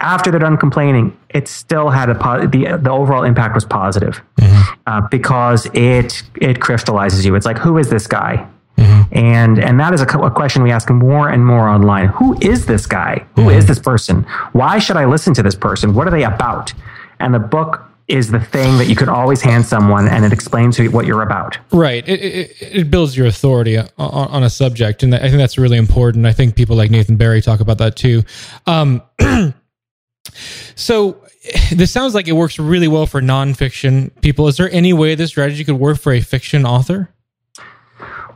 after 0.01 0.31
they're 0.31 0.41
done 0.41 0.57
complaining, 0.57 1.17
it 1.29 1.47
still 1.47 1.91
had 1.91 2.09
a 2.09 2.15
the 2.15 2.79
the 2.81 2.91
overall 2.91 3.23
impact 3.23 3.55
was 3.55 3.65
positive 3.65 4.23
mm-hmm. 4.39 4.81
uh, 4.87 5.03
because 5.11 5.67
it 5.75 6.23
it 6.37 6.61
crystallizes 6.61 7.25
you. 7.25 7.35
It's 7.35 7.47
like 7.47 7.59
who 7.59 7.77
is 7.79 7.91
this 7.91 8.07
guy? 8.07 8.47
Mm-hmm. 8.79 9.19
And 9.19 9.59
and 9.59 9.79
that 9.79 9.93
is 9.93 10.01
a, 10.01 10.07
a, 10.07 10.31
question 10.31 10.63
we 10.63 10.71
ask 10.71 10.89
more 10.89 11.29
and 11.29 11.45
more 11.45 11.69
online. 11.69 12.07
Who 12.09 12.39
is 12.41 12.65
this 12.65 12.87
guy? 12.87 13.27
Who 13.37 13.43
mm-hmm. 13.43 13.59
is 13.59 13.67
this 13.67 13.79
person? 13.79 14.23
Why 14.53 14.79
should 14.79 14.97
I 14.97 15.05
listen 15.05 15.35
to 15.35 15.43
this 15.43 15.55
person? 15.55 15.93
What 15.93 16.07
are 16.07 16.11
they 16.11 16.25
about? 16.25 16.73
And 17.19 17.35
the 17.35 17.39
book 17.39 17.90
is 18.11 18.31
the 18.31 18.41
thing 18.41 18.79
that 18.79 18.89
you 18.89 18.97
can 18.97 19.09
always 19.09 19.41
hand 19.41 19.65
someone 19.65 20.09
and 20.09 20.25
it 20.25 20.33
explains 20.33 20.79
what 20.81 21.07
you're 21.07 21.23
about. 21.23 21.59
Right. 21.73 22.07
It, 22.09 22.21
it, 22.21 22.57
it 22.61 22.91
builds 22.91 23.17
your 23.17 23.27
authority 23.27 23.79
on, 23.79 23.89
on, 23.99 24.43
a 24.43 24.51
subject. 24.51 25.03
And 25.03 25.15
I 25.15 25.21
think 25.21 25.37
that's 25.37 25.57
really 25.57 25.79
important. 25.79 26.27
I 26.27 26.33
think 26.33 26.57
people 26.57 26.77
like 26.77 26.91
Nathan 26.91 27.17
Barry 27.17 27.41
talk 27.41 27.61
about 27.61 27.79
that 27.79 27.97
too. 27.97 28.25
Um, 28.67 29.03
so 30.75 31.25
this 31.73 31.91
sounds 31.91 32.15
like 32.15 32.29
it 32.29 32.33
works 32.33 32.59
really 32.59 32.89
well 32.89 33.07
for 33.07 33.21
nonfiction 33.23 34.11
people. 34.21 34.49
Is 34.49 34.57
there 34.57 34.71
any 34.71 34.93
way 34.93 35.15
this 35.15 35.31
strategy 35.31 35.65
could 35.65 35.77
work 35.79 35.99
for 35.99 36.13
a 36.13 36.21
fiction 36.21 36.67
author? 36.67 37.11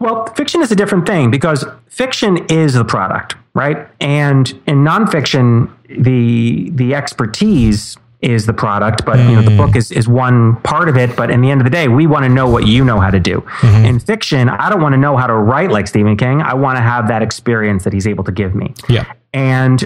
Well, 0.01 0.27
fiction 0.35 0.61
is 0.61 0.71
a 0.73 0.77
different 0.77 1.07
thing 1.07 1.31
because 1.31 1.65
fiction 1.87 2.45
is 2.51 2.75
the 2.75 2.85
product, 2.85 3.37
right? 3.55 3.89
And 4.01 4.51
in 4.67 4.85
nonfiction, 4.85 5.71
the 5.89 6.71
the 6.71 6.95
expertise 6.95 7.97
is 8.25 8.47
the 8.47 8.55
product, 8.55 9.05
but 9.05 9.17
mm. 9.17 9.29
you 9.29 9.37
know 9.37 9.43
the 9.43 9.51
mm. 9.51 9.57
book 9.59 9.77
is 9.77 9.93
is 9.93 10.09
one 10.09 10.57
part 10.63 10.89
of 10.89 10.97
it. 10.97 11.15
But 11.15 11.31
in 11.31 11.43
the 11.43 11.51
end 11.51 11.61
of 11.61 11.65
the 11.65 11.71
day, 11.71 11.89
we 11.89 12.07
want 12.07 12.25
to 12.25 12.29
know 12.29 12.49
what 12.49 12.67
you 12.67 12.85
know 12.85 12.99
how 12.99 13.11
to 13.11 13.21
do. 13.21 13.41
Mm-hmm. 13.41 13.85
In 13.85 13.99
fiction, 14.01 14.49
I 14.49 14.71
don't 14.71 14.81
want 14.81 14.95
to 14.95 14.99
know 14.99 15.17
how 15.17 15.27
to 15.27 15.35
write 15.35 15.71
like 15.71 15.87
Stephen 15.87 16.17
King. 16.17 16.41
I 16.41 16.55
want 16.55 16.79
to 16.79 16.83
have 16.83 17.07
that 17.09 17.23
experience 17.23 17.85
that 17.85 17.93
he's 17.93 18.07
able 18.07 18.25
to 18.25 18.33
give 18.33 18.55
me. 18.55 18.73
Yeah, 18.89 19.13
and 19.35 19.85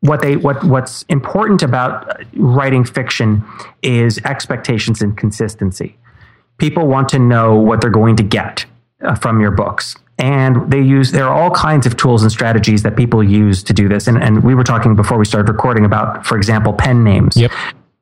what 0.00 0.22
they 0.22 0.36
what 0.36 0.64
what's 0.64 1.02
important 1.04 1.62
about 1.62 2.22
writing 2.34 2.84
fiction 2.84 3.44
is 3.82 4.18
expectations 4.24 5.02
and 5.02 5.16
consistency. 5.16 5.96
People 6.56 6.86
want 6.86 7.08
to 7.10 7.18
know 7.18 7.56
what 7.56 7.80
they're 7.80 7.90
going 7.90 8.16
to 8.16 8.22
get 8.22 8.64
uh, 9.02 9.14
from 9.14 9.40
your 9.40 9.50
books 9.50 9.96
and 10.18 10.70
they 10.70 10.80
use 10.80 11.12
there 11.12 11.26
are 11.26 11.34
all 11.34 11.50
kinds 11.50 11.86
of 11.86 11.96
tools 11.96 12.22
and 12.22 12.30
strategies 12.30 12.82
that 12.82 12.96
people 12.96 13.22
use 13.22 13.62
to 13.64 13.72
do 13.72 13.88
this. 13.88 14.06
And, 14.06 14.22
and 14.22 14.44
we 14.44 14.54
were 14.54 14.64
talking 14.64 14.94
before 14.94 15.18
we 15.18 15.24
started 15.24 15.50
recording 15.50 15.84
about 15.84 16.24
for 16.26 16.36
example 16.36 16.72
pen 16.72 17.04
names. 17.04 17.36
Yep. 17.36 17.50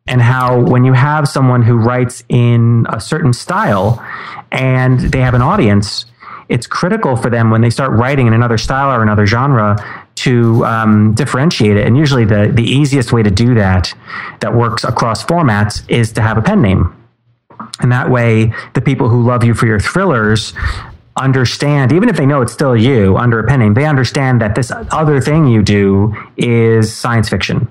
and 0.07 0.21
how 0.21 0.61
when 0.61 0.85
you 0.85 0.93
have 0.93 1.29
someone 1.29 1.63
who 1.63 1.77
writes 1.77 2.25
in 2.29 2.87
a 2.91 3.01
certain 3.01 3.33
style 3.33 4.05
and 4.51 5.01
they 5.01 5.21
have 5.21 5.35
an 5.35 5.43
audience 5.43 6.07
it's 6.53 6.67
critical 6.67 7.17
for 7.17 7.31
them 7.31 7.51
when 7.51 7.63
they 7.63 7.71
start 7.71 7.93
writing 7.93 8.27
in 8.27 8.35
another 8.35 8.59
style 8.59 8.95
or 8.95 9.03
another 9.03 9.25
genre 9.25 9.77
to 10.17 10.63
um, 10.67 11.15
differentiate 11.15 11.79
it. 11.79 11.87
And 11.87 11.97
usually 11.97 12.27
the, 12.27 12.51
the 12.53 12.63
easiest 12.63 13.11
way 13.11 13.23
to 13.23 13.31
do 13.31 13.55
that 13.55 13.95
that 14.41 14.55
works 14.55 14.85
across 14.85 15.25
formats 15.25 15.83
is 15.89 16.13
to 16.13 16.21
have 16.21 16.37
a 16.37 16.43
pen 16.43 16.61
name. 16.61 16.95
And 17.81 17.91
that 17.91 18.11
way, 18.11 18.53
the 18.75 18.83
people 18.83 19.09
who 19.09 19.23
love 19.23 19.45
you 19.45 19.55
for 19.55 19.67
your 19.67 19.81
thrillers 19.81 20.53
understand, 21.17 21.93
even 21.93 22.09
if 22.09 22.17
they 22.17 22.27
know 22.27 22.43
it's 22.43 22.53
still 22.53 22.77
you 22.77 23.17
under 23.17 23.39
a 23.39 23.47
pen 23.47 23.61
name, 23.61 23.75
they 23.75 23.87
understand 23.87 24.41
that 24.41 24.55
this 24.55 24.73
other 24.91 25.21
thing 25.21 25.47
you 25.47 25.63
do 25.63 26.15
is 26.37 26.93
science 26.93 27.29
fiction. 27.29 27.69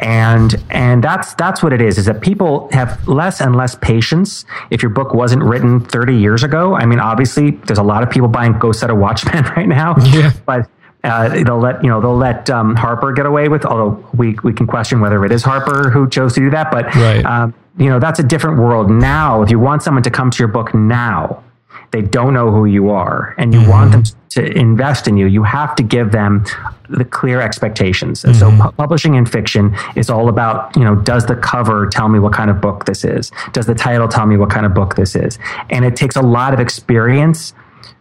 And 0.00 0.54
and 0.70 1.02
that's 1.02 1.34
that's 1.34 1.60
what 1.60 1.72
it 1.72 1.80
is. 1.80 1.98
Is 1.98 2.06
that 2.06 2.20
people 2.20 2.68
have 2.70 3.08
less 3.08 3.40
and 3.40 3.56
less 3.56 3.74
patience. 3.74 4.44
If 4.70 4.80
your 4.80 4.90
book 4.90 5.12
wasn't 5.12 5.42
written 5.42 5.80
30 5.80 6.16
years 6.16 6.44
ago, 6.44 6.76
I 6.76 6.86
mean, 6.86 7.00
obviously, 7.00 7.50
there's 7.50 7.80
a 7.80 7.82
lot 7.82 8.04
of 8.04 8.10
people 8.10 8.28
buying 8.28 8.56
Go 8.60 8.70
Set 8.70 8.90
a 8.90 8.94
Watchman 8.94 9.42
right 9.56 9.66
now. 9.66 9.96
Yeah. 9.98 10.32
But 10.46 10.70
uh, 11.02 11.42
they'll 11.42 11.58
let 11.58 11.82
you 11.82 11.90
know 11.90 12.00
they'll 12.00 12.16
let 12.16 12.48
um, 12.48 12.76
Harper 12.76 13.12
get 13.12 13.26
away 13.26 13.48
with. 13.48 13.64
Although 13.64 14.08
we 14.14 14.36
we 14.44 14.52
can 14.52 14.68
question 14.68 15.00
whether 15.00 15.24
it 15.24 15.32
is 15.32 15.42
Harper 15.42 15.90
who 15.90 16.08
chose 16.08 16.32
to 16.34 16.40
do 16.40 16.50
that. 16.50 16.70
But 16.70 16.94
right. 16.94 17.24
um, 17.24 17.54
you 17.76 17.88
know 17.88 17.98
that's 17.98 18.20
a 18.20 18.24
different 18.24 18.60
world 18.60 18.90
now. 18.90 19.42
If 19.42 19.50
you 19.50 19.58
want 19.58 19.82
someone 19.82 20.04
to 20.04 20.10
come 20.10 20.30
to 20.30 20.38
your 20.38 20.48
book 20.48 20.74
now, 20.74 21.42
they 21.90 22.02
don't 22.02 22.34
know 22.34 22.50
who 22.50 22.64
you 22.64 22.90
are 22.90 23.34
and 23.38 23.54
you 23.54 23.60
mm-hmm. 23.60 23.70
want 23.70 23.92
them 23.92 24.02
to 24.30 24.44
invest 24.52 25.08
in 25.08 25.16
you 25.16 25.26
you 25.26 25.42
have 25.42 25.74
to 25.74 25.82
give 25.82 26.12
them 26.12 26.44
the 26.90 27.04
clear 27.04 27.40
expectations 27.40 28.22
mm-hmm. 28.22 28.38
so 28.38 28.50
pu- 28.50 28.72
publishing 28.72 29.14
in 29.14 29.24
fiction 29.24 29.74
is 29.96 30.10
all 30.10 30.28
about 30.28 30.74
you 30.76 30.84
know 30.84 30.94
does 30.94 31.26
the 31.26 31.36
cover 31.36 31.86
tell 31.86 32.08
me 32.08 32.18
what 32.18 32.32
kind 32.32 32.50
of 32.50 32.60
book 32.60 32.84
this 32.84 33.04
is 33.04 33.32
does 33.52 33.66
the 33.66 33.74
title 33.74 34.08
tell 34.08 34.26
me 34.26 34.36
what 34.36 34.50
kind 34.50 34.66
of 34.66 34.74
book 34.74 34.96
this 34.96 35.16
is 35.16 35.38
and 35.70 35.84
it 35.84 35.96
takes 35.96 36.16
a 36.16 36.22
lot 36.22 36.52
of 36.52 36.60
experience 36.60 37.54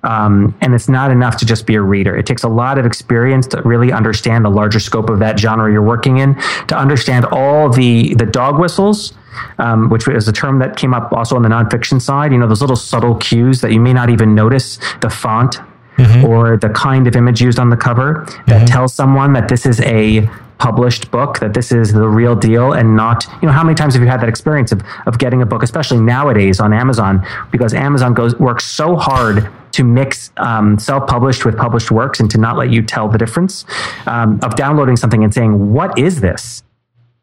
um, 0.04 0.56
and 0.62 0.74
it's 0.74 0.90
not 0.90 1.12
enough 1.12 1.38
to 1.38 1.46
just 1.46 1.66
be 1.66 1.76
a 1.76 1.82
reader. 1.82 2.16
It 2.16 2.26
takes 2.26 2.44
a 2.44 2.50
lot 2.50 2.78
of 2.78 2.86
experience 2.86 3.48
to 3.48 3.62
really 3.64 3.92
understand 3.92 4.46
the 4.46 4.50
larger 4.50 4.80
scope 4.80 5.10
of 5.10 5.20
that 5.20 5.40
genre 5.40 5.72
you're 5.72 5.82
working 5.82 6.18
in, 6.18 6.36
to 6.68 6.78
understand 6.78 7.26
all 7.26 7.70
the 7.70 8.14
the 8.16 8.26
dog 8.26 8.60
whistles 8.60 9.14
um, 9.60 9.90
which 9.90 10.08
is 10.08 10.28
a 10.28 10.34
term 10.34 10.60
that 10.60 10.78
came 10.78 10.94
up 10.94 11.12
also 11.14 11.36
on 11.36 11.42
the 11.42 11.50
nonfiction 11.50 12.02
side. 12.02 12.32
You 12.32 12.38
know, 12.38 12.48
those 12.48 12.62
little 12.62 12.76
subtle 12.76 13.16
cues 13.16 13.62
that 13.62 13.72
you 13.72 13.80
may 13.80 13.94
not 13.94 14.10
even 14.10 14.36
notice 14.36 14.78
the 15.02 15.10
font 15.10 15.60
mm-hmm. 15.98 16.26
or 16.26 16.58
the 16.58 16.70
kind 16.70 17.08
of 17.08 17.16
image 17.16 17.42
used 17.42 17.60
on 17.60 17.70
the 17.70 17.78
cover 17.78 18.26
that 18.48 18.48
mm-hmm. 18.48 18.66
tells 18.66 18.94
someone 18.94 19.34
that 19.34 19.50
this 19.50 19.66
is 19.66 19.80
a 19.82 20.30
published 20.60 21.12
book 21.12 21.40
that 21.40 21.54
this 21.54 21.72
is 21.72 21.94
the 21.94 22.08
real 22.08 22.36
deal 22.36 22.74
and 22.74 22.96
not 22.96 23.26
you 23.42 23.48
know 23.48 23.52
how 23.52 23.64
many 23.64 23.76
times 23.76 23.94
have 23.94 24.02
you 24.02 24.10
had 24.10 24.20
that 24.20 24.30
experience 24.30 24.72
of, 24.72 24.82
of 25.06 25.20
getting 25.20 25.42
a 25.42 25.46
book 25.46 25.64
especially 25.64 26.00
nowadays 26.00 26.60
on 26.60 26.74
amazon? 26.74 27.26
Because 27.52 27.74
amazon 27.74 28.14
goes 28.14 28.36
works 28.40 28.66
so 28.66 28.96
hard 28.96 29.50
to 29.74 29.84
mix 29.84 30.32
um, 30.38 30.80
self-published 30.80 31.46
with 31.46 31.56
published 31.58 31.92
works 31.92 32.20
and 32.20 32.32
to 32.32 32.40
not 32.40 32.58
let 32.58 32.72
you 32.72 32.82
tell 32.82 33.08
the 33.08 33.18
difference 33.18 33.66
um, 34.08 34.40
of 34.42 34.56
downloading 34.56 34.98
something 34.98 35.24
and 35.24 35.34
saying 35.34 35.72
what 35.72 35.98
is 36.00 36.22
this? 36.22 36.64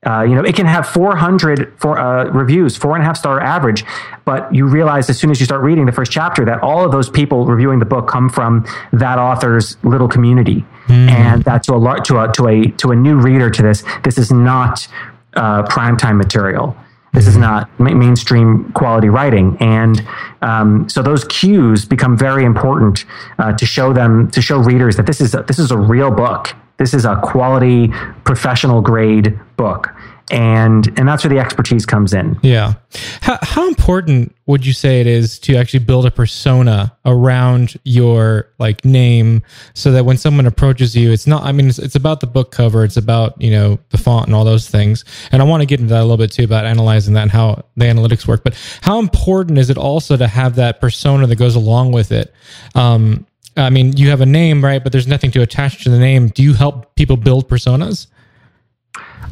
Uh, 0.06 0.22
you 0.22 0.34
know, 0.34 0.42
it 0.42 0.54
can 0.54 0.66
have 0.66 0.86
400 0.86 1.72
for, 1.78 1.98
uh, 1.98 2.26
reviews, 2.26 2.76
four 2.76 2.94
and 2.94 3.02
a 3.02 3.06
half 3.06 3.16
star 3.16 3.40
average, 3.40 3.84
but 4.24 4.54
you 4.54 4.66
realize 4.66 5.08
as 5.08 5.18
soon 5.18 5.30
as 5.30 5.40
you 5.40 5.46
start 5.46 5.62
reading 5.62 5.86
the 5.86 5.92
first 5.92 6.12
chapter 6.12 6.44
that 6.44 6.62
all 6.62 6.84
of 6.84 6.92
those 6.92 7.08
people 7.08 7.46
reviewing 7.46 7.78
the 7.78 7.86
book 7.86 8.06
come 8.06 8.28
from 8.28 8.66
that 8.92 9.18
author's 9.18 9.78
little 9.82 10.08
community, 10.08 10.64
mm. 10.86 11.08
and 11.08 11.42
that 11.44 11.62
to 11.64 11.74
a 11.74 12.00
to 12.02 12.18
a 12.18 12.32
to 12.32 12.46
a 12.48 12.66
to 12.72 12.90
a 12.90 12.96
new 12.96 13.16
reader 13.18 13.50
to 13.50 13.62
this, 13.62 13.84
this 14.02 14.18
is 14.18 14.30
not 14.30 14.86
uh, 15.34 15.62
primetime 15.64 16.16
material. 16.16 16.76
This 17.12 17.28
is 17.28 17.36
not 17.36 17.70
mainstream 17.78 18.72
quality 18.72 19.08
writing, 19.08 19.56
and 19.60 20.04
um, 20.42 20.88
so 20.88 21.00
those 21.00 21.24
cues 21.24 21.84
become 21.84 22.18
very 22.18 22.44
important 22.44 23.04
uh, 23.38 23.52
to 23.52 23.64
show 23.64 23.92
them 23.92 24.28
to 24.32 24.42
show 24.42 24.58
readers 24.58 24.96
that 24.96 25.06
this 25.06 25.20
is 25.20 25.32
a, 25.32 25.42
this 25.42 25.60
is 25.60 25.70
a 25.70 25.78
real 25.78 26.10
book 26.10 26.54
This 26.76 26.92
is 26.92 27.04
a 27.04 27.16
quality, 27.22 27.92
professional 28.24 28.80
grade 28.80 29.38
book 29.56 29.94
and 30.30 30.86
and 30.98 31.06
that's 31.06 31.22
where 31.24 31.34
the 31.34 31.40
expertise 31.40 31.84
comes 31.84 32.14
in. 32.14 32.38
Yeah. 32.42 32.74
How 33.20 33.38
how 33.42 33.68
important 33.68 34.34
would 34.46 34.64
you 34.64 34.72
say 34.72 35.00
it 35.00 35.06
is 35.06 35.38
to 35.40 35.56
actually 35.56 35.80
build 35.80 36.06
a 36.06 36.10
persona 36.10 36.96
around 37.04 37.78
your 37.84 38.48
like 38.58 38.84
name 38.84 39.42
so 39.74 39.92
that 39.92 40.04
when 40.04 40.16
someone 40.16 40.46
approaches 40.46 40.96
you, 40.96 41.12
it's 41.12 41.26
not. 41.26 41.42
I 41.42 41.52
mean, 41.52 41.68
it's, 41.68 41.78
it's 41.78 41.94
about 41.94 42.20
the 42.20 42.26
book 42.26 42.52
cover, 42.52 42.84
it's 42.84 42.96
about 42.96 43.40
you 43.40 43.50
know 43.50 43.78
the 43.90 43.98
font 43.98 44.26
and 44.26 44.34
all 44.34 44.44
those 44.44 44.68
things. 44.68 45.04
And 45.30 45.42
I 45.42 45.44
want 45.44 45.60
to 45.60 45.66
get 45.66 45.80
into 45.80 45.92
that 45.92 46.00
a 46.00 46.04
little 46.04 46.16
bit 46.16 46.32
too 46.32 46.44
about 46.44 46.64
analyzing 46.64 47.14
that 47.14 47.22
and 47.22 47.30
how 47.30 47.64
the 47.76 47.84
analytics 47.84 48.26
work. 48.26 48.44
But 48.44 48.54
how 48.80 48.98
important 48.98 49.58
is 49.58 49.68
it 49.68 49.76
also 49.76 50.16
to 50.16 50.26
have 50.26 50.54
that 50.56 50.80
persona 50.80 51.26
that 51.26 51.36
goes 51.36 51.54
along 51.54 51.92
with 51.92 52.12
it? 52.12 52.32
Um, 52.74 53.26
I 53.56 53.70
mean, 53.70 53.96
you 53.96 54.08
have 54.10 54.20
a 54.20 54.26
name, 54.26 54.64
right? 54.64 54.82
But 54.82 54.92
there's 54.92 55.06
nothing 55.06 55.30
to 55.32 55.42
attach 55.42 55.84
to 55.84 55.90
the 55.90 55.98
name. 55.98 56.28
Do 56.28 56.42
you 56.42 56.54
help 56.54 56.94
people 56.96 57.16
build 57.16 57.48
personas? 57.48 58.08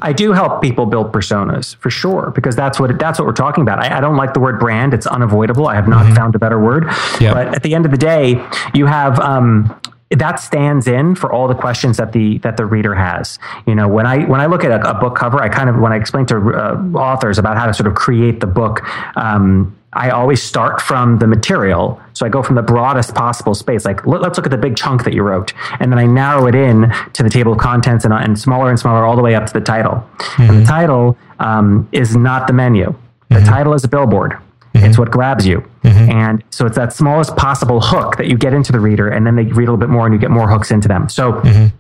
I 0.02 0.12
do 0.12 0.32
help 0.32 0.60
people 0.60 0.86
build 0.86 1.12
personas 1.12 1.76
for 1.76 1.88
sure 1.88 2.32
because 2.34 2.56
that's 2.56 2.78
what 2.78 2.98
that's 2.98 3.18
what 3.18 3.26
we're 3.26 3.32
talking 3.32 3.62
about. 3.62 3.78
I, 3.78 3.98
I 3.98 4.00
don't 4.00 4.16
like 4.16 4.34
the 4.34 4.40
word 4.40 4.58
brand; 4.58 4.92
it's 4.92 5.06
unavoidable. 5.06 5.68
I 5.68 5.76
have 5.76 5.88
not 5.88 6.04
mm-hmm. 6.04 6.14
found 6.14 6.34
a 6.34 6.38
better 6.38 6.60
word. 6.60 6.84
Yep. 7.20 7.34
But 7.34 7.54
at 7.54 7.62
the 7.62 7.74
end 7.74 7.84
of 7.84 7.90
the 7.92 7.96
day, 7.96 8.44
you 8.74 8.86
have 8.86 9.18
um, 9.20 9.80
that 10.10 10.40
stands 10.40 10.86
in 10.86 11.14
for 11.14 11.32
all 11.32 11.48
the 11.48 11.54
questions 11.54 11.96
that 11.96 12.12
the 12.12 12.38
that 12.38 12.56
the 12.56 12.66
reader 12.66 12.94
has. 12.94 13.38
You 13.66 13.74
know, 13.74 13.88
when 13.88 14.06
I 14.06 14.24
when 14.24 14.40
I 14.40 14.46
look 14.46 14.64
at 14.64 14.70
a, 14.70 14.90
a 14.90 14.94
book 14.94 15.16
cover, 15.16 15.40
I 15.40 15.48
kind 15.48 15.70
of 15.70 15.78
when 15.78 15.92
I 15.92 15.96
explain 15.96 16.26
to 16.26 16.36
uh, 16.36 16.98
authors 16.98 17.38
about 17.38 17.56
how 17.56 17.66
to 17.66 17.74
sort 17.74 17.86
of 17.86 17.94
create 17.94 18.40
the 18.40 18.46
book. 18.46 18.82
Um, 19.16 19.76
I 19.94 20.10
always 20.10 20.42
start 20.42 20.80
from 20.80 21.18
the 21.18 21.26
material. 21.26 22.00
So 22.14 22.24
I 22.24 22.30
go 22.30 22.42
from 22.42 22.56
the 22.56 22.62
broadest 22.62 23.14
possible 23.14 23.54
space. 23.54 23.84
Like, 23.84 24.06
let, 24.06 24.22
us 24.22 24.36
look 24.36 24.46
at 24.46 24.50
the 24.50 24.56
big 24.56 24.76
chunk 24.76 25.04
that 25.04 25.12
you 25.12 25.22
wrote. 25.22 25.52
And 25.80 25.92
then 25.92 25.98
I 25.98 26.06
narrow 26.06 26.46
it 26.46 26.54
in 26.54 26.92
to 27.12 27.22
the 27.22 27.28
table 27.28 27.52
of 27.52 27.58
contents 27.58 28.04
and, 28.04 28.14
and 28.14 28.38
smaller 28.38 28.70
and 28.70 28.78
smaller 28.78 29.04
all 29.04 29.16
the 29.16 29.22
way 29.22 29.34
up 29.34 29.46
to 29.46 29.52
the 29.52 29.60
title. 29.60 29.92
Mm-hmm. 29.92 30.42
And 30.42 30.50
the 30.50 30.54
mm-hmm. 30.54 30.64
title 30.64 31.18
um, 31.40 31.88
is 31.92 32.16
not 32.16 32.46
the 32.46 32.54
menu. 32.54 32.94
The 33.28 33.36
mm-hmm. 33.36 33.44
title 33.44 33.74
is 33.74 33.84
a 33.84 33.88
billboard. 33.88 34.32
Mm-hmm. 34.74 34.86
It's 34.86 34.98
what 34.98 35.10
grabs 35.10 35.46
you. 35.46 35.60
Mm-hmm. 35.82 36.10
And 36.10 36.44
so 36.50 36.64
it's 36.64 36.76
that 36.76 36.94
smallest 36.94 37.36
possible 37.36 37.80
hook 37.82 38.16
that 38.16 38.28
you 38.28 38.38
get 38.38 38.54
into 38.54 38.72
the 38.72 38.80
reader, 38.80 39.08
and 39.08 39.26
then 39.26 39.36
they 39.36 39.44
read 39.44 39.68
a 39.68 39.72
little 39.72 39.76
bit 39.76 39.90
more 39.90 40.06
and 40.06 40.14
you 40.14 40.18
get 40.18 40.30
more 40.30 40.48
hooks 40.48 40.70
into 40.70 40.88
them. 40.88 41.10
So 41.10 41.32
mm-hmm. 41.32 41.76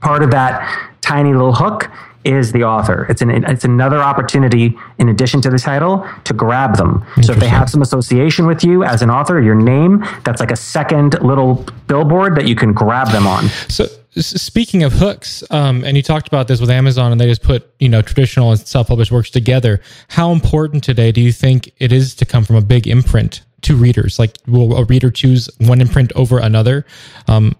part 0.00 0.22
of 0.22 0.30
that 0.30 0.90
tiny 1.02 1.34
little 1.34 1.54
hook 1.54 1.90
is 2.26 2.52
the 2.52 2.64
author. 2.64 3.06
It's 3.08 3.22
an 3.22 3.30
it's 3.30 3.64
another 3.64 3.98
opportunity 3.98 4.76
in 4.98 5.08
addition 5.08 5.40
to 5.42 5.50
the 5.50 5.58
title 5.58 6.06
to 6.24 6.34
grab 6.34 6.76
them. 6.76 7.04
So 7.22 7.32
if 7.32 7.38
they 7.38 7.48
have 7.48 7.70
some 7.70 7.82
association 7.82 8.46
with 8.46 8.64
you 8.64 8.84
as 8.84 9.02
an 9.02 9.10
author, 9.10 9.40
your 9.40 9.54
name, 9.54 10.04
that's 10.24 10.40
like 10.40 10.50
a 10.50 10.56
second 10.56 11.20
little 11.22 11.64
billboard 11.86 12.36
that 12.36 12.46
you 12.46 12.56
can 12.56 12.72
grab 12.72 13.08
them 13.08 13.26
on. 13.26 13.48
So 13.68 13.86
speaking 14.16 14.82
of 14.82 14.92
hooks, 14.92 15.42
um, 15.50 15.84
and 15.84 15.96
you 15.96 16.02
talked 16.02 16.28
about 16.28 16.48
this 16.48 16.60
with 16.60 16.70
Amazon, 16.70 17.12
and 17.12 17.20
they 17.20 17.26
just 17.26 17.42
put 17.42 17.70
you 17.78 17.88
know 17.88 18.02
traditional 18.02 18.50
and 18.50 18.60
self-published 18.60 19.12
works 19.12 19.30
together. 19.30 19.80
How 20.08 20.32
important 20.32 20.84
today 20.84 21.12
do 21.12 21.20
you 21.20 21.32
think 21.32 21.72
it 21.78 21.92
is 21.92 22.14
to 22.16 22.24
come 22.24 22.44
from 22.44 22.56
a 22.56 22.62
big 22.62 22.86
imprint 22.86 23.42
to 23.62 23.76
readers? 23.76 24.18
Like, 24.18 24.36
will 24.46 24.76
a 24.76 24.84
reader 24.84 25.10
choose 25.10 25.48
one 25.58 25.80
imprint 25.80 26.12
over 26.14 26.38
another? 26.38 26.84
Um, 27.28 27.56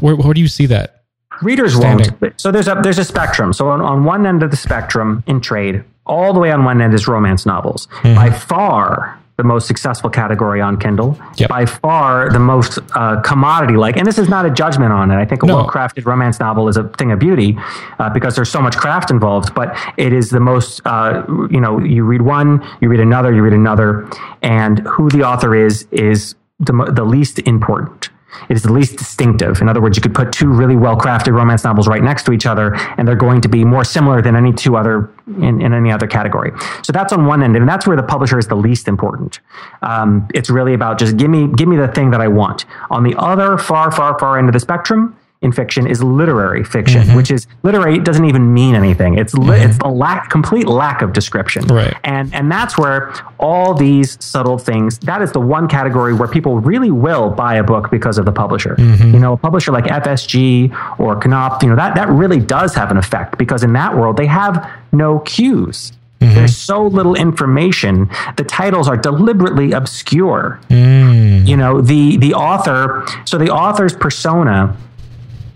where, 0.00 0.16
where 0.16 0.34
do 0.34 0.40
you 0.40 0.48
see 0.48 0.66
that? 0.66 0.99
Readers 1.42 1.74
Standing. 1.74 2.16
won't. 2.20 2.40
So 2.40 2.50
there's 2.50 2.68
a 2.68 2.80
there's 2.82 2.98
a 2.98 3.04
spectrum. 3.04 3.52
So 3.52 3.68
on, 3.68 3.80
on 3.80 4.04
one 4.04 4.26
end 4.26 4.42
of 4.42 4.50
the 4.50 4.56
spectrum 4.56 5.24
in 5.26 5.40
trade, 5.40 5.84
all 6.06 6.32
the 6.32 6.40
way 6.40 6.50
on 6.50 6.64
one 6.64 6.80
end 6.80 6.94
is 6.94 7.06
romance 7.08 7.46
novels. 7.46 7.86
Mm-hmm. 8.02 8.14
By 8.14 8.30
far 8.30 9.20
the 9.40 9.44
most 9.44 9.66
successful 9.66 10.10
category 10.10 10.60
on 10.60 10.78
Kindle. 10.78 11.18
Yep. 11.36 11.48
By 11.48 11.64
far 11.64 12.28
the 12.28 12.38
most 12.38 12.78
uh, 12.94 13.22
commodity 13.22 13.74
like, 13.74 13.96
and 13.96 14.06
this 14.06 14.18
is 14.18 14.28
not 14.28 14.44
a 14.44 14.50
judgment 14.50 14.92
on 14.92 15.10
it. 15.10 15.14
I 15.14 15.24
think 15.24 15.42
a 15.42 15.46
no. 15.46 15.56
well 15.56 15.66
crafted 15.66 16.04
romance 16.04 16.38
novel 16.38 16.68
is 16.68 16.76
a 16.76 16.84
thing 16.98 17.10
of 17.10 17.18
beauty 17.18 17.56
uh, 17.98 18.10
because 18.10 18.36
there's 18.36 18.50
so 18.50 18.60
much 18.60 18.76
craft 18.76 19.10
involved, 19.10 19.54
but 19.54 19.74
it 19.96 20.12
is 20.12 20.28
the 20.28 20.40
most, 20.40 20.82
uh, 20.84 21.24
you 21.50 21.58
know, 21.58 21.80
you 21.80 22.04
read 22.04 22.20
one, 22.20 22.62
you 22.82 22.90
read 22.90 23.00
another, 23.00 23.32
you 23.32 23.40
read 23.40 23.54
another, 23.54 24.10
and 24.42 24.80
who 24.80 25.08
the 25.08 25.22
author 25.22 25.54
is, 25.54 25.86
is 25.90 26.34
the, 26.58 26.92
the 26.94 27.04
least 27.04 27.38
important. 27.38 28.09
It 28.48 28.56
is 28.56 28.62
the 28.62 28.72
least 28.72 28.96
distinctive. 28.96 29.60
In 29.60 29.68
other 29.68 29.80
words, 29.80 29.96
you 29.96 30.02
could 30.02 30.14
put 30.14 30.32
two 30.32 30.48
really 30.48 30.76
well 30.76 30.96
crafted 30.96 31.34
romance 31.34 31.64
novels 31.64 31.88
right 31.88 32.02
next 32.02 32.24
to 32.24 32.32
each 32.32 32.46
other, 32.46 32.74
and 32.96 33.06
they're 33.06 33.16
going 33.16 33.40
to 33.42 33.48
be 33.48 33.64
more 33.64 33.84
similar 33.84 34.22
than 34.22 34.36
any 34.36 34.52
two 34.52 34.76
other 34.76 35.10
in, 35.26 35.60
in 35.60 35.72
any 35.72 35.92
other 35.92 36.06
category. 36.06 36.52
So 36.82 36.92
that's 36.92 37.12
on 37.12 37.26
one 37.26 37.42
end, 37.42 37.56
and 37.56 37.68
that's 37.68 37.86
where 37.86 37.96
the 37.96 38.02
publisher 38.02 38.38
is 38.38 38.48
the 38.48 38.56
least 38.56 38.88
important. 38.88 39.40
Um, 39.82 40.28
it's 40.34 40.50
really 40.50 40.74
about 40.74 40.98
just 40.98 41.16
give 41.16 41.30
me 41.30 41.48
give 41.48 41.68
me 41.68 41.76
the 41.76 41.88
thing 41.88 42.10
that 42.10 42.20
I 42.20 42.28
want. 42.28 42.64
On 42.90 43.02
the 43.02 43.14
other 43.18 43.58
far, 43.58 43.90
far, 43.90 44.18
far 44.18 44.38
end 44.38 44.48
of 44.48 44.52
the 44.52 44.60
spectrum, 44.60 45.16
in 45.42 45.52
fiction 45.52 45.86
is 45.86 46.02
literary 46.02 46.62
fiction, 46.62 47.02
mm-hmm. 47.02 47.16
which 47.16 47.30
is 47.30 47.46
literary 47.62 47.98
doesn't 47.98 48.26
even 48.26 48.52
mean 48.52 48.74
anything. 48.74 49.16
It's 49.16 49.32
li- 49.32 49.56
mm-hmm. 49.56 49.70
it's 49.70 49.78
a 49.78 49.88
lack 49.88 50.28
complete 50.28 50.66
lack 50.66 51.00
of 51.00 51.14
description. 51.14 51.64
Right. 51.66 51.96
And 52.04 52.32
and 52.34 52.52
that's 52.52 52.76
where 52.76 53.14
all 53.38 53.72
these 53.72 54.22
subtle 54.22 54.58
things. 54.58 54.98
That 54.98 55.22
is 55.22 55.32
the 55.32 55.40
one 55.40 55.66
category 55.66 56.12
where 56.12 56.28
people 56.28 56.60
really 56.60 56.90
will 56.90 57.30
buy 57.30 57.54
a 57.54 57.64
book 57.64 57.90
because 57.90 58.18
of 58.18 58.26
the 58.26 58.32
publisher. 58.32 58.74
Mm-hmm. 58.74 59.14
You 59.14 59.20
know, 59.20 59.32
a 59.32 59.36
publisher 59.38 59.72
like 59.72 59.84
FSG 59.84 60.98
or 60.98 61.18
Knopf, 61.20 61.62
you 61.62 61.70
know, 61.70 61.76
that 61.76 61.94
that 61.94 62.08
really 62.10 62.40
does 62.40 62.74
have 62.74 62.90
an 62.90 62.98
effect 62.98 63.38
because 63.38 63.64
in 63.64 63.72
that 63.72 63.96
world 63.96 64.18
they 64.18 64.26
have 64.26 64.70
no 64.92 65.20
cues. 65.20 65.92
Mm-hmm. 66.20 66.34
There's 66.34 66.56
so 66.56 66.86
little 66.86 67.14
information. 67.14 68.10
The 68.36 68.44
titles 68.44 68.88
are 68.88 68.96
deliberately 68.98 69.72
obscure. 69.72 70.60
Mm. 70.68 71.46
You 71.46 71.56
know, 71.56 71.80
the 71.80 72.18
the 72.18 72.34
author. 72.34 73.06
So 73.24 73.38
the 73.38 73.48
author's 73.48 73.96
persona 73.96 74.76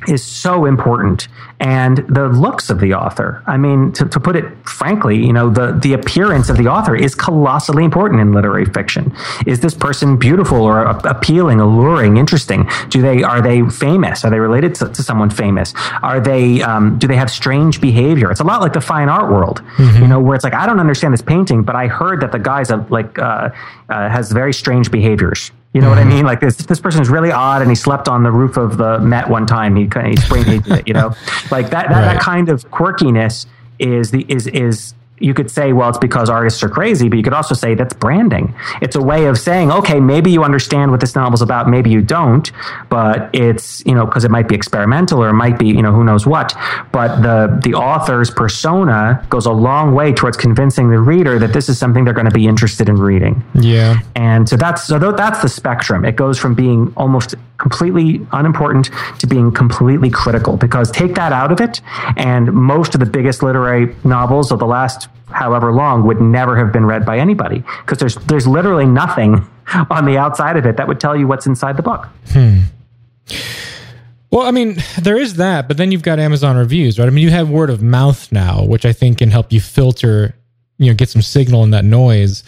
is 0.08 0.22
so 0.22 0.66
important 0.66 1.28
and 1.60 1.98
the 2.08 2.28
looks 2.28 2.70
of 2.70 2.80
the 2.80 2.94
author. 2.94 3.42
I 3.46 3.56
mean 3.56 3.92
to, 3.92 4.04
to 4.06 4.20
put 4.20 4.36
it 4.36 4.44
frankly 4.68 5.16
you 5.16 5.32
know 5.32 5.50
the, 5.50 5.72
the 5.72 5.92
appearance 5.92 6.48
of 6.48 6.56
the 6.56 6.68
author 6.68 6.94
is 6.94 7.14
colossally 7.14 7.84
important 7.84 8.20
in 8.20 8.32
literary 8.32 8.66
fiction. 8.66 9.14
Is 9.46 9.60
this 9.60 9.74
person 9.74 10.16
beautiful 10.16 10.62
or 10.62 10.82
appealing 10.82 11.60
alluring 11.60 12.16
interesting? 12.16 12.68
Do 12.90 13.02
they 13.02 13.22
are 13.22 13.40
they 13.40 13.62
famous? 13.68 14.24
Are 14.24 14.30
they 14.30 14.40
related 14.40 14.74
to, 14.76 14.88
to 14.88 15.02
someone 15.02 15.30
famous? 15.30 15.74
Are 16.02 16.20
they 16.20 16.62
um, 16.62 16.98
do 16.98 17.06
they 17.06 17.16
have 17.16 17.30
strange 17.30 17.80
behavior? 17.80 18.30
It's 18.30 18.40
a 18.40 18.44
lot 18.44 18.60
like 18.60 18.72
the 18.72 18.80
fine 18.80 19.08
art 19.08 19.30
world 19.30 19.62
mm-hmm. 19.76 20.02
you 20.02 20.08
know 20.08 20.20
where 20.20 20.34
it's 20.34 20.44
like 20.44 20.54
i 20.54 20.66
don't 20.66 20.80
understand 20.80 21.12
this 21.12 21.22
painting 21.22 21.62
but 21.62 21.76
i 21.76 21.86
heard 21.86 22.20
that 22.20 22.32
the 22.32 22.38
guy's 22.38 22.70
a, 22.70 22.76
like 22.90 23.18
uh, 23.18 23.50
uh, 23.88 24.08
has 24.08 24.32
very 24.32 24.52
strange 24.52 24.90
behaviors 24.90 25.50
you 25.74 25.80
know 25.80 25.88
mm-hmm. 25.88 25.90
what 25.90 25.98
I 25.98 26.02
mm-hmm. 26.02 26.10
mean? 26.10 26.24
Like 26.24 26.40
this, 26.40 26.56
this 26.56 26.80
person 26.80 27.02
is 27.02 27.10
really 27.10 27.32
odd, 27.32 27.60
and 27.60 27.70
he 27.70 27.74
slept 27.74 28.08
on 28.08 28.22
the 28.22 28.30
roof 28.30 28.56
of 28.56 28.76
the 28.76 29.00
Met 29.00 29.28
one 29.28 29.44
time. 29.44 29.74
He 29.74 29.82
he 29.82 30.16
sprained 30.16 30.64
it. 30.66 30.86
You 30.86 30.94
know, 30.94 31.08
like 31.50 31.70
that 31.70 31.88
that, 31.88 31.90
right. 31.90 32.14
that 32.14 32.20
kind 32.20 32.48
of 32.48 32.70
quirkiness 32.70 33.46
is 33.80 34.12
the 34.12 34.24
is 34.28 34.46
is 34.46 34.94
you 35.18 35.32
could 35.32 35.50
say, 35.50 35.72
well, 35.72 35.88
it's 35.88 35.98
because 35.98 36.28
artists 36.28 36.62
are 36.62 36.68
crazy, 36.68 37.08
but 37.08 37.16
you 37.16 37.22
could 37.22 37.32
also 37.32 37.54
say 37.54 37.74
that's 37.74 37.94
branding. 37.94 38.54
It's 38.82 38.96
a 38.96 39.02
way 39.02 39.26
of 39.26 39.38
saying, 39.38 39.70
okay, 39.70 40.00
maybe 40.00 40.30
you 40.30 40.42
understand 40.42 40.90
what 40.90 41.00
this 41.00 41.14
novel's 41.14 41.40
about, 41.40 41.68
maybe 41.68 41.88
you 41.88 42.02
don't, 42.02 42.50
but 42.90 43.30
it's, 43.32 43.84
you 43.86 43.94
know, 43.94 44.06
because 44.06 44.24
it 44.24 44.30
might 44.30 44.48
be 44.48 44.56
experimental 44.56 45.22
or 45.22 45.28
it 45.28 45.34
might 45.34 45.58
be, 45.58 45.68
you 45.68 45.82
know, 45.82 45.92
who 45.92 46.02
knows 46.02 46.26
what. 46.26 46.54
But 46.90 47.22
the 47.22 47.60
the 47.62 47.74
author's 47.74 48.30
persona 48.30 49.24
goes 49.30 49.46
a 49.46 49.52
long 49.52 49.94
way 49.94 50.12
towards 50.12 50.36
convincing 50.36 50.90
the 50.90 50.98
reader 50.98 51.38
that 51.38 51.52
this 51.52 51.68
is 51.68 51.78
something 51.78 52.04
they're 52.04 52.12
going 52.12 52.26
to 52.26 52.32
be 52.32 52.46
interested 52.46 52.88
in 52.88 52.96
reading. 52.96 53.42
Yeah. 53.54 54.00
And 54.16 54.48
so 54.48 54.56
that's 54.56 54.84
so 54.84 54.98
that's 54.98 55.42
the 55.42 55.48
spectrum. 55.48 56.04
It 56.04 56.16
goes 56.16 56.38
from 56.38 56.54
being 56.54 56.92
almost 56.96 57.36
completely 57.58 58.26
unimportant 58.32 58.90
to 59.18 59.26
being 59.26 59.52
completely 59.52 60.10
critical 60.10 60.56
because 60.56 60.90
take 60.90 61.14
that 61.14 61.32
out 61.32 61.52
of 61.52 61.60
it 61.60 61.80
and 62.16 62.52
most 62.52 62.94
of 62.94 63.00
the 63.00 63.06
biggest 63.06 63.42
literary 63.42 63.94
novels 64.04 64.50
of 64.50 64.58
the 64.58 64.66
last 64.66 65.08
however 65.28 65.72
long 65.72 66.04
would 66.04 66.20
never 66.20 66.56
have 66.56 66.72
been 66.72 66.84
read 66.84 67.06
by 67.06 67.18
anybody 67.18 67.62
because 67.82 67.98
there's 67.98 68.16
there's 68.26 68.46
literally 68.46 68.86
nothing 68.86 69.46
on 69.90 70.04
the 70.04 70.18
outside 70.18 70.56
of 70.56 70.66
it 70.66 70.76
that 70.76 70.88
would 70.88 71.00
tell 71.00 71.16
you 71.16 71.26
what's 71.26 71.46
inside 71.46 71.76
the 71.76 71.82
book. 71.82 72.08
Hmm. 72.28 72.60
Well, 74.30 74.46
I 74.46 74.50
mean, 74.50 74.76
there 75.00 75.16
is 75.16 75.34
that, 75.36 75.68
but 75.68 75.76
then 75.76 75.92
you've 75.92 76.02
got 76.02 76.18
Amazon 76.18 76.56
reviews, 76.56 76.98
right? 76.98 77.06
I 77.06 77.10
mean, 77.10 77.22
you 77.22 77.30
have 77.30 77.50
word 77.50 77.70
of 77.70 77.82
mouth 77.82 78.32
now, 78.32 78.64
which 78.64 78.84
I 78.84 78.92
think 78.92 79.18
can 79.18 79.30
help 79.30 79.52
you 79.52 79.60
filter, 79.60 80.34
you 80.78 80.88
know, 80.88 80.94
get 80.94 81.08
some 81.08 81.22
signal 81.22 81.62
in 81.62 81.70
that 81.70 81.84
noise. 81.84 82.42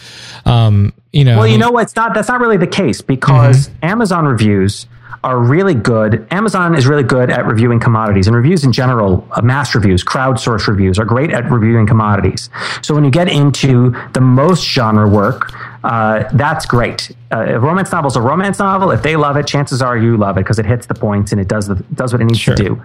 Um, 0.44 0.92
you 1.12 1.24
know, 1.24 1.38
well, 1.38 1.46
you 1.46 1.58
know 1.58 1.70
what? 1.70 1.84
It's 1.84 1.96
not. 1.96 2.12
That's 2.12 2.28
not 2.28 2.40
really 2.40 2.56
the 2.56 2.66
case 2.66 3.00
because 3.00 3.68
mm-hmm. 3.68 3.84
Amazon 3.84 4.26
reviews 4.26 4.86
are 5.24 5.38
really 5.38 5.74
good. 5.74 6.26
Amazon 6.30 6.74
is 6.74 6.86
really 6.86 7.02
good 7.02 7.30
at 7.30 7.46
reviewing 7.46 7.80
commodities 7.80 8.26
and 8.26 8.36
reviews 8.36 8.64
in 8.64 8.72
general, 8.72 9.26
uh, 9.32 9.42
mass 9.42 9.74
reviews, 9.74 10.04
crowdsource 10.04 10.66
reviews 10.66 10.98
are 10.98 11.04
great 11.04 11.30
at 11.30 11.50
reviewing 11.50 11.86
commodities. 11.86 12.50
So 12.82 12.94
when 12.94 13.04
you 13.04 13.10
get 13.10 13.28
into 13.28 13.94
the 14.12 14.20
most 14.20 14.64
genre 14.64 15.08
work, 15.08 15.52
uh, 15.84 16.28
that's 16.32 16.66
great. 16.66 17.10
Uh, 17.32 17.44
if 17.48 17.62
romance 17.62 17.92
novel 17.92 18.08
is 18.08 18.16
a 18.16 18.20
romance 18.20 18.58
novel, 18.58 18.90
if 18.90 19.02
they 19.02 19.16
love 19.16 19.36
it, 19.36 19.46
chances 19.46 19.82
are 19.82 19.96
you 19.96 20.16
love 20.16 20.36
it 20.36 20.40
because 20.40 20.58
it 20.58 20.66
hits 20.66 20.86
the 20.86 20.94
points 20.94 21.32
and 21.32 21.40
it 21.40 21.48
does 21.48 21.68
the, 21.68 21.76
does 21.94 22.12
what 22.12 22.20
it 22.20 22.24
needs 22.24 22.40
sure. 22.40 22.54
to 22.54 22.64
do. 22.64 22.82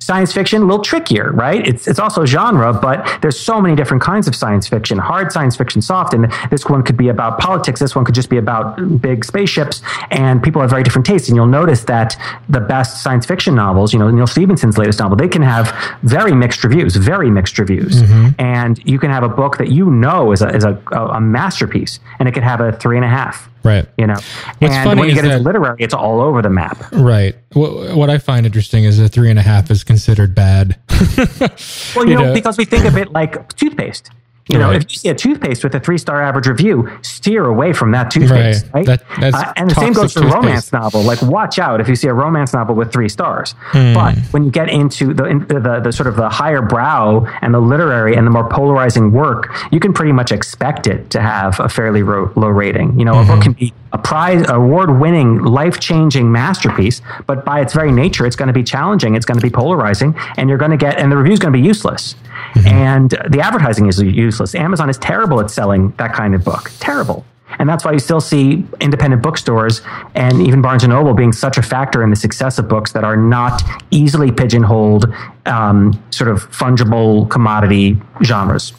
Science 0.00 0.32
fiction, 0.32 0.62
a 0.62 0.64
little 0.64 0.82
trickier, 0.82 1.30
right? 1.32 1.66
It's 1.66 1.86
it's 1.86 1.98
also 1.98 2.24
genre, 2.24 2.72
but 2.72 3.18
there's 3.20 3.38
so 3.38 3.60
many 3.60 3.76
different 3.76 4.02
kinds 4.02 4.26
of 4.26 4.34
science 4.34 4.66
fiction. 4.66 4.96
Hard 4.98 5.30
science 5.30 5.56
fiction, 5.56 5.82
soft, 5.82 6.14
and 6.14 6.32
this 6.50 6.64
one 6.66 6.82
could 6.82 6.96
be 6.96 7.08
about 7.08 7.38
politics. 7.38 7.80
This 7.80 7.94
one 7.94 8.06
could 8.06 8.14
just 8.14 8.30
be 8.30 8.38
about 8.38 9.00
big 9.00 9.26
spaceships, 9.26 9.82
and 10.10 10.42
people 10.42 10.62
have 10.62 10.70
very 10.70 10.82
different 10.82 11.04
tastes. 11.04 11.28
And 11.28 11.36
you'll 11.36 11.46
notice 11.46 11.84
that 11.84 12.16
the 12.48 12.60
best 12.60 13.02
science 13.02 13.26
fiction 13.26 13.54
novels, 13.54 13.92
you 13.92 13.98
know, 13.98 14.10
Neal 14.10 14.26
Stephenson's 14.26 14.78
latest 14.78 15.00
novel, 15.00 15.18
they 15.18 15.28
can 15.28 15.42
have 15.42 15.70
very 16.02 16.34
mixed 16.34 16.64
reviews, 16.64 16.96
very 16.96 17.30
mixed 17.30 17.58
reviews, 17.58 18.02
mm-hmm. 18.02 18.28
and 18.38 18.80
you 18.86 18.98
can 18.98 19.10
have 19.10 19.22
a 19.22 19.28
book 19.28 19.58
that 19.58 19.68
you 19.70 19.90
know 19.90 20.32
is 20.32 20.40
a 20.40 20.48
is 20.48 20.64
a, 20.64 20.80
a 20.92 21.20
masterpiece, 21.20 22.00
and 22.18 22.26
it 22.26 22.32
could 22.32 22.42
have 22.42 22.60
a 22.60 22.72
three 22.72 22.96
and 22.96 23.04
a 23.04 23.08
half 23.08 23.50
Right. 23.62 23.86
You 23.98 24.06
know, 24.06 24.14
What's 24.14 24.74
and 24.74 24.84
funny 24.84 25.00
when 25.00 25.08
you 25.10 25.14
get 25.14 25.24
into 25.24 25.36
that- 25.38 25.42
literary, 25.44 25.76
it's 25.80 25.94
all 25.94 26.20
over 26.20 26.40
the 26.42 26.50
map. 26.50 26.90
Right. 26.92 27.36
What, 27.52 27.94
what 27.96 28.10
I 28.10 28.18
find 28.18 28.46
interesting 28.46 28.84
is 28.84 28.98
a 28.98 29.08
three 29.08 29.28
and 29.30 29.38
a 29.38 29.42
half 29.42 29.70
is 29.70 29.84
considered 29.84 30.34
bad. 30.34 30.78
Well, 30.88 32.04
you, 32.06 32.12
You 32.12 32.14
know, 32.14 32.24
know- 32.26 32.34
because 32.34 32.56
we 32.58 32.64
think 32.64 32.84
of 32.86 32.96
it 32.96 33.12
like 33.12 33.54
toothpaste. 33.56 34.10
You 34.50 34.58
know, 34.58 34.68
Right. 34.68 34.76
if 34.82 34.90
you 34.90 34.96
see 34.96 35.08
a 35.08 35.14
toothpaste 35.14 35.62
with 35.64 35.74
a 35.74 35.80
three 35.80 35.96
star 35.98 36.20
average 36.22 36.46
review, 36.48 36.88
steer 37.02 37.44
away 37.46 37.72
from 37.72 37.92
that 37.92 38.10
toothpaste. 38.10 38.66
Right. 38.74 38.74
Right. 38.74 38.86
That- 38.86 39.02
that's 39.20 39.36
Uh, 39.36 39.52
and 39.56 39.70
the 39.70 39.74
same 39.76 39.92
goes 39.92 40.12
for 40.12 40.22
romance 40.22 40.72
novel. 40.72 41.02
Like, 41.02 41.22
watch 41.22 41.58
out 41.58 41.80
if 41.80 41.88
you 41.88 41.94
see 41.96 42.08
a 42.08 42.14
romance 42.14 42.52
novel 42.52 42.74
with 42.74 42.92
three 42.92 43.08
stars. 43.08 43.54
Hmm. 43.72 43.94
But 43.94 44.16
when 44.32 44.44
you 44.44 44.50
get 44.50 44.68
into 44.68 45.14
the, 45.14 45.24
in, 45.24 45.38
the 45.48 45.80
the 45.82 45.92
sort 45.92 46.06
of 46.08 46.16
the 46.16 46.28
higher 46.28 46.62
brow 46.62 47.26
and 47.42 47.54
the 47.54 47.60
literary 47.60 48.16
and 48.16 48.26
the 48.26 48.30
more 48.30 48.48
polarizing 48.48 49.12
work, 49.12 49.50
you 49.70 49.78
can 49.80 49.92
pretty 49.92 50.12
much 50.12 50.32
expect 50.32 50.86
it 50.86 51.10
to 51.10 51.20
have 51.20 51.60
a 51.60 51.68
fairly 51.68 52.02
ro- 52.02 52.30
low 52.34 52.48
rating. 52.48 52.98
You 52.98 53.04
know, 53.04 53.12
a 53.12 53.16
Mm-hmm. 53.16 53.30
book 53.34 53.42
can 53.42 53.52
be 53.52 53.72
a 53.92 53.98
prize 53.98 54.44
award 54.48 55.00
winning, 55.00 55.38
life 55.38 55.80
changing 55.80 56.30
masterpiece, 56.30 57.02
but 57.26 57.44
by 57.44 57.60
its 57.60 57.72
very 57.72 57.92
nature, 57.92 58.26
it's 58.26 58.36
going 58.36 58.48
to 58.48 58.52
be 58.52 58.62
challenging. 58.62 59.14
It's 59.14 59.26
going 59.26 59.38
to 59.38 59.44
be 59.44 59.50
polarizing, 59.50 60.14
and 60.36 60.48
you're 60.48 60.58
going 60.58 60.70
to 60.70 60.76
get, 60.76 60.98
and 60.98 61.10
the 61.10 61.16
review 61.16 61.32
is 61.32 61.38
going 61.38 61.52
to 61.52 61.58
be 61.58 61.66
useless. 61.66 62.14
Mm-hmm. 62.54 62.68
And 62.68 63.10
the 63.30 63.40
advertising 63.40 63.86
is 63.86 64.00
useless. 64.00 64.54
Amazon 64.54 64.88
is 64.90 64.98
terrible 64.98 65.40
at 65.40 65.50
selling 65.50 65.90
that 65.98 66.12
kind 66.12 66.34
of 66.34 66.44
book. 66.44 66.70
Terrible. 66.78 67.24
And 67.58 67.68
that's 67.68 67.84
why 67.84 67.92
you 67.92 67.98
still 67.98 68.20
see 68.20 68.64
independent 68.80 69.22
bookstores 69.22 69.82
and 70.14 70.40
even 70.40 70.62
Barnes 70.62 70.82
and 70.84 70.92
Noble 70.92 71.14
being 71.14 71.32
such 71.32 71.58
a 71.58 71.62
factor 71.62 72.02
in 72.02 72.10
the 72.10 72.16
success 72.16 72.58
of 72.58 72.68
books 72.68 72.92
that 72.92 73.04
are 73.04 73.16
not 73.16 73.62
easily 73.90 74.30
pigeonholed, 74.30 75.12
um, 75.46 76.02
sort 76.10 76.30
of 76.30 76.50
fungible 76.50 77.28
commodity 77.30 78.00
genres. 78.22 78.72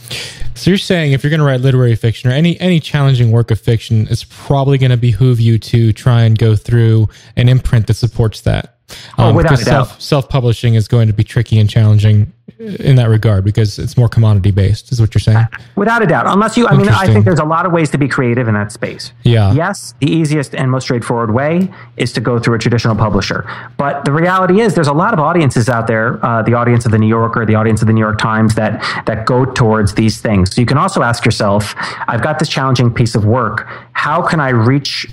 So 0.55 0.69
you're 0.69 0.77
saying 0.77 1.13
if 1.13 1.23
you're 1.23 1.29
going 1.29 1.39
to 1.39 1.45
write 1.45 1.61
literary 1.61 1.95
fiction 1.95 2.29
or 2.29 2.33
any 2.33 2.59
any 2.59 2.79
challenging 2.79 3.31
work 3.31 3.51
of 3.51 3.59
fiction, 3.59 4.07
it's 4.09 4.25
probably 4.25 4.77
going 4.77 4.91
to 4.91 4.97
behoove 4.97 5.39
you 5.39 5.57
to 5.59 5.93
try 5.93 6.21
and 6.21 6.37
go 6.37 6.55
through 6.55 7.09
an 7.35 7.49
imprint 7.49 7.87
that 7.87 7.95
supports 7.95 8.41
that. 8.41 8.77
Oh, 9.17 9.33
without 9.33 9.51
because 9.51 9.61
a 9.61 9.65
doubt. 9.65 9.87
self 9.87 10.01
self 10.01 10.29
publishing 10.29 10.75
is 10.75 10.87
going 10.87 11.07
to 11.07 11.13
be 11.13 11.23
tricky 11.23 11.59
and 11.59 11.69
challenging 11.69 12.33
in 12.61 12.95
that 12.95 13.09
regard 13.09 13.43
because 13.43 13.79
it's 13.79 13.97
more 13.97 14.07
commodity 14.07 14.51
based. 14.51 14.91
Is 14.91 15.01
what 15.01 15.13
you're 15.13 15.19
saying? 15.19 15.45
Without 15.75 16.01
a 16.01 16.07
doubt. 16.07 16.27
Unless 16.27 16.57
you, 16.57 16.67
I 16.67 16.75
mean, 16.75 16.89
I 16.89 17.07
think 17.07 17.25
there's 17.25 17.39
a 17.39 17.45
lot 17.45 17.65
of 17.65 17.71
ways 17.71 17.89
to 17.91 17.97
be 17.97 18.07
creative 18.07 18.47
in 18.47 18.53
that 18.53 18.71
space. 18.71 19.13
Yeah. 19.23 19.53
Yes, 19.53 19.93
the 19.99 20.11
easiest 20.11 20.55
and 20.55 20.69
most 20.69 20.83
straightforward 20.83 21.33
way 21.33 21.71
is 21.97 22.13
to 22.13 22.21
go 22.21 22.39
through 22.39 22.55
a 22.55 22.59
traditional 22.59 22.95
publisher. 22.95 23.49
But 23.77 24.05
the 24.05 24.11
reality 24.11 24.61
is, 24.61 24.75
there's 24.75 24.87
a 24.87 24.93
lot 24.93 25.13
of 25.13 25.19
audiences 25.19 25.69
out 25.69 25.87
there, 25.87 26.23
uh, 26.25 26.43
the 26.43 26.53
audience 26.53 26.85
of 26.85 26.91
the 26.91 26.99
New 26.99 27.07
Yorker, 27.07 27.45
the 27.45 27.55
audience 27.55 27.81
of 27.81 27.87
the 27.87 27.93
New 27.93 28.01
York 28.01 28.17
Times, 28.17 28.55
that 28.55 28.81
that 29.05 29.25
go 29.25 29.45
towards 29.45 29.95
these 29.95 30.21
things. 30.21 30.55
So 30.55 30.61
you 30.61 30.67
can 30.67 30.77
also 30.77 31.01
ask 31.01 31.25
yourself, 31.25 31.73
I've 32.07 32.21
got 32.21 32.39
this 32.39 32.49
challenging 32.49 32.93
piece 32.93 33.15
of 33.15 33.25
work. 33.25 33.67
How 33.93 34.21
can 34.21 34.39
I 34.39 34.49
reach 34.49 35.07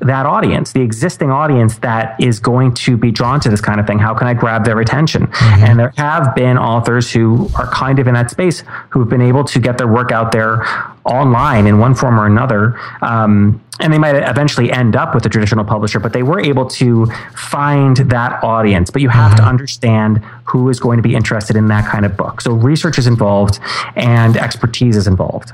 that 0.00 0.26
audience, 0.26 0.72
the 0.72 0.80
existing 0.80 1.30
audience 1.30 1.78
that 1.78 2.20
is 2.20 2.40
going 2.40 2.74
to 2.74 2.96
be 2.96 3.10
drawn 3.10 3.40
to 3.40 3.48
this 3.48 3.60
kind 3.60 3.78
of 3.78 3.86
thing. 3.86 3.98
How 3.98 4.14
can 4.14 4.26
I 4.26 4.34
grab 4.34 4.64
their 4.64 4.80
attention? 4.80 5.26
Mm-hmm. 5.26 5.64
And 5.64 5.78
there 5.78 5.92
have 5.96 6.34
been 6.34 6.56
authors 6.58 7.12
who 7.12 7.48
are 7.56 7.66
kind 7.70 7.98
of 7.98 8.08
in 8.08 8.14
that 8.14 8.30
space 8.30 8.62
who've 8.90 9.08
been 9.08 9.20
able 9.20 9.44
to 9.44 9.58
get 9.58 9.78
their 9.78 9.88
work 9.88 10.10
out 10.10 10.32
there 10.32 10.64
online 11.04 11.66
in 11.66 11.78
one 11.78 11.94
form 11.94 12.18
or 12.18 12.26
another. 12.26 12.78
Um, 13.02 13.62
and 13.80 13.92
they 13.92 13.98
might 13.98 14.14
eventually 14.14 14.70
end 14.70 14.94
up 14.94 15.14
with 15.14 15.24
a 15.24 15.28
traditional 15.28 15.64
publisher, 15.64 16.00
but 16.00 16.12
they 16.12 16.22
were 16.22 16.40
able 16.40 16.66
to 16.66 17.06
find 17.34 17.96
that 17.96 18.42
audience. 18.44 18.90
But 18.90 19.02
you 19.02 19.08
have 19.08 19.34
to 19.36 19.42
mm-hmm. 19.42 19.48
understand 19.48 20.18
who 20.44 20.68
is 20.68 20.80
going 20.80 20.98
to 20.98 21.02
be 21.02 21.14
interested 21.14 21.56
in 21.56 21.68
that 21.68 21.86
kind 21.90 22.04
of 22.04 22.16
book. 22.16 22.40
So 22.40 22.52
research 22.52 22.98
is 22.98 23.06
involved 23.06 23.58
and 23.96 24.36
expertise 24.36 24.96
is 24.96 25.06
involved. 25.06 25.52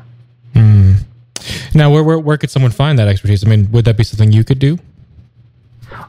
Hmm. 0.55 0.86
Now, 1.77 1.91
where, 1.91 2.03
where 2.03 2.19
where 2.19 2.39
could 2.39 2.51
someone 2.51 2.71
find 2.71 2.99
that 2.99 3.07
expertise? 3.07 3.45
I 3.45 3.49
mean, 3.49 3.71
would 3.71 3.85
that 3.85 3.99
be 3.99 4.05
something 4.05 4.33
you 4.33 4.45
could 4.45 4.59
do? 4.59 4.79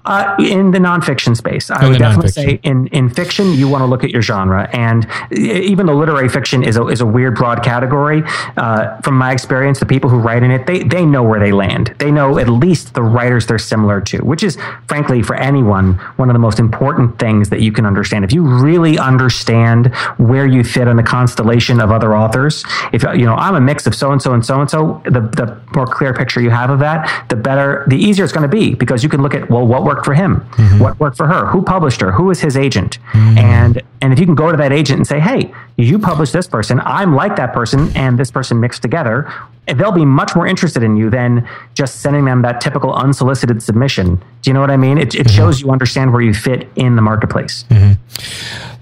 Uh, 0.08 0.36
in 0.40 0.72
the 0.72 0.80
nonfiction 0.80 1.36
space, 1.36 1.70
I 1.70 1.84
In 1.84 1.90
would 1.90 2.00
definitely 2.00 2.32
say 2.32 2.60
in, 2.64 2.88
in 2.88 3.10
fiction, 3.10 3.52
you 3.54 3.68
want 3.68 3.82
to 3.82 3.86
look 3.86 4.06
at 4.06 4.10
your 4.10 4.22
genre. 4.22 4.70
And 4.72 5.06
even 5.34 5.86
though 5.86 5.98
literary 5.98 6.30
fiction 6.30 6.64
is 6.64 6.78
a, 6.78 6.88
is 6.88 7.02
a 7.02 7.06
weird, 7.06 7.36
broad 7.36 7.62
category, 7.62 8.24
uh, 8.56 9.02
from 9.02 9.18
my 9.18 9.34
experience, 9.34 9.80
the 9.80 9.86
people 9.86 10.10
who 10.10 10.20
write 10.20 10.44
in 10.44 10.52
it, 10.52 10.66
they, 10.66 10.80
they 10.80 11.06
know 11.06 11.24
where 11.24 11.42
they 11.42 11.52
land. 11.52 11.94
They 12.00 12.10
know 12.10 12.38
at 12.38 12.48
least 12.48 12.94
the 12.94 13.04
writers 13.04 13.48
they're 13.48 13.60
similar 13.60 14.00
to, 14.02 14.20
which 14.20 14.44
is, 14.44 14.58
frankly, 14.88 15.22
for 15.22 15.36
anyone, 15.36 15.96
one 16.16 16.30
of 16.30 16.34
the 16.34 16.40
most 16.40 16.58
important 16.58 17.20
things 17.20 17.50
that 17.50 17.60
you 17.60 17.74
can 17.74 17.86
understand. 17.86 18.24
If 18.24 18.32
you 18.32 18.44
really 18.44 18.98
understand 18.98 19.94
where 20.18 20.48
you 20.48 20.64
fit 20.64 20.88
in 20.88 20.96
the 20.96 21.04
constellation 21.04 21.82
of 21.82 21.92
other 21.92 22.16
authors, 22.16 22.64
if, 22.94 23.04
you 23.04 23.26
know, 23.26 23.36
I'm 23.36 23.56
a 23.56 23.62
mix 23.62 23.86
of 23.86 23.94
so 23.94 24.14
and 24.14 24.22
so 24.22 24.34
and 24.34 24.46
so 24.46 24.62
and 24.62 24.70
so, 24.70 25.02
the, 25.04 25.20
the 25.20 25.60
more 25.76 25.86
clear 25.86 26.14
picture 26.14 26.40
you 26.40 26.50
have 26.50 26.70
of 26.70 26.80
that, 26.80 27.28
the 27.28 27.36
better, 27.36 27.84
the 27.90 27.98
easier 27.98 28.24
it's 28.24 28.32
going 28.32 28.50
to 28.50 28.56
be 28.56 28.74
because 28.74 29.04
you 29.04 29.10
can 29.10 29.22
look 29.22 29.36
at, 29.36 29.50
well, 29.50 29.68
what 29.68 29.97
worked 29.98 30.06
for 30.06 30.14
him? 30.14 30.42
Mm-hmm. 30.42 30.80
What 30.80 31.00
worked 31.00 31.18
for 31.18 31.26
her? 31.26 31.48
Who 31.48 31.64
published 31.64 32.02
her? 32.02 32.12
Who 32.12 32.26
was 32.26 32.40
his 32.40 32.56
agent? 32.56 33.00
Mm-hmm. 33.12 33.38
And 33.40 33.82
and 34.02 34.14
if 34.14 34.20
you 34.20 34.26
can 34.26 34.36
go 34.36 34.52
to 34.52 34.58
that 34.58 34.72
agent 34.72 35.00
and 35.00 35.08
say, 35.08 35.20
hey, 35.20 35.52
you 35.76 35.98
published 35.98 36.34
this 36.34 36.48
person, 36.48 36.80
I'm 36.82 37.16
like 37.16 37.36
that 37.38 37.52
person, 37.52 37.92
and 37.96 38.20
this 38.20 38.30
person 38.30 38.60
mixed 38.60 38.84
together, 38.84 39.32
they'll 39.66 39.92
be 39.92 40.06
much 40.06 40.36
more 40.36 40.46
interested 40.46 40.84
in 40.84 40.98
you 40.98 41.10
than 41.10 41.48
just 41.74 42.02
sending 42.02 42.26
them 42.26 42.44
that 42.44 42.62
typical 42.62 42.94
unsolicited 42.94 43.64
submission. 43.64 44.16
Do 44.44 44.50
you 44.50 44.54
know 44.54 44.62
what 44.62 44.70
I 44.70 44.78
mean? 44.78 45.00
It, 45.00 45.16
it 45.16 45.26
mm-hmm. 45.26 45.36
shows 45.36 45.62
you 45.62 45.72
understand 45.72 46.14
where 46.14 46.22
you 46.22 46.34
fit 46.34 46.70
in 46.76 46.96
the 46.96 47.02
marketplace. 47.02 47.66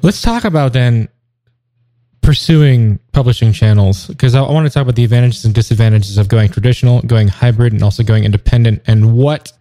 Let's 0.02 0.22
talk 0.22 0.44
about 0.44 0.74
then 0.74 1.08
pursuing 2.22 3.00
publishing 3.12 3.54
channels 3.54 4.08
because 4.08 4.36
I, 4.36 4.44
I 4.44 4.52
want 4.52 4.68
to 4.68 4.74
talk 4.74 4.82
about 4.82 4.96
the 4.96 5.04
advantages 5.04 5.46
and 5.46 5.54
disadvantages 5.54 6.18
of 6.18 6.28
going 6.28 6.50
traditional, 6.50 7.02
going 7.04 7.28
hybrid, 7.30 7.72
and 7.72 7.84
also 7.84 8.04
going 8.04 8.26
independent. 8.26 8.82
And 8.86 9.16
what, 9.16 9.54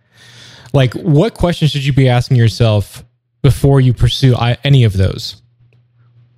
like, 0.75 0.93
what 0.95 1.35
questions 1.35 1.71
should 1.71 1.87
you 1.87 1.93
be 1.93 2.09
asking 2.09 2.37
yourself 2.37 3.05
before 3.43 3.81
you 3.81 3.95
pursue 3.95 4.35
any 4.65 4.85
of 4.85 4.95
those? 4.95 5.41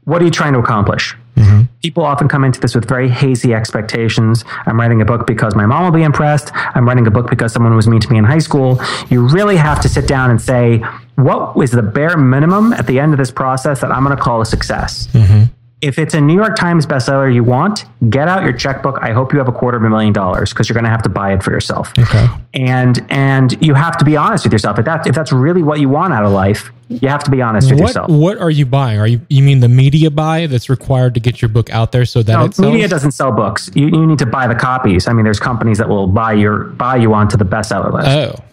what 0.06 0.22
are 0.22 0.24
you 0.24 0.30
trying 0.30 0.52
to 0.52 0.60
accomplish? 0.60 1.14
Mm-hmm. 1.34 1.62
People 1.82 2.04
often 2.04 2.28
come 2.28 2.44
into 2.44 2.60
this 2.60 2.74
with 2.74 2.88
very 2.88 3.08
hazy 3.08 3.52
expectations. 3.52 4.44
I'm 4.64 4.78
writing 4.78 5.02
a 5.02 5.04
book 5.04 5.26
because 5.26 5.54
my 5.56 5.66
mom 5.66 5.84
will 5.84 5.90
be 5.90 6.04
impressed. 6.04 6.50
I'm 6.54 6.86
writing 6.86 7.06
a 7.08 7.10
book 7.10 7.28
because 7.28 7.52
someone 7.52 7.74
was 7.74 7.88
mean 7.88 8.00
to 8.00 8.10
me 8.10 8.16
in 8.16 8.24
high 8.24 8.38
school. 8.38 8.80
You 9.10 9.26
really 9.26 9.56
have 9.56 9.80
to 9.80 9.88
sit 9.88 10.06
down 10.06 10.30
and 10.30 10.40
say, 10.40 10.78
what 11.16 11.60
is 11.60 11.72
the 11.72 11.82
bare 11.82 12.16
minimum 12.16 12.72
at 12.72 12.86
the 12.86 13.00
end 13.00 13.12
of 13.12 13.18
this 13.18 13.32
process 13.32 13.80
that 13.80 13.90
I'm 13.90 14.04
going 14.04 14.16
to 14.16 14.22
call 14.22 14.40
a 14.40 14.46
success? 14.46 15.08
Mm-hmm. 15.08 15.44
If 15.86 15.98
it's 16.00 16.14
a 16.14 16.20
New 16.20 16.34
York 16.34 16.56
Times 16.56 16.84
bestseller 16.84 17.32
you 17.32 17.44
want, 17.44 17.84
get 18.10 18.26
out 18.26 18.42
your 18.42 18.52
checkbook. 18.52 18.98
I 19.00 19.12
hope 19.12 19.32
you 19.32 19.38
have 19.38 19.46
a 19.46 19.52
quarter 19.52 19.76
of 19.76 19.84
a 19.84 19.88
million 19.88 20.12
dollars 20.12 20.52
because 20.52 20.68
you're 20.68 20.74
going 20.74 20.84
to 20.84 20.90
have 20.90 21.02
to 21.02 21.08
buy 21.08 21.32
it 21.32 21.42
for 21.44 21.52
yourself. 21.52 21.92
Okay. 21.96 22.26
And 22.54 23.04
and 23.08 23.56
you 23.64 23.74
have 23.74 23.96
to 23.98 24.04
be 24.04 24.16
honest 24.16 24.44
with 24.44 24.52
yourself. 24.52 24.78
If 24.80 24.84
that 24.86 25.06
if 25.06 25.14
that's 25.14 25.32
really 25.32 25.62
what 25.62 25.78
you 25.78 25.88
want 25.88 26.12
out 26.12 26.24
of 26.24 26.32
life, 26.32 26.72
you 26.88 27.08
have 27.08 27.22
to 27.24 27.30
be 27.30 27.40
honest 27.40 27.70
with 27.70 27.78
What 27.80 27.86
yourself. 27.88 28.10
what 28.10 28.38
are 28.38 28.50
you 28.50 28.66
buying? 28.66 28.98
Are 28.98 29.06
you 29.06 29.20
you 29.30 29.42
mean 29.44 29.60
the 29.60 29.68
media 29.68 30.10
buy 30.10 30.46
that's 30.48 30.68
required 30.68 31.14
to 31.14 31.20
get 31.20 31.40
your 31.40 31.48
book 31.48 31.70
out 31.70 31.92
there 31.92 32.04
so 32.04 32.22
that 32.24 32.32
No, 32.32 32.44
it 32.46 32.54
sells? 32.54 32.72
media 32.72 32.88
doesn't 32.88 33.12
sell 33.12 33.30
books. 33.30 33.70
You, 33.74 33.86
you 33.86 34.06
need 34.06 34.18
to 34.18 34.26
buy 34.26 34.48
the 34.48 34.54
copies. 34.56 35.06
I 35.06 35.12
mean, 35.12 35.24
there's 35.24 35.40
companies 35.40 35.78
that 35.78 35.88
will 35.88 36.08
buy 36.08 36.32
your 36.32 36.64
buy 36.64 36.96
you 36.96 37.14
onto 37.14 37.36
the 37.36 37.44
bestseller 37.44 37.92
list. 37.92 38.08
Oh, 38.08 38.44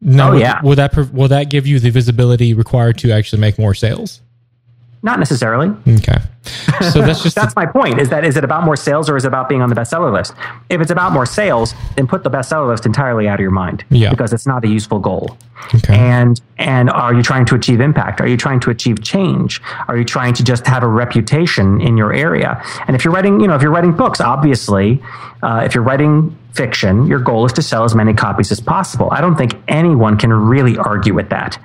no. 0.00 0.32
Oh, 0.32 0.36
yeah. 0.36 0.62
Will 0.62 0.76
that 0.76 0.96
will 1.12 1.28
that 1.28 1.50
give 1.50 1.66
you 1.66 1.80
the 1.80 1.90
visibility 1.90 2.54
required 2.54 2.96
to 2.98 3.10
actually 3.10 3.40
make 3.40 3.58
more 3.58 3.74
sales? 3.74 4.22
Not 5.02 5.18
necessarily. 5.18 5.68
Okay. 5.86 6.18
So 6.92 7.02
that's 7.02 7.22
just 7.22 7.34
That's 7.38 7.54
my 7.54 7.66
point. 7.66 8.00
Is 8.00 8.08
that 8.08 8.24
is 8.24 8.36
it 8.36 8.44
about 8.44 8.64
more 8.64 8.76
sales 8.76 9.08
or 9.08 9.16
is 9.16 9.24
it 9.24 9.28
about 9.28 9.48
being 9.48 9.62
on 9.62 9.68
the 9.68 9.74
bestseller 9.74 10.12
list? 10.12 10.34
If 10.70 10.80
it's 10.80 10.90
about 10.90 11.12
more 11.12 11.26
sales, 11.26 11.74
then 11.96 12.06
put 12.06 12.24
the 12.24 12.30
bestseller 12.30 12.68
list 12.68 12.86
entirely 12.86 13.28
out 13.28 13.34
of 13.34 13.40
your 13.40 13.50
mind. 13.50 13.84
Yeah. 13.90 14.10
Because 14.10 14.32
it's 14.32 14.46
not 14.46 14.64
a 14.64 14.68
useful 14.68 14.98
goal. 14.98 15.36
Okay. 15.74 15.96
And 15.96 16.40
and 16.56 16.90
are 16.90 17.14
you 17.14 17.22
trying 17.22 17.44
to 17.46 17.54
achieve 17.54 17.80
impact? 17.80 18.20
Are 18.20 18.26
you 18.26 18.36
trying 18.36 18.60
to 18.60 18.70
achieve 18.70 19.02
change? 19.02 19.60
Are 19.86 19.96
you 19.96 20.04
trying 20.04 20.34
to 20.34 20.44
just 20.44 20.66
have 20.66 20.82
a 20.82 20.88
reputation 20.88 21.80
in 21.80 21.96
your 21.96 22.12
area? 22.12 22.62
And 22.86 22.96
if 22.96 23.04
you're 23.04 23.14
writing, 23.14 23.40
you 23.40 23.46
know, 23.46 23.54
if 23.54 23.62
you're 23.62 23.70
writing 23.70 23.92
books, 23.92 24.20
obviously, 24.20 25.02
uh, 25.42 25.62
if 25.64 25.74
you're 25.74 25.84
writing 25.84 26.36
fiction, 26.58 27.06
your 27.06 27.20
goal 27.20 27.46
is 27.46 27.52
to 27.54 27.62
sell 27.62 27.84
as 27.84 27.94
many 27.94 28.12
copies 28.12 28.52
as 28.52 28.60
possible. 28.60 29.08
I 29.12 29.20
don't 29.20 29.36
think 29.36 29.52
anyone 29.68 30.18
can 30.18 30.32
really 30.32 30.76
argue 30.76 31.14
with 31.14 31.30
that. 31.30 31.58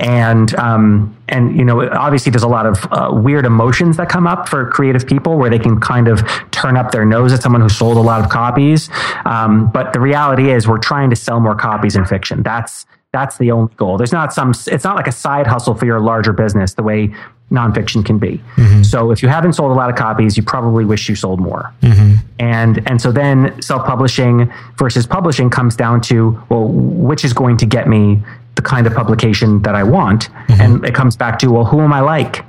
And 0.00 0.52
um, 0.56 1.14
and 1.28 1.56
you 1.56 1.64
know, 1.64 1.88
obviously, 1.90 2.30
there's 2.30 2.42
a 2.42 2.48
lot 2.48 2.66
of 2.66 2.76
uh, 2.90 3.10
weird 3.12 3.44
emotions 3.44 3.98
that 3.98 4.08
come 4.08 4.26
up 4.26 4.48
for 4.48 4.70
creative 4.70 5.06
people 5.06 5.36
where 5.36 5.50
they 5.50 5.58
can 5.58 5.78
kind 5.78 6.08
of 6.08 6.22
turn 6.50 6.76
up 6.76 6.90
their 6.90 7.04
nose 7.04 7.32
at 7.32 7.42
someone 7.42 7.60
who 7.60 7.68
sold 7.68 7.98
a 7.98 8.00
lot 8.00 8.24
of 8.24 8.30
copies. 8.30 8.88
Um, 9.26 9.70
but 9.70 9.92
the 9.92 10.00
reality 10.00 10.50
is, 10.50 10.66
we're 10.66 10.78
trying 10.78 11.10
to 11.10 11.16
sell 11.16 11.38
more 11.40 11.54
copies 11.54 11.94
in 11.94 12.06
fiction. 12.06 12.42
That's 12.42 12.86
That's 13.12 13.38
the 13.38 13.50
only 13.52 13.72
goal. 13.76 13.96
There's 13.96 14.12
not 14.12 14.34
some. 14.34 14.52
It's 14.66 14.84
not 14.84 14.96
like 14.96 15.06
a 15.06 15.12
side 15.12 15.46
hustle 15.46 15.74
for 15.74 15.86
your 15.86 15.98
larger 15.98 16.32
business 16.32 16.74
the 16.74 16.82
way 16.82 17.14
nonfiction 17.50 18.04
can 18.04 18.18
be. 18.18 18.42
Mm-hmm. 18.56 18.82
So 18.82 19.10
if 19.10 19.22
you 19.22 19.30
haven't 19.30 19.54
sold 19.54 19.70
a 19.70 19.74
lot 19.74 19.88
of 19.88 19.96
copies, 19.96 20.36
you 20.36 20.42
probably 20.42 20.84
wish 20.84 21.08
you 21.08 21.14
sold 21.14 21.40
more. 21.40 21.72
Mm-hmm. 21.80 22.16
And 22.38 22.86
and 22.86 23.00
so 23.00 23.10
then 23.10 23.60
self-publishing 23.62 24.52
versus 24.76 25.06
publishing 25.06 25.48
comes 25.48 25.74
down 25.74 26.02
to 26.02 26.38
well, 26.50 26.68
which 26.68 27.24
is 27.24 27.32
going 27.32 27.56
to 27.58 27.66
get 27.66 27.88
me 27.88 28.22
the 28.56 28.62
kind 28.62 28.86
of 28.86 28.92
publication 28.92 29.62
that 29.62 29.74
I 29.74 29.84
want, 29.84 30.28
mm-hmm. 30.28 30.60
and 30.60 30.84
it 30.84 30.94
comes 30.94 31.16
back 31.16 31.38
to 31.38 31.50
well, 31.50 31.64
who 31.64 31.80
am 31.80 31.92
I 31.92 32.00
like? 32.00 32.44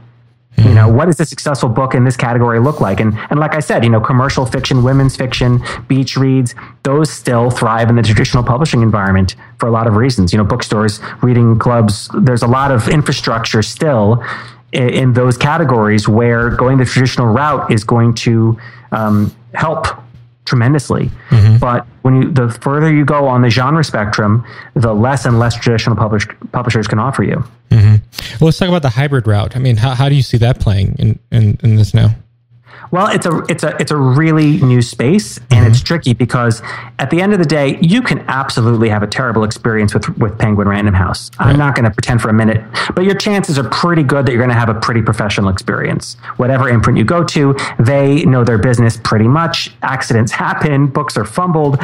You 0.60 0.74
know, 0.74 0.90
what 0.90 1.06
does 1.06 1.20
a 1.20 1.26
successful 1.26 1.70
book 1.70 1.96
in 1.96 2.04
this 2.04 2.18
category 2.18 2.60
look 2.60 2.82
like? 2.82 3.00
And 3.00 3.18
and 3.30 3.40
like 3.40 3.56
I 3.56 3.60
said, 3.60 3.84
you 3.84 3.90
know, 3.90 4.00
commercial 4.00 4.46
fiction, 4.46 4.84
women's 4.84 5.16
fiction, 5.16 5.62
beach 5.88 6.18
reads, 6.18 6.56
those 6.84 7.10
still 7.10 7.50
thrive 7.50 7.90
in 7.90 7.96
the 7.96 8.04
traditional 8.04 8.44
publishing 8.44 8.82
environment 8.82 9.36
for 9.58 9.68
a 9.68 9.72
lot 9.72 9.88
of 9.88 9.96
reasons. 9.96 10.34
You 10.34 10.38
know, 10.38 10.44
bookstores, 10.44 11.00
reading 11.22 11.58
clubs, 11.60 12.10
there's 12.22 12.44
a 12.44 12.48
lot 12.48 12.72
of 12.72 12.88
infrastructure 12.90 13.62
still 13.62 14.24
in, 14.72 14.90
in 14.90 15.14
those 15.14 15.38
categories 15.38 16.08
where 16.08 16.50
going 16.50 16.78
the 16.78 16.86
traditional 16.86 17.28
route 17.28 17.72
is 17.72 17.84
going 17.84 18.14
to 18.16 18.58
um, 18.92 19.36
help 19.54 19.88
tremendously. 20.46 21.12
Mm-hmm. 21.30 21.58
But 21.58 21.86
when 22.02 22.22
you 22.22 22.32
the 22.32 22.50
further 22.50 22.94
you 22.94 23.06
go 23.06 23.28
on 23.28 23.42
the 23.42 23.50
genre 23.50 23.84
spectrum, 23.84 24.46
the 24.76 24.94
less 24.94 25.26
and 25.26 25.40
less 25.40 25.56
traditional 25.56 25.96
publish, 25.96 26.28
publishers 26.52 26.88
can 26.88 27.00
offer 27.00 27.24
you. 27.24 27.44
Mm-hmm. 27.70 27.96
Well, 28.40 28.48
let's 28.48 28.58
talk 28.58 28.70
about 28.70 28.82
the 28.82 28.90
hybrid 28.90 29.28
route. 29.28 29.56
I 29.56 29.60
mean, 29.60 29.78
how, 29.78 29.94
how 29.94 30.10
do 30.10 30.16
you 30.16 30.24
see 30.24 30.38
that 30.38 30.60
playing 30.60 30.96
in, 30.98 31.20
in, 31.32 31.60
in 31.64 31.76
this 31.76 31.94
now? 31.94 32.16
Well, 32.92 33.08
it's 33.08 33.26
a 33.26 33.44
it's 33.50 33.64
a 33.64 33.76
it's 33.80 33.92
a 33.92 33.98
really 33.98 34.58
new 34.62 34.82
space, 34.82 35.38
and 35.38 35.48
mm-hmm. 35.50 35.68
it's 35.68 35.82
tricky 35.82 36.14
because 36.14 36.62
at 36.98 37.10
the 37.10 37.22
end 37.22 37.34
of 37.34 37.40
the 37.40 37.46
day, 37.46 37.78
you 37.82 38.02
can 38.02 38.20
absolutely 38.28 38.90
have 38.90 39.04
a 39.04 39.08
terrible 39.08 39.44
experience 39.44 39.94
with 39.94 40.18
with 40.18 40.38
Penguin 40.38 40.68
Random 40.68 40.94
House. 40.94 41.30
Right. 41.40 41.50
I'm 41.50 41.58
not 41.58 41.76
going 41.76 41.86
to 41.86 41.92
pretend 41.92 42.22
for 42.22 42.30
a 42.30 42.34
minute, 42.34 42.64
but 42.96 43.04
your 43.04 43.16
chances 43.16 43.60
are 43.60 43.70
pretty 43.70 44.04
good 44.04 44.26
that 44.26 44.32
you're 44.32 44.42
going 44.42 44.50
to 44.50 44.60
have 44.60 44.70
a 44.70 44.80
pretty 44.80 45.02
professional 45.02 45.50
experience. 45.50 46.16
Whatever 46.38 46.68
imprint 46.70 46.98
you 46.98 47.04
go 47.04 47.24
to, 47.26 47.56
they 47.80 48.26
know 48.26 48.44
their 48.44 48.58
business 48.58 48.98
pretty 48.98 49.28
much. 49.28 49.72
Accidents 49.84 50.32
happen, 50.32 50.88
books 50.88 51.16
are 51.16 51.26
fumbled, 51.26 51.80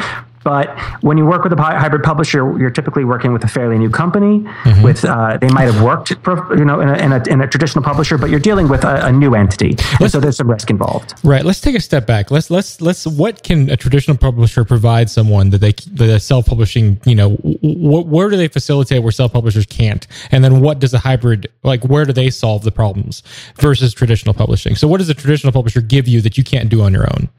but 0.46 0.78
when 1.02 1.18
you 1.18 1.26
work 1.26 1.42
with 1.42 1.52
a 1.52 1.56
hybrid 1.60 2.04
publisher, 2.04 2.56
you're 2.56 2.70
typically 2.70 3.04
working 3.04 3.32
with 3.32 3.42
a 3.42 3.48
fairly 3.48 3.78
new 3.78 3.90
company. 3.90 4.42
Mm-hmm. 4.62 4.82
With 4.82 5.04
uh, 5.04 5.38
they 5.38 5.48
might 5.48 5.64
have 5.64 5.82
worked, 5.82 6.10
you 6.56 6.64
know, 6.64 6.78
in 6.78 6.88
a, 6.88 6.94
in, 6.98 7.10
a, 7.12 7.22
in 7.28 7.40
a, 7.40 7.48
traditional 7.48 7.82
publisher, 7.82 8.16
but 8.16 8.30
you're 8.30 8.38
dealing 8.38 8.68
with 8.68 8.84
a, 8.84 9.06
a 9.06 9.10
new 9.10 9.34
entity, 9.34 9.74
and 9.98 10.08
so 10.08 10.20
there's 10.20 10.36
some 10.36 10.48
risk 10.48 10.70
involved. 10.70 11.14
Right. 11.24 11.44
Let's 11.44 11.60
take 11.60 11.74
a 11.74 11.80
step 11.80 12.06
back. 12.06 12.30
Let's 12.30 12.48
let's 12.48 12.80
let's. 12.80 13.08
What 13.08 13.42
can 13.42 13.68
a 13.70 13.76
traditional 13.76 14.16
publisher 14.16 14.64
provide 14.64 15.10
someone 15.10 15.50
that 15.50 15.58
they 15.58 15.72
the 15.72 16.20
self 16.20 16.46
publishing? 16.46 17.00
You 17.04 17.16
know, 17.16 17.30
wh- 17.30 18.06
where 18.06 18.30
do 18.30 18.36
they 18.36 18.46
facilitate 18.46 19.02
where 19.02 19.10
self 19.10 19.32
publishers 19.32 19.66
can't? 19.66 20.06
And 20.30 20.44
then 20.44 20.60
what 20.60 20.78
does 20.78 20.94
a 20.94 21.00
hybrid 21.00 21.48
like? 21.64 21.82
Where 21.82 22.04
do 22.04 22.12
they 22.12 22.30
solve 22.30 22.62
the 22.62 22.70
problems 22.70 23.24
versus 23.56 23.92
traditional 23.92 24.32
publishing? 24.32 24.76
So 24.76 24.86
what 24.86 24.98
does 24.98 25.08
a 25.08 25.14
traditional 25.14 25.52
publisher 25.52 25.80
give 25.80 26.06
you 26.06 26.20
that 26.20 26.38
you 26.38 26.44
can't 26.44 26.68
do 26.68 26.82
on 26.82 26.92
your 26.92 27.12
own? 27.12 27.30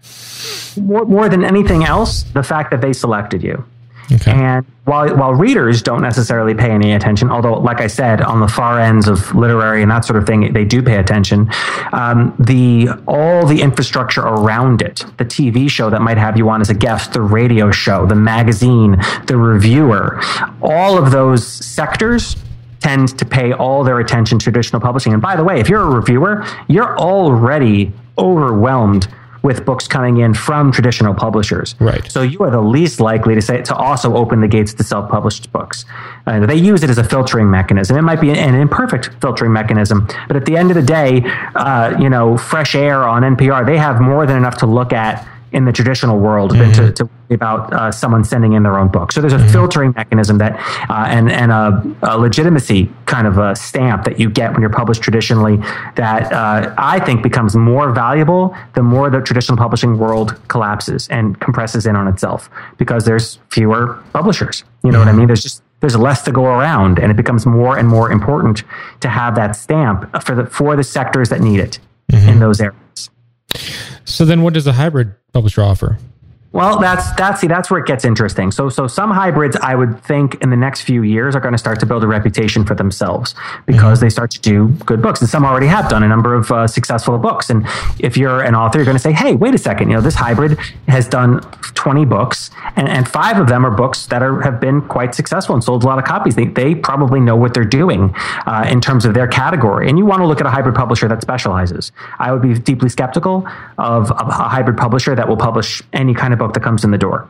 More, 0.77 1.05
more 1.05 1.29
than 1.29 1.43
anything 1.43 1.83
else, 1.83 2.23
the 2.23 2.43
fact 2.43 2.71
that 2.71 2.81
they 2.81 2.93
selected 2.93 3.43
you. 3.43 3.65
Okay. 4.11 4.31
And 4.31 4.65
while 4.85 5.15
while 5.17 5.33
readers 5.33 5.81
don't 5.81 6.01
necessarily 6.01 6.53
pay 6.53 6.71
any 6.71 6.93
attention, 6.93 7.29
although, 7.29 7.59
like 7.59 7.81
I 7.81 7.87
said, 7.87 8.21
on 8.21 8.39
the 8.39 8.47
far 8.47 8.79
ends 8.79 9.07
of 9.07 9.35
literary 9.35 9.81
and 9.81 9.91
that 9.91 10.05
sort 10.05 10.17
of 10.17 10.25
thing, 10.25 10.53
they 10.53 10.63
do 10.63 10.81
pay 10.81 10.95
attention. 10.97 11.49
Um, 11.91 12.33
the 12.39 12.87
all 13.05 13.45
the 13.45 13.61
infrastructure 13.61 14.21
around 14.21 14.81
it, 14.81 15.03
the 15.17 15.25
TV 15.25 15.69
show 15.69 15.89
that 15.89 16.01
might 16.01 16.17
have 16.17 16.37
you 16.37 16.49
on 16.49 16.61
as 16.61 16.69
a 16.69 16.73
guest, 16.73 17.13
the 17.13 17.21
radio 17.21 17.69
show, 17.69 18.05
the 18.05 18.15
magazine, 18.15 18.95
the 19.25 19.35
reviewer, 19.35 20.21
all 20.61 20.97
of 20.97 21.11
those 21.11 21.45
sectors 21.45 22.37
tend 22.79 23.17
to 23.17 23.25
pay 23.25 23.51
all 23.51 23.83
their 23.83 23.99
attention 23.99 24.39
to 24.39 24.43
traditional 24.43 24.81
publishing. 24.81 25.11
And 25.11 25.21
by 25.21 25.35
the 25.35 25.43
way, 25.43 25.59
if 25.59 25.67
you're 25.67 25.81
a 25.81 25.95
reviewer, 25.95 26.45
you're 26.69 26.97
already 26.97 27.91
overwhelmed 28.17 29.07
with 29.43 29.65
books 29.65 29.87
coming 29.87 30.17
in 30.17 30.33
from 30.33 30.71
traditional 30.71 31.13
publishers. 31.13 31.75
Right. 31.79 32.09
So 32.11 32.21
you 32.21 32.39
are 32.43 32.51
the 32.51 32.61
least 32.61 32.99
likely 32.99 33.35
to 33.35 33.41
say 33.41 33.61
to 33.61 33.75
also 33.75 34.15
open 34.15 34.41
the 34.41 34.47
gates 34.47 34.73
to 34.75 34.83
self-published 34.83 35.51
books. 35.51 35.85
Uh, 36.25 36.45
they 36.45 36.55
use 36.55 36.83
it 36.83 36.89
as 36.89 36.97
a 36.97 37.03
filtering 37.03 37.49
mechanism. 37.49 37.97
It 37.97 38.01
might 38.01 38.21
be 38.21 38.31
an 38.31 38.55
imperfect 38.55 39.09
filtering 39.21 39.53
mechanism, 39.53 40.07
but 40.27 40.35
at 40.35 40.45
the 40.45 40.57
end 40.57 40.71
of 40.71 40.75
the 40.75 40.81
day, 40.81 41.23
uh, 41.55 41.97
you 41.99 42.09
know, 42.09 42.37
Fresh 42.37 42.75
Air 42.75 43.07
on 43.07 43.23
NPR, 43.23 43.65
they 43.65 43.77
have 43.77 44.01
more 44.01 44.25
than 44.25 44.37
enough 44.37 44.57
to 44.57 44.65
look 44.65 44.93
at 44.93 45.27
in 45.51 45.65
the 45.65 45.71
traditional 45.71 46.19
world 46.19 46.51
mm-hmm. 46.51 46.59
than 46.59 46.73
to, 46.73 46.81
mm-hmm. 46.81 46.93
to, 46.93 47.05
worry 47.05 47.35
about 47.35 47.73
uh, 47.73 47.91
someone 47.91 48.23
sending 48.23 48.53
in 48.53 48.63
their 48.63 48.77
own 48.77 48.87
book. 48.89 49.11
So 49.11 49.21
there's 49.21 49.33
a 49.33 49.37
mm-hmm. 49.37 49.47
filtering 49.49 49.93
mechanism 49.95 50.37
that 50.37 50.53
uh, 50.89 51.05
and 51.07 51.31
and 51.31 51.51
a, 51.51 51.83
a, 52.03 52.17
legitimacy 52.17 52.89
kind 53.05 53.27
of 53.27 53.37
a 53.37 53.55
stamp 53.55 54.05
that 54.05 54.19
you 54.19 54.29
get 54.29 54.51
when 54.53 54.61
you're 54.61 54.69
published 54.69 55.01
traditionally 55.01 55.57
that 55.95 56.31
uh, 56.31 56.73
I 56.77 56.99
think 56.99 57.23
becomes 57.23 57.55
more 57.55 57.91
valuable 57.91 58.55
the 58.75 58.83
more 58.83 59.09
the 59.09 59.21
traditional 59.21 59.57
publishing 59.57 59.97
world 59.97 60.39
collapses 60.47 61.07
and 61.09 61.39
compresses 61.39 61.85
in 61.85 61.95
on 61.95 62.07
itself 62.07 62.49
because 62.77 63.05
there's 63.05 63.39
fewer 63.49 64.01
publishers. 64.13 64.63
You 64.83 64.91
know 64.91 64.99
mm-hmm. 64.99 64.99
what 64.99 65.07
I 65.07 65.11
mm-hmm. 65.11 65.19
mean? 65.19 65.27
There's 65.27 65.43
just 65.43 65.63
there's 65.79 65.95
less 65.95 66.23
to 66.23 66.31
go 66.31 66.45
around, 66.45 66.97
and 66.99 67.11
it 67.11 67.15
becomes 67.15 67.45
more 67.45 67.77
and 67.77 67.87
more 67.87 68.11
important 68.11 68.63
to 69.01 69.09
have 69.09 69.35
that 69.35 69.55
stamp 69.55 70.23
for 70.23 70.35
the 70.35 70.45
for 70.47 70.75
the 70.75 70.83
sectors 70.83 71.29
that 71.29 71.41
need 71.41 71.59
it 71.59 71.79
mm-hmm. 72.11 72.29
in 72.29 72.39
those 72.39 72.59
areas. 72.59 72.86
So 74.07 74.23
then, 74.23 74.41
what 74.41 74.53
does 74.53 74.65
a 74.65 74.71
hybrid 74.73 75.13
publisher 75.33 75.61
offer? 75.61 75.99
Well, 76.53 76.79
that's 76.79 77.11
that's 77.13 77.41
see 77.41 77.47
that's 77.47 77.69
where 77.69 77.79
it 77.79 77.85
gets 77.85 78.05
interesting. 78.05 78.51
So 78.51 78.69
so 78.69 78.87
some 78.87 79.11
hybrids 79.11 79.55
I 79.57 79.75
would 79.75 80.01
think 80.03 80.41
in 80.41 80.49
the 80.49 80.55
next 80.55 80.81
few 80.81 81.03
years 81.03 81.35
are 81.35 81.39
going 81.39 81.51
to 81.51 81.57
start 81.57 81.79
to 81.81 81.85
build 81.85 82.03
a 82.03 82.07
reputation 82.07 82.65
for 82.65 82.73
themselves 82.73 83.35
because 83.65 83.99
mm-hmm. 83.99 84.05
they 84.05 84.09
start 84.09 84.31
to 84.31 84.39
do 84.39 84.69
good 84.85 85.01
books, 85.01 85.19
and 85.19 85.29
some 85.29 85.45
already 85.45 85.67
have 85.67 85.89
done 85.89 86.03
a 86.03 86.07
number 86.07 86.33
of 86.33 86.49
uh, 86.51 86.65
successful 86.65 87.17
books. 87.17 87.49
And 87.49 87.67
if 87.99 88.15
you're 88.15 88.41
an 88.41 88.55
author, 88.55 88.79
you're 88.79 88.85
going 88.85 88.95
to 88.95 89.03
say, 89.03 89.11
"Hey, 89.11 89.35
wait 89.35 89.53
a 89.53 89.57
second! 89.57 89.89
You 89.89 89.97
know, 89.97 90.01
this 90.01 90.15
hybrid 90.15 90.57
has 90.87 91.07
done 91.07 91.41
20 91.75 92.05
books, 92.05 92.49
and, 92.75 92.87
and 92.87 93.07
five 93.07 93.39
of 93.39 93.47
them 93.47 93.65
are 93.65 93.71
books 93.71 94.05
that 94.07 94.23
are 94.23 94.41
have 94.41 94.59
been 94.59 94.81
quite 94.81 95.15
successful 95.15 95.53
and 95.53 95.63
sold 95.63 95.83
a 95.83 95.87
lot 95.87 95.99
of 95.99 96.05
copies. 96.05 96.35
They 96.35 96.45
they 96.45 96.75
probably 96.75 97.19
know 97.19 97.35
what 97.35 97.53
they're 97.53 97.65
doing 97.65 98.13
uh, 98.45 98.65
in 98.69 98.79
terms 98.79 99.05
of 99.05 99.13
their 99.13 99.27
category. 99.27 99.89
And 99.89 99.97
you 99.97 100.05
want 100.05 100.21
to 100.21 100.27
look 100.27 100.39
at 100.39 100.47
a 100.47 100.49
hybrid 100.49 100.75
publisher 100.75 101.07
that 101.09 101.21
specializes. 101.21 101.91
I 102.19 102.31
would 102.31 102.41
be 102.41 102.53
deeply 102.57 102.89
skeptical 102.89 103.47
of, 103.77 104.11
of 104.11 104.27
a 104.27 104.31
hybrid 104.31 104.77
publisher 104.77 105.13
that 105.15 105.27
will 105.27 105.37
publish 105.37 105.81
any 105.93 106.13
kind 106.13 106.33
of 106.33 106.36
book 106.37 106.53
that 106.53 106.63
comes 106.63 106.83
in 106.83 106.91
the 106.91 106.97
door. 106.97 107.29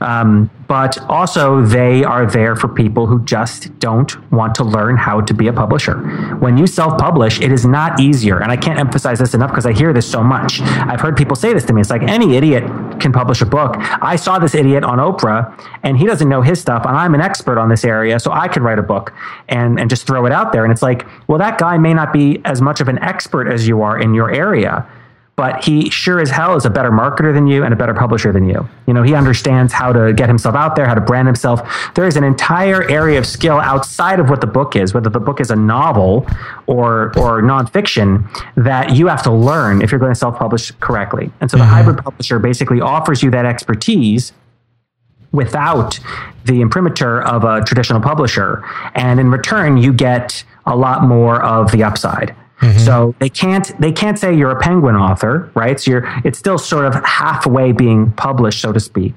Um, 0.00 0.50
but 0.68 0.98
also, 1.08 1.62
they 1.62 2.02
are 2.02 2.26
there 2.26 2.56
for 2.56 2.68
people 2.68 3.06
who 3.06 3.24
just 3.24 3.78
don't 3.78 4.30
want 4.32 4.54
to 4.56 4.64
learn 4.64 4.96
how 4.96 5.20
to 5.20 5.32
be 5.32 5.46
a 5.46 5.52
publisher. 5.52 5.98
When 6.38 6.58
you 6.58 6.66
self 6.66 6.98
publish, 6.98 7.40
it 7.40 7.52
is 7.52 7.64
not 7.64 8.00
easier. 8.00 8.42
And 8.42 8.50
I 8.50 8.56
can't 8.56 8.78
emphasize 8.78 9.20
this 9.20 9.32
enough 9.32 9.50
because 9.50 9.64
I 9.64 9.72
hear 9.72 9.92
this 9.92 10.10
so 10.10 10.22
much. 10.22 10.60
I've 10.60 11.00
heard 11.00 11.16
people 11.16 11.36
say 11.36 11.52
this 11.52 11.64
to 11.66 11.72
me. 11.72 11.80
It's 11.80 11.90
like 11.90 12.02
any 12.02 12.36
idiot 12.36 12.64
can 13.00 13.12
publish 13.12 13.40
a 13.42 13.46
book. 13.46 13.76
I 13.78 14.16
saw 14.16 14.38
this 14.38 14.54
idiot 14.54 14.82
on 14.82 14.98
Oprah, 14.98 15.56
and 15.82 15.96
he 15.96 16.04
doesn't 16.04 16.28
know 16.28 16.42
his 16.42 16.60
stuff, 16.60 16.84
and 16.84 16.96
I'm 16.96 17.14
an 17.14 17.20
expert 17.20 17.58
on 17.58 17.68
this 17.68 17.84
area, 17.84 18.18
so 18.18 18.32
I 18.32 18.48
could 18.48 18.62
write 18.62 18.78
a 18.78 18.82
book 18.82 19.14
and, 19.48 19.78
and 19.78 19.88
just 19.88 20.06
throw 20.06 20.26
it 20.26 20.32
out 20.32 20.52
there. 20.52 20.64
And 20.64 20.72
it's 20.72 20.82
like, 20.82 21.06
well, 21.28 21.38
that 21.38 21.58
guy 21.58 21.78
may 21.78 21.94
not 21.94 22.12
be 22.12 22.40
as 22.44 22.60
much 22.60 22.80
of 22.80 22.88
an 22.88 22.98
expert 22.98 23.48
as 23.48 23.68
you 23.68 23.82
are 23.82 23.98
in 23.98 24.14
your 24.14 24.30
area 24.32 24.86
but 25.36 25.62
he 25.62 25.90
sure 25.90 26.18
as 26.18 26.30
hell 26.30 26.56
is 26.56 26.64
a 26.64 26.70
better 26.70 26.90
marketer 26.90 27.32
than 27.32 27.46
you 27.46 27.62
and 27.62 27.72
a 27.72 27.76
better 27.76 27.92
publisher 27.92 28.32
than 28.32 28.48
you. 28.48 28.66
You 28.86 28.94
know, 28.94 29.02
he 29.02 29.14
understands 29.14 29.70
how 29.70 29.92
to 29.92 30.14
get 30.14 30.28
himself 30.28 30.54
out 30.54 30.76
there, 30.76 30.86
how 30.86 30.94
to 30.94 31.00
brand 31.00 31.28
himself. 31.28 31.60
There 31.94 32.06
is 32.06 32.16
an 32.16 32.24
entire 32.24 32.88
area 32.90 33.18
of 33.18 33.26
skill 33.26 33.60
outside 33.60 34.18
of 34.18 34.30
what 34.30 34.40
the 34.40 34.46
book 34.46 34.74
is, 34.74 34.94
whether 34.94 35.10
the 35.10 35.20
book 35.20 35.38
is 35.40 35.50
a 35.50 35.56
novel 35.56 36.26
or 36.66 37.12
or 37.18 37.42
nonfiction, 37.42 38.26
that 38.56 38.96
you 38.96 39.08
have 39.08 39.22
to 39.24 39.30
learn 39.30 39.82
if 39.82 39.92
you're 39.92 40.00
going 40.00 40.12
to 40.12 40.18
self-publish 40.18 40.70
correctly. 40.80 41.30
And 41.40 41.50
so 41.50 41.58
the 41.58 41.64
mm-hmm. 41.64 41.72
hybrid 41.72 41.98
publisher 41.98 42.38
basically 42.38 42.80
offers 42.80 43.22
you 43.22 43.30
that 43.30 43.44
expertise 43.44 44.32
without 45.32 46.00
the 46.46 46.62
imprimatur 46.62 47.20
of 47.20 47.44
a 47.44 47.62
traditional 47.62 48.00
publisher. 48.00 48.64
And 48.94 49.20
in 49.20 49.30
return, 49.30 49.76
you 49.76 49.92
get 49.92 50.44
a 50.64 50.74
lot 50.74 51.02
more 51.02 51.42
of 51.42 51.72
the 51.72 51.84
upside. 51.84 52.34
Mm-hmm. 52.60 52.78
So 52.78 53.14
they 53.18 53.28
can't 53.28 53.78
they 53.80 53.92
can't 53.92 54.18
say 54.18 54.34
you're 54.34 54.50
a 54.50 54.60
penguin 54.60 54.96
author, 54.96 55.50
right? 55.54 55.78
So 55.78 55.90
you're 55.90 56.22
it's 56.24 56.38
still 56.38 56.58
sort 56.58 56.86
of 56.86 56.94
halfway 57.04 57.72
being 57.72 58.12
published, 58.12 58.60
so 58.60 58.72
to 58.72 58.80
speak. 58.80 59.14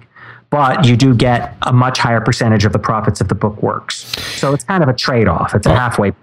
But 0.49 0.85
you 0.85 0.97
do 0.97 1.13
get 1.13 1.55
a 1.61 1.71
much 1.71 1.99
higher 1.99 2.21
percentage 2.21 2.65
of 2.65 2.73
the 2.73 2.79
profits 2.79 3.21
if 3.21 3.27
the 3.27 3.35
book 3.35 3.61
works. 3.61 3.95
So 4.39 4.53
it's 4.53 4.63
kind 4.63 4.81
of 4.81 4.89
a 4.89 4.93
trade-off. 4.93 5.53
It's 5.53 5.67
a 5.67 5.75
halfway. 5.75 6.13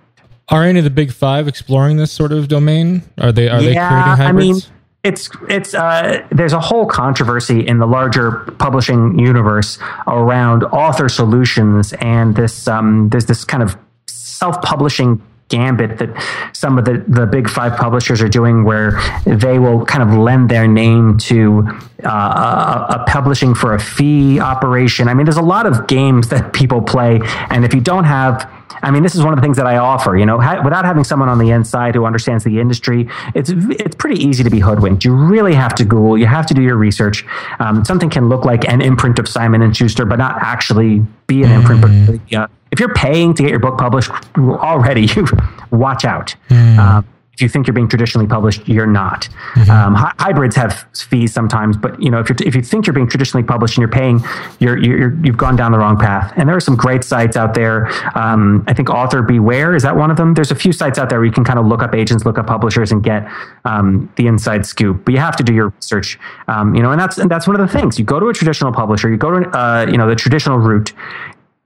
Are 0.48 0.64
any 0.64 0.80
of 0.80 0.84
the 0.84 0.90
big 0.90 1.12
five 1.12 1.46
exploring 1.46 1.96
this 1.96 2.10
sort 2.10 2.32
of 2.32 2.48
domain? 2.48 3.02
Are 3.18 3.30
they 3.30 3.48
are 3.48 3.60
yeah, 3.60 3.68
they 3.68 3.74
creating 3.74 4.16
hybrids? 4.16 4.20
I 4.20 4.32
mean, 4.32 4.60
it's 5.06 5.30
it's 5.48 5.74
uh, 5.74 6.26
there's 6.32 6.52
a 6.52 6.60
whole 6.60 6.86
controversy 6.86 7.66
in 7.66 7.78
the 7.78 7.86
larger 7.86 8.32
publishing 8.58 9.18
universe 9.18 9.78
around 10.08 10.64
author 10.64 11.08
solutions 11.08 11.92
and 12.00 12.34
this 12.34 12.66
um, 12.66 13.08
there's 13.10 13.26
this 13.26 13.44
kind 13.44 13.62
of 13.62 13.76
self-publishing 14.06 15.22
gambit 15.49 15.99
that 15.99 16.11
some 16.53 16.78
of 16.78 16.84
the, 16.84 17.05
the 17.07 17.24
big 17.24 17.49
five 17.49 17.78
publishers 17.78 18.20
are 18.20 18.28
doing 18.28 18.64
where 18.64 19.01
they 19.24 19.59
will 19.59 19.84
kind 19.84 20.03
of 20.03 20.16
lend 20.18 20.49
their 20.49 20.66
name 20.66 21.16
to 21.18 21.64
uh, 22.05 22.86
a, 22.90 22.94
a, 22.94 23.05
publishing 23.07 23.55
for 23.55 23.74
a 23.74 23.78
fee 23.78 24.40
operation. 24.40 25.07
I 25.09 25.14
mean, 25.14 25.24
there's 25.24 25.36
a 25.36 25.42
lot 25.42 25.66
of 25.66 25.86
games 25.86 26.28
that 26.28 26.53
people 26.53 26.82
play, 26.82 27.20
and 27.51 27.64
if 27.64 27.72
you 27.72 27.80
don't 27.80 28.05
have 28.05 28.51
I 28.82 28.90
mean, 28.90 29.03
this 29.03 29.14
is 29.14 29.22
one 29.22 29.32
of 29.32 29.36
the 29.36 29.42
things 29.42 29.57
that 29.57 29.66
I 29.66 29.78
offer. 29.78 30.16
You 30.16 30.26
know, 30.26 30.38
ha- 30.40 30.61
without 30.62 30.84
having 30.84 31.05
someone 31.05 31.28
on 31.28 31.38
the 31.38 31.51
inside 31.51 31.94
who 31.94 32.05
understands 32.05 32.44
the 32.44 32.61
industry, 32.61 33.09
it's 33.34 33.51
it's 33.51 33.97
pretty 33.97 34.22
easy 34.22 34.44
to 34.44 34.51
be 34.51 34.61
hoodwinked. 34.61 35.05
You 35.05 35.14
really 35.14 35.55
have 35.55 35.74
to 35.76 35.84
Google. 35.84 36.18
You 36.18 36.26
have 36.26 36.47
to 36.47 36.55
do 36.55 36.62
your 36.62 36.76
research. 36.76 37.24
Um, 37.59 37.84
something 37.84 38.11
can 38.11 38.28
look 38.28 38.44
like 38.44 38.68
an 38.68 38.80
imprint 38.80 39.18
of 39.18 39.28
Simon 39.28 39.62
and 39.62 39.76
Schuster, 39.76 40.05
but 40.05 40.18
not 40.18 40.36
actually 40.40 41.01
be 41.26 41.42
an 41.42 41.51
imprint. 41.51 41.82
Mm. 41.82 42.07
But 42.07 42.20
yeah, 42.28 42.47
if 42.77 42.81
you're 42.81 42.93
paying 42.93 43.33
to 43.33 43.43
get 43.43 43.51
your 43.51 43.59
book 43.59 43.79
published 43.79 44.11
already, 44.37 45.07
you 45.16 45.27
watch 45.70 46.05
out. 46.05 46.35
Mm. 46.51 46.79
Um, 46.79 47.07
if 47.33 47.43
you 47.43 47.51
think 47.51 47.66
you're 47.66 47.74
being 47.74 47.89
traditionally 47.89 48.27
published, 48.27 48.66
you're 48.66 48.87
not. 48.87 49.29
Mm-hmm. 49.55 49.70
Um, 49.70 49.95
hi- 49.95 50.14
hybrids 50.18 50.57
have 50.57 50.87
fees 50.95 51.35
sometimes, 51.35 51.77
but 51.77 52.03
you 52.03 52.11
know 52.11 52.18
if 52.18 52.31
you 52.31 52.37
if 52.47 52.55
you 52.55 52.62
think 52.62 52.87
you're 52.87 52.95
being 52.95 53.09
traditionally 53.09 53.47
published 53.47 53.77
and 53.77 53.83
you're 53.83 53.91
paying, 53.91 54.24
you're, 54.59 54.79
you're 54.79 55.14
you've 55.22 55.37
gone 55.37 55.55
down 55.55 55.70
the 55.70 55.79
wrong 55.79 55.99
path. 55.99 56.33
And 56.37 56.49
there 56.49 56.57
are 56.57 56.61
some 56.61 56.77
great 56.77 57.05
sites 57.05 57.37
out 57.37 57.53
there. 57.53 57.89
Um, 58.16 58.64
I 58.66 58.72
think 58.72 58.89
Author 58.89 59.20
Beware 59.20 59.74
is 59.74 59.83
that 59.83 59.97
one 59.97 60.11
of 60.11 60.16
them. 60.16 60.33
There's 60.33 60.51
a 60.51 60.55
few 60.55 60.72
sites 60.72 60.99
out 60.99 61.11
there 61.11 61.18
where 61.18 61.27
you 61.27 61.33
can 61.33 61.45
kind 61.45 61.59
of 61.59 61.66
look 61.66 61.83
up 61.83 61.95
agents, 61.95 62.24
look 62.24 62.39
up 62.39 62.47
publishers, 62.47 62.91
and 62.91 63.03
get 63.05 63.31
um, 63.66 64.11
the 64.16 64.27
inside 64.27 64.64
scoop. 64.64 65.05
But 65.05 65.12
you 65.12 65.20
have 65.20 65.37
to 65.37 65.43
do 65.43 65.53
your 65.53 65.68
research. 65.68 66.18
Um, 66.49 66.74
you 66.74 66.83
know, 66.83 66.93
and 66.93 66.99
that's 66.99 67.18
and 67.18 67.31
that's 67.31 67.47
one 67.47 67.61
of 67.61 67.70
the 67.70 67.79
things. 67.79 67.99
You 67.99 68.07
go 68.07 68.18
to 68.18 68.29
a 68.29 68.33
traditional 68.33 68.72
publisher, 68.72 69.11
you 69.11 69.18
go 69.18 69.39
to 69.39 69.51
uh, 69.51 69.87
you 69.91 69.99
know 69.99 70.09
the 70.09 70.16
traditional 70.16 70.57
route. 70.57 70.95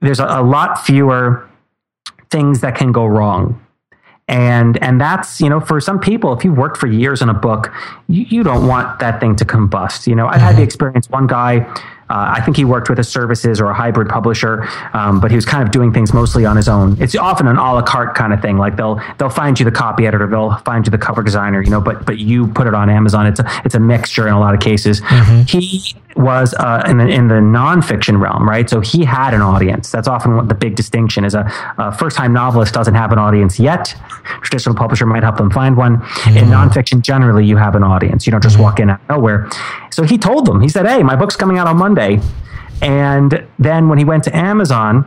There's 0.01 0.19
a, 0.19 0.25
a 0.25 0.43
lot 0.43 0.83
fewer 0.83 1.47
things 2.29 2.61
that 2.61 2.75
can 2.75 2.91
go 2.91 3.05
wrong. 3.05 3.65
And 4.27 4.81
and 4.81 5.01
that's 5.01 5.41
you 5.41 5.49
know 5.49 5.59
for 5.59 5.81
some 5.81 5.99
people 5.99 6.31
if 6.31 6.45
you 6.45 6.53
worked 6.53 6.77
for 6.77 6.87
years 6.87 7.21
on 7.21 7.29
a 7.29 7.33
book 7.33 7.73
you, 8.07 8.25
you 8.29 8.43
don't 8.43 8.65
want 8.65 8.99
that 8.99 9.19
thing 9.19 9.35
to 9.35 9.45
combust. 9.45 10.07
You 10.07 10.15
know 10.15 10.27
i've 10.27 10.39
had 10.39 10.55
the 10.55 10.61
experience 10.61 11.09
one 11.09 11.27
guy 11.27 11.67
uh, 12.11 12.33
I 12.37 12.41
think 12.41 12.57
he 12.57 12.65
worked 12.65 12.89
with 12.89 12.99
a 12.99 13.03
services 13.03 13.61
or 13.61 13.69
a 13.69 13.73
hybrid 13.73 14.09
publisher, 14.09 14.67
um, 14.93 15.21
but 15.21 15.31
he 15.31 15.35
was 15.35 15.45
kind 15.45 15.63
of 15.63 15.71
doing 15.71 15.93
things 15.93 16.13
mostly 16.13 16.45
on 16.45 16.57
his 16.57 16.67
own. 16.67 17.01
It's 17.01 17.15
often 17.15 17.47
an 17.47 17.55
a 17.55 17.73
la 17.73 17.81
carte 17.81 18.15
kind 18.15 18.33
of 18.33 18.41
thing. 18.41 18.57
Like 18.57 18.75
they'll 18.75 19.01
they'll 19.17 19.29
find 19.29 19.57
you 19.57 19.63
the 19.63 19.71
copy 19.71 20.05
editor, 20.05 20.27
they'll 20.27 20.57
find 20.57 20.85
you 20.85 20.91
the 20.91 20.97
cover 20.97 21.23
designer, 21.23 21.61
you 21.61 21.69
know, 21.69 21.79
but 21.79 22.05
but 22.05 22.17
you 22.19 22.47
put 22.47 22.67
it 22.67 22.73
on 22.73 22.89
Amazon. 22.89 23.27
It's 23.27 23.39
a 23.39 23.61
it's 23.63 23.75
a 23.75 23.79
mixture 23.79 24.27
in 24.27 24.33
a 24.33 24.39
lot 24.39 24.53
of 24.53 24.59
cases. 24.59 24.99
Mm-hmm. 25.01 25.41
He 25.43 25.95
was 26.17 26.53
uh, 26.55 26.83
in 26.85 26.97
the 26.97 27.07
in 27.07 27.27
the 27.27 27.35
nonfiction 27.35 28.19
realm, 28.19 28.47
right? 28.47 28.69
So 28.69 28.81
he 28.81 29.05
had 29.05 29.33
an 29.33 29.41
audience. 29.41 29.91
That's 29.91 30.07
often 30.07 30.35
what 30.35 30.49
the 30.49 30.55
big 30.55 30.75
distinction 30.75 31.23
is. 31.23 31.33
A, 31.33 31.49
a 31.77 31.91
first 31.91 32.17
time 32.17 32.33
novelist 32.33 32.73
doesn't 32.73 32.95
have 32.95 33.11
an 33.11 33.19
audience 33.19 33.59
yet. 33.59 33.95
Traditional 34.41 34.75
publisher 34.75 35.05
might 35.05 35.23
help 35.23 35.37
them 35.37 35.49
find 35.49 35.77
one. 35.77 35.97
Mm-hmm. 35.97 36.37
In 36.37 36.45
nonfiction, 36.45 37.01
generally, 37.01 37.45
you 37.45 37.57
have 37.57 37.75
an 37.75 37.83
audience. 37.83 38.25
You 38.27 38.31
don't 38.31 38.43
just 38.43 38.55
mm-hmm. 38.55 38.63
walk 38.63 38.79
in 38.79 38.89
out 38.89 39.01
of 39.01 39.09
nowhere. 39.09 39.49
So 39.91 40.03
he 40.03 40.17
told 40.17 40.45
them. 40.45 40.61
He 40.61 40.69
said, 40.69 40.87
"Hey, 40.87 41.03
my 41.03 41.15
book's 41.15 41.35
coming 41.35 41.57
out 41.57 41.67
on 41.67 41.77
Monday." 41.77 42.19
And 42.81 43.45
then 43.59 43.89
when 43.89 43.97
he 43.99 44.03
went 44.03 44.23
to 44.23 44.35
Amazon, 44.35 45.05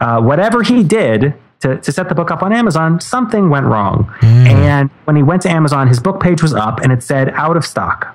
uh, 0.00 0.20
whatever 0.20 0.62
he 0.62 0.82
did 0.82 1.34
to, 1.60 1.78
to 1.78 1.92
set 1.92 2.08
the 2.10 2.14
book 2.14 2.30
up 2.30 2.42
on 2.42 2.52
Amazon, 2.52 3.00
something 3.00 3.48
went 3.48 3.66
wrong. 3.66 4.12
Mm. 4.20 4.46
And 4.46 4.90
when 5.04 5.16
he 5.16 5.22
went 5.22 5.42
to 5.42 5.50
Amazon, 5.50 5.88
his 5.88 5.98
book 5.98 6.20
page 6.20 6.42
was 6.42 6.52
up 6.52 6.80
and 6.80 6.92
it 6.92 7.02
said 7.02 7.30
out 7.30 7.56
of 7.56 7.64
stock. 7.64 8.14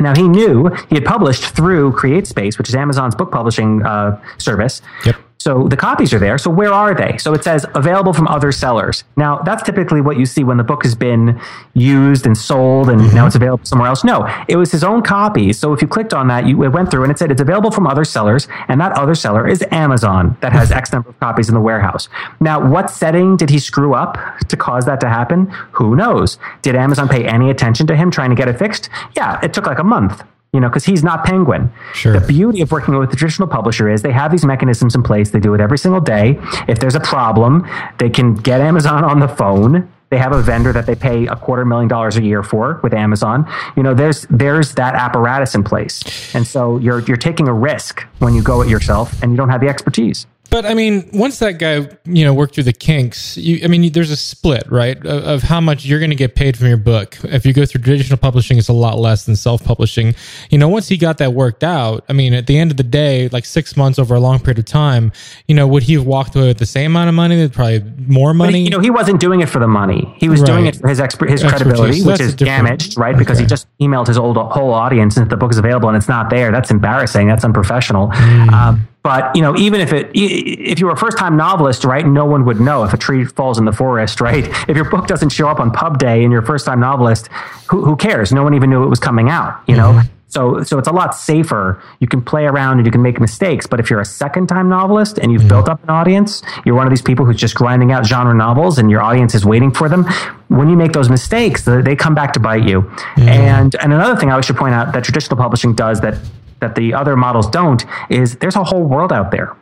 Now 0.00 0.14
he 0.14 0.28
knew 0.28 0.68
he 0.88 0.94
had 0.94 1.04
published 1.04 1.44
through 1.44 1.92
CreateSpace, 1.92 2.58
which 2.58 2.68
is 2.68 2.74
Amazon's 2.74 3.14
book 3.14 3.30
publishing 3.30 3.82
uh, 3.84 4.20
service. 4.38 4.82
Yep. 5.04 5.16
So 5.46 5.68
the 5.68 5.76
copies 5.76 6.12
are 6.12 6.18
there. 6.18 6.38
So 6.38 6.50
where 6.50 6.72
are 6.72 6.92
they? 6.92 7.18
So 7.18 7.32
it 7.32 7.44
says 7.44 7.64
available 7.76 8.12
from 8.12 8.26
other 8.26 8.50
sellers. 8.50 9.04
Now 9.16 9.38
that's 9.42 9.62
typically 9.62 10.00
what 10.00 10.18
you 10.18 10.26
see 10.26 10.42
when 10.42 10.56
the 10.56 10.64
book 10.64 10.82
has 10.82 10.96
been 10.96 11.40
used 11.72 12.26
and 12.26 12.36
sold 12.36 12.90
and 12.90 13.00
mm-hmm. 13.00 13.14
now 13.14 13.26
it's 13.26 13.36
available 13.36 13.64
somewhere 13.64 13.86
else. 13.88 14.02
No, 14.02 14.26
it 14.48 14.56
was 14.56 14.72
his 14.72 14.82
own 14.82 15.02
copy. 15.02 15.52
So 15.52 15.72
if 15.72 15.80
you 15.80 15.86
clicked 15.86 16.12
on 16.12 16.26
that, 16.26 16.48
you 16.48 16.60
it 16.64 16.72
went 16.72 16.90
through 16.90 17.04
and 17.04 17.12
it 17.12 17.18
said 17.20 17.30
it's 17.30 17.40
available 17.40 17.70
from 17.70 17.86
other 17.86 18.04
sellers, 18.04 18.48
and 18.66 18.80
that 18.80 18.90
other 18.98 19.14
seller 19.14 19.46
is 19.46 19.64
Amazon 19.70 20.36
that 20.40 20.52
has 20.52 20.72
X 20.72 20.92
number 20.92 21.10
of 21.10 21.20
copies 21.20 21.48
in 21.48 21.54
the 21.54 21.60
warehouse. 21.60 22.08
Now, 22.40 22.68
what 22.68 22.90
setting 22.90 23.36
did 23.36 23.48
he 23.48 23.60
screw 23.60 23.94
up 23.94 24.18
to 24.48 24.56
cause 24.56 24.84
that 24.86 24.98
to 24.98 25.08
happen? 25.08 25.46
Who 25.78 25.94
knows? 25.94 26.38
Did 26.62 26.74
Amazon 26.74 27.08
pay 27.08 27.24
any 27.24 27.50
attention 27.50 27.86
to 27.86 27.94
him 27.94 28.10
trying 28.10 28.30
to 28.30 28.36
get 28.36 28.48
it 28.48 28.58
fixed? 28.58 28.88
Yeah, 29.14 29.38
it 29.44 29.54
took 29.54 29.66
like 29.66 29.78
a 29.78 29.84
month 29.84 30.24
you 30.52 30.60
know, 30.60 30.68
because 30.68 30.84
he's 30.84 31.04
not 31.04 31.24
Penguin. 31.24 31.70
Sure. 31.92 32.18
The 32.18 32.26
beauty 32.26 32.62
of 32.62 32.72
working 32.72 32.96
with 32.96 33.12
a 33.12 33.16
traditional 33.16 33.48
publisher 33.48 33.90
is 33.90 34.02
they 34.02 34.12
have 34.12 34.30
these 34.30 34.44
mechanisms 34.44 34.94
in 34.94 35.02
place. 35.02 35.30
They 35.30 35.40
do 35.40 35.54
it 35.54 35.60
every 35.60 35.78
single 35.78 36.00
day. 36.00 36.38
If 36.66 36.78
there's 36.78 36.94
a 36.94 37.00
problem, 37.00 37.68
they 37.98 38.08
can 38.08 38.34
get 38.34 38.60
Amazon 38.60 39.04
on 39.04 39.20
the 39.20 39.28
phone. 39.28 39.90
They 40.08 40.18
have 40.18 40.32
a 40.32 40.40
vendor 40.40 40.72
that 40.72 40.86
they 40.86 40.94
pay 40.94 41.26
a 41.26 41.34
quarter 41.34 41.64
million 41.64 41.88
dollars 41.88 42.16
a 42.16 42.22
year 42.22 42.42
for 42.42 42.80
with 42.82 42.94
Amazon. 42.94 43.50
You 43.76 43.82
know, 43.82 43.92
there's 43.92 44.24
there's 44.30 44.74
that 44.74 44.94
apparatus 44.94 45.54
in 45.56 45.64
place, 45.64 46.34
and 46.34 46.46
so 46.46 46.78
you're 46.78 47.00
you're 47.00 47.16
taking 47.16 47.48
a 47.48 47.52
risk 47.52 48.02
when 48.20 48.32
you 48.32 48.40
go 48.40 48.62
it 48.62 48.68
yourself, 48.68 49.20
and 49.20 49.32
you 49.32 49.36
don't 49.36 49.48
have 49.48 49.60
the 49.60 49.68
expertise. 49.68 50.26
But 50.48 50.64
I 50.64 50.74
mean, 50.74 51.10
once 51.12 51.38
that 51.40 51.52
guy, 51.52 51.88
you 52.04 52.24
know, 52.24 52.32
worked 52.32 52.54
through 52.54 52.64
the 52.64 52.72
kinks, 52.72 53.36
you, 53.36 53.60
I 53.64 53.68
mean, 53.68 53.92
there's 53.92 54.10
a 54.10 54.16
split, 54.16 54.70
right, 54.70 54.96
of, 55.04 55.24
of 55.24 55.42
how 55.42 55.60
much 55.60 55.84
you're 55.84 55.98
going 55.98 56.10
to 56.10 56.16
get 56.16 56.34
paid 56.34 56.56
from 56.56 56.68
your 56.68 56.76
book. 56.76 57.16
If 57.24 57.44
you 57.44 57.52
go 57.52 57.66
through 57.66 57.82
traditional 57.82 58.18
publishing, 58.18 58.58
it's 58.58 58.68
a 58.68 58.72
lot 58.72 58.98
less 58.98 59.24
than 59.24 59.36
self-publishing. 59.36 60.14
You 60.50 60.58
know, 60.58 60.68
once 60.68 60.88
he 60.88 60.96
got 60.96 61.18
that 61.18 61.32
worked 61.32 61.64
out, 61.64 62.04
I 62.08 62.12
mean, 62.12 62.32
at 62.34 62.46
the 62.46 62.58
end 62.58 62.70
of 62.70 62.76
the 62.76 62.82
day, 62.82 63.28
like 63.28 63.44
six 63.44 63.76
months 63.76 63.98
over 63.98 64.14
a 64.14 64.20
long 64.20 64.38
period 64.38 64.58
of 64.58 64.64
time, 64.64 65.12
you 65.48 65.54
know, 65.54 65.66
would 65.66 65.82
he 65.82 65.94
have 65.94 66.06
walked 66.06 66.34
away 66.36 66.48
with 66.48 66.58
the 66.58 66.66
same 66.66 66.92
amount 66.92 67.08
of 67.08 67.14
money? 67.14 67.48
Probably 67.48 67.82
more 68.06 68.34
money. 68.34 68.58
He, 68.58 68.64
you 68.64 68.70
know, 68.70 68.80
he 68.80 68.90
wasn't 68.90 69.20
doing 69.20 69.40
it 69.40 69.48
for 69.48 69.58
the 69.58 69.68
money. 69.68 70.14
He 70.18 70.28
was 70.28 70.40
right. 70.40 70.46
doing 70.46 70.66
it 70.66 70.76
for 70.76 70.88
his 70.88 71.00
exp- 71.00 71.28
his 71.28 71.42
credibility, 71.42 72.00
so 72.00 72.06
which 72.06 72.20
is 72.20 72.34
damaged, 72.34 72.96
right? 72.96 73.16
Because 73.16 73.38
okay. 73.38 73.44
he 73.44 73.48
just 73.48 73.66
emailed 73.80 74.06
his 74.06 74.18
old 74.18 74.36
whole 74.36 74.72
audience 74.72 75.16
and 75.16 75.28
the 75.30 75.36
book 75.36 75.50
is 75.50 75.58
available 75.58 75.88
and 75.88 75.96
it's 75.96 76.08
not 76.08 76.30
there. 76.30 76.52
That's 76.52 76.70
embarrassing. 76.70 77.26
That's 77.28 77.44
unprofessional. 77.44 78.08
Mm. 78.08 78.52
Um, 78.52 78.88
but 79.06 79.36
you 79.36 79.40
know, 79.40 79.56
even 79.56 79.80
if 79.80 79.92
it, 79.92 80.10
if 80.14 80.80
you 80.80 80.86
were 80.86 80.92
a 80.92 80.96
first 80.96 81.16
time 81.16 81.36
novelist, 81.36 81.84
right, 81.84 82.04
no 82.04 82.24
one 82.24 82.44
would 82.44 82.60
know 82.60 82.82
if 82.82 82.92
a 82.92 82.96
tree 82.96 83.24
falls 83.24 83.56
in 83.56 83.64
the 83.64 83.72
forest, 83.72 84.20
right? 84.20 84.48
If 84.68 84.74
your 84.74 84.90
book 84.90 85.06
doesn't 85.06 85.28
show 85.28 85.48
up 85.48 85.60
on 85.60 85.70
pub 85.70 86.00
day 86.00 86.24
and 86.24 86.32
you're 86.32 86.42
a 86.42 86.44
first 86.46 86.66
time 86.66 86.80
novelist, 86.80 87.28
who, 87.70 87.84
who 87.84 87.94
cares? 87.94 88.32
No 88.32 88.42
one 88.42 88.54
even 88.54 88.68
knew 88.68 88.82
it 88.82 88.88
was 88.88 88.98
coming 88.98 89.28
out, 89.28 89.62
you 89.68 89.76
know? 89.76 89.92
Mm-hmm. 89.92 90.12
So, 90.26 90.64
so 90.64 90.76
it's 90.76 90.88
a 90.88 90.92
lot 90.92 91.14
safer. 91.14 91.80
You 92.00 92.08
can 92.08 92.20
play 92.20 92.46
around 92.46 92.78
and 92.78 92.86
you 92.86 92.90
can 92.90 93.00
make 93.00 93.20
mistakes. 93.20 93.64
But 93.64 93.78
if 93.78 93.90
you're 93.90 94.00
a 94.00 94.04
second 94.04 94.48
time 94.48 94.68
novelist 94.68 95.18
and 95.18 95.30
you've 95.30 95.42
mm-hmm. 95.42 95.50
built 95.50 95.68
up 95.68 95.80
an 95.84 95.90
audience, 95.90 96.42
you're 96.64 96.74
one 96.74 96.88
of 96.88 96.90
these 96.90 97.00
people 97.00 97.24
who's 97.24 97.36
just 97.36 97.54
grinding 97.54 97.92
out 97.92 98.04
genre 98.04 98.34
novels 98.34 98.76
and 98.76 98.90
your 98.90 99.02
audience 99.02 99.36
is 99.36 99.46
waiting 99.46 99.70
for 99.70 99.88
them. 99.88 100.04
When 100.48 100.68
you 100.68 100.76
make 100.76 100.92
those 100.92 101.08
mistakes, 101.08 101.64
they 101.64 101.94
come 101.94 102.16
back 102.16 102.32
to 102.32 102.40
bite 102.40 102.64
you. 102.64 102.82
Mm-hmm. 102.82 103.28
And, 103.28 103.76
and 103.76 103.92
another 103.92 104.18
thing 104.18 104.32
I 104.32 104.40
should 104.40 104.56
point 104.56 104.74
out 104.74 104.92
that 104.94 105.04
traditional 105.04 105.36
publishing 105.36 105.74
does 105.74 106.00
that 106.00 106.18
that 106.60 106.74
the 106.74 106.94
other 106.94 107.16
models 107.16 107.48
don't 107.48 107.84
is 108.10 108.36
there's 108.36 108.56
a 108.56 108.64
whole 108.64 108.84
world 108.84 109.12
out 109.12 109.30
there. 109.30 109.56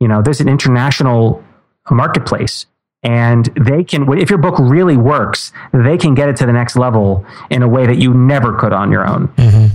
You 0.00 0.08
know, 0.08 0.22
there's 0.22 0.40
an 0.40 0.48
international 0.48 1.42
marketplace 1.90 2.66
and 3.02 3.46
they 3.56 3.84
can 3.84 4.10
if 4.18 4.28
your 4.28 4.38
book 4.38 4.56
really 4.58 4.96
works 4.96 5.52
they 5.72 5.96
can 5.96 6.14
get 6.14 6.28
it 6.28 6.36
to 6.36 6.46
the 6.46 6.52
next 6.52 6.76
level 6.76 7.24
in 7.50 7.62
a 7.62 7.68
way 7.68 7.86
that 7.86 7.96
you 7.96 8.12
never 8.12 8.58
could 8.58 8.72
on 8.72 8.90
your 8.90 9.06
own 9.06 9.28
mm-hmm. 9.28 9.74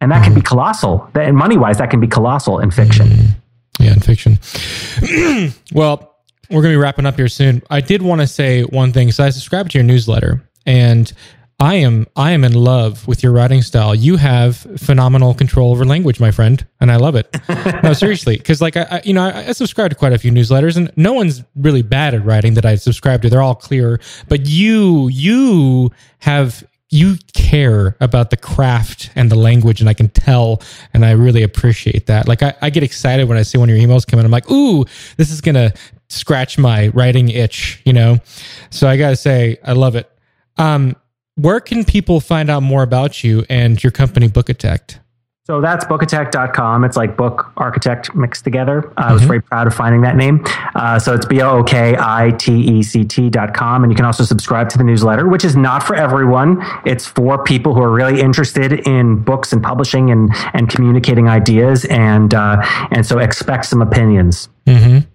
and 0.00 0.10
that 0.10 0.16
mm-hmm. 0.16 0.24
can 0.24 0.34
be 0.34 0.40
colossal 0.40 1.08
and 1.14 1.36
money 1.36 1.56
wise 1.56 1.78
that 1.78 1.90
can 1.90 2.00
be 2.00 2.08
colossal 2.08 2.58
in 2.58 2.70
fiction 2.70 3.06
mm-hmm. 3.06 3.82
yeah 3.82 3.92
in 3.92 4.00
fiction 4.00 4.38
well 5.72 6.16
we're 6.50 6.62
going 6.62 6.72
to 6.72 6.78
be 6.78 6.82
wrapping 6.82 7.06
up 7.06 7.16
here 7.16 7.28
soon 7.28 7.62
i 7.70 7.80
did 7.80 8.02
want 8.02 8.20
to 8.20 8.26
say 8.26 8.62
one 8.62 8.92
thing 8.92 9.12
so 9.12 9.22
i 9.22 9.30
subscribed 9.30 9.70
to 9.70 9.78
your 9.78 9.84
newsletter 9.84 10.42
and 10.66 11.12
I 11.60 11.74
am 11.74 12.06
I 12.14 12.32
am 12.32 12.44
in 12.44 12.52
love 12.52 13.08
with 13.08 13.24
your 13.24 13.32
writing 13.32 13.62
style. 13.62 13.92
You 13.92 14.16
have 14.16 14.58
phenomenal 14.76 15.34
control 15.34 15.72
over 15.72 15.84
language, 15.84 16.20
my 16.20 16.30
friend, 16.30 16.64
and 16.80 16.90
I 16.90 16.96
love 16.96 17.16
it. 17.16 17.36
no, 17.82 17.92
seriously, 17.94 18.36
because 18.36 18.60
like 18.60 18.76
I, 18.76 18.86
I, 18.88 19.02
you 19.04 19.12
know 19.12 19.24
I, 19.24 19.48
I 19.48 19.52
subscribe 19.52 19.90
to 19.90 19.96
quite 19.96 20.12
a 20.12 20.18
few 20.18 20.30
newsletters, 20.30 20.76
and 20.76 20.92
no 20.94 21.12
one's 21.12 21.42
really 21.56 21.82
bad 21.82 22.14
at 22.14 22.24
writing 22.24 22.54
that 22.54 22.64
I 22.64 22.76
subscribe 22.76 23.22
to. 23.22 23.30
They're 23.30 23.42
all 23.42 23.56
clear, 23.56 24.00
but 24.28 24.46
you 24.46 25.08
you 25.08 25.90
have 26.20 26.62
you 26.90 27.16
care 27.34 27.96
about 28.00 28.30
the 28.30 28.36
craft 28.36 29.10
and 29.16 29.28
the 29.28 29.36
language, 29.36 29.80
and 29.80 29.90
I 29.90 29.94
can 29.94 30.10
tell, 30.10 30.62
and 30.94 31.04
I 31.04 31.10
really 31.10 31.42
appreciate 31.42 32.06
that. 32.06 32.28
Like 32.28 32.44
I, 32.44 32.54
I 32.62 32.70
get 32.70 32.84
excited 32.84 33.28
when 33.28 33.36
I 33.36 33.42
see 33.42 33.58
one 33.58 33.68
of 33.68 33.76
your 33.76 33.84
emails 33.84 34.06
come 34.06 34.20
in. 34.20 34.24
I'm 34.24 34.30
like, 34.30 34.48
ooh, 34.48 34.84
this 35.16 35.32
is 35.32 35.40
gonna 35.40 35.74
scratch 36.08 36.56
my 36.56 36.88
writing 36.88 37.30
itch, 37.30 37.82
you 37.84 37.92
know. 37.92 38.18
So 38.70 38.88
I 38.88 38.96
gotta 38.96 39.16
say, 39.16 39.58
I 39.64 39.72
love 39.72 39.96
it. 39.96 40.08
Um, 40.56 40.94
where 41.38 41.60
can 41.60 41.84
people 41.84 42.20
find 42.20 42.50
out 42.50 42.62
more 42.62 42.82
about 42.82 43.22
you 43.22 43.44
and 43.48 43.82
your 43.82 43.92
company, 43.92 44.28
Book 44.28 44.48
Bookitect? 44.48 44.98
So 45.46 45.62
that's 45.62 45.82
bookitect.com. 45.86 46.84
It's 46.84 46.96
like 46.96 47.16
book 47.16 47.50
architect 47.56 48.14
mixed 48.14 48.44
together. 48.44 48.92
I 48.98 49.14
was 49.14 49.22
mm-hmm. 49.22 49.28
very 49.28 49.40
proud 49.40 49.66
of 49.66 49.74
finding 49.74 50.02
that 50.02 50.14
name. 50.14 50.44
Uh, 50.74 50.98
so 50.98 51.14
it's 51.14 51.24
B 51.24 51.40
O 51.40 51.60
O 51.60 51.64
K 51.64 51.96
I 51.98 52.32
T 52.32 52.52
E 52.52 52.82
C 52.82 53.02
T.com. 53.02 53.82
And 53.82 53.90
you 53.90 53.96
can 53.96 54.04
also 54.04 54.24
subscribe 54.24 54.68
to 54.68 54.76
the 54.76 54.84
newsletter, 54.84 55.26
which 55.26 55.46
is 55.46 55.56
not 55.56 55.82
for 55.82 55.96
everyone. 55.96 56.62
It's 56.84 57.06
for 57.06 57.42
people 57.42 57.72
who 57.72 57.80
are 57.80 57.90
really 57.90 58.20
interested 58.20 58.86
in 58.86 59.22
books 59.22 59.50
and 59.54 59.62
publishing 59.62 60.10
and, 60.10 60.30
and 60.52 60.68
communicating 60.68 61.30
ideas. 61.30 61.86
And, 61.86 62.34
uh, 62.34 62.62
and 62.90 63.06
so 63.06 63.18
expect 63.18 63.64
some 63.64 63.80
opinions. 63.80 64.50
Mm-hmm. 64.66 65.08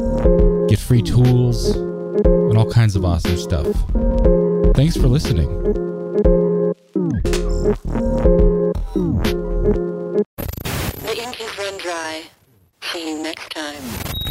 get 0.68 0.78
free 0.78 1.02
tools, 1.02 1.78
and 1.78 2.58
all 2.58 2.70
kinds 2.70 2.98
of 2.98 3.06
awesome 3.06 3.38
stuff. 3.38 3.66
Thanks 4.76 4.98
for 4.98 5.08
listening. 5.08 5.48
The 8.94 10.24
ink 11.18 11.42
is 11.42 11.58
run 11.58 11.80
dry. 11.80 12.26
See 12.84 13.10
you 13.10 13.24
next 13.24 13.50
time. 13.50 14.23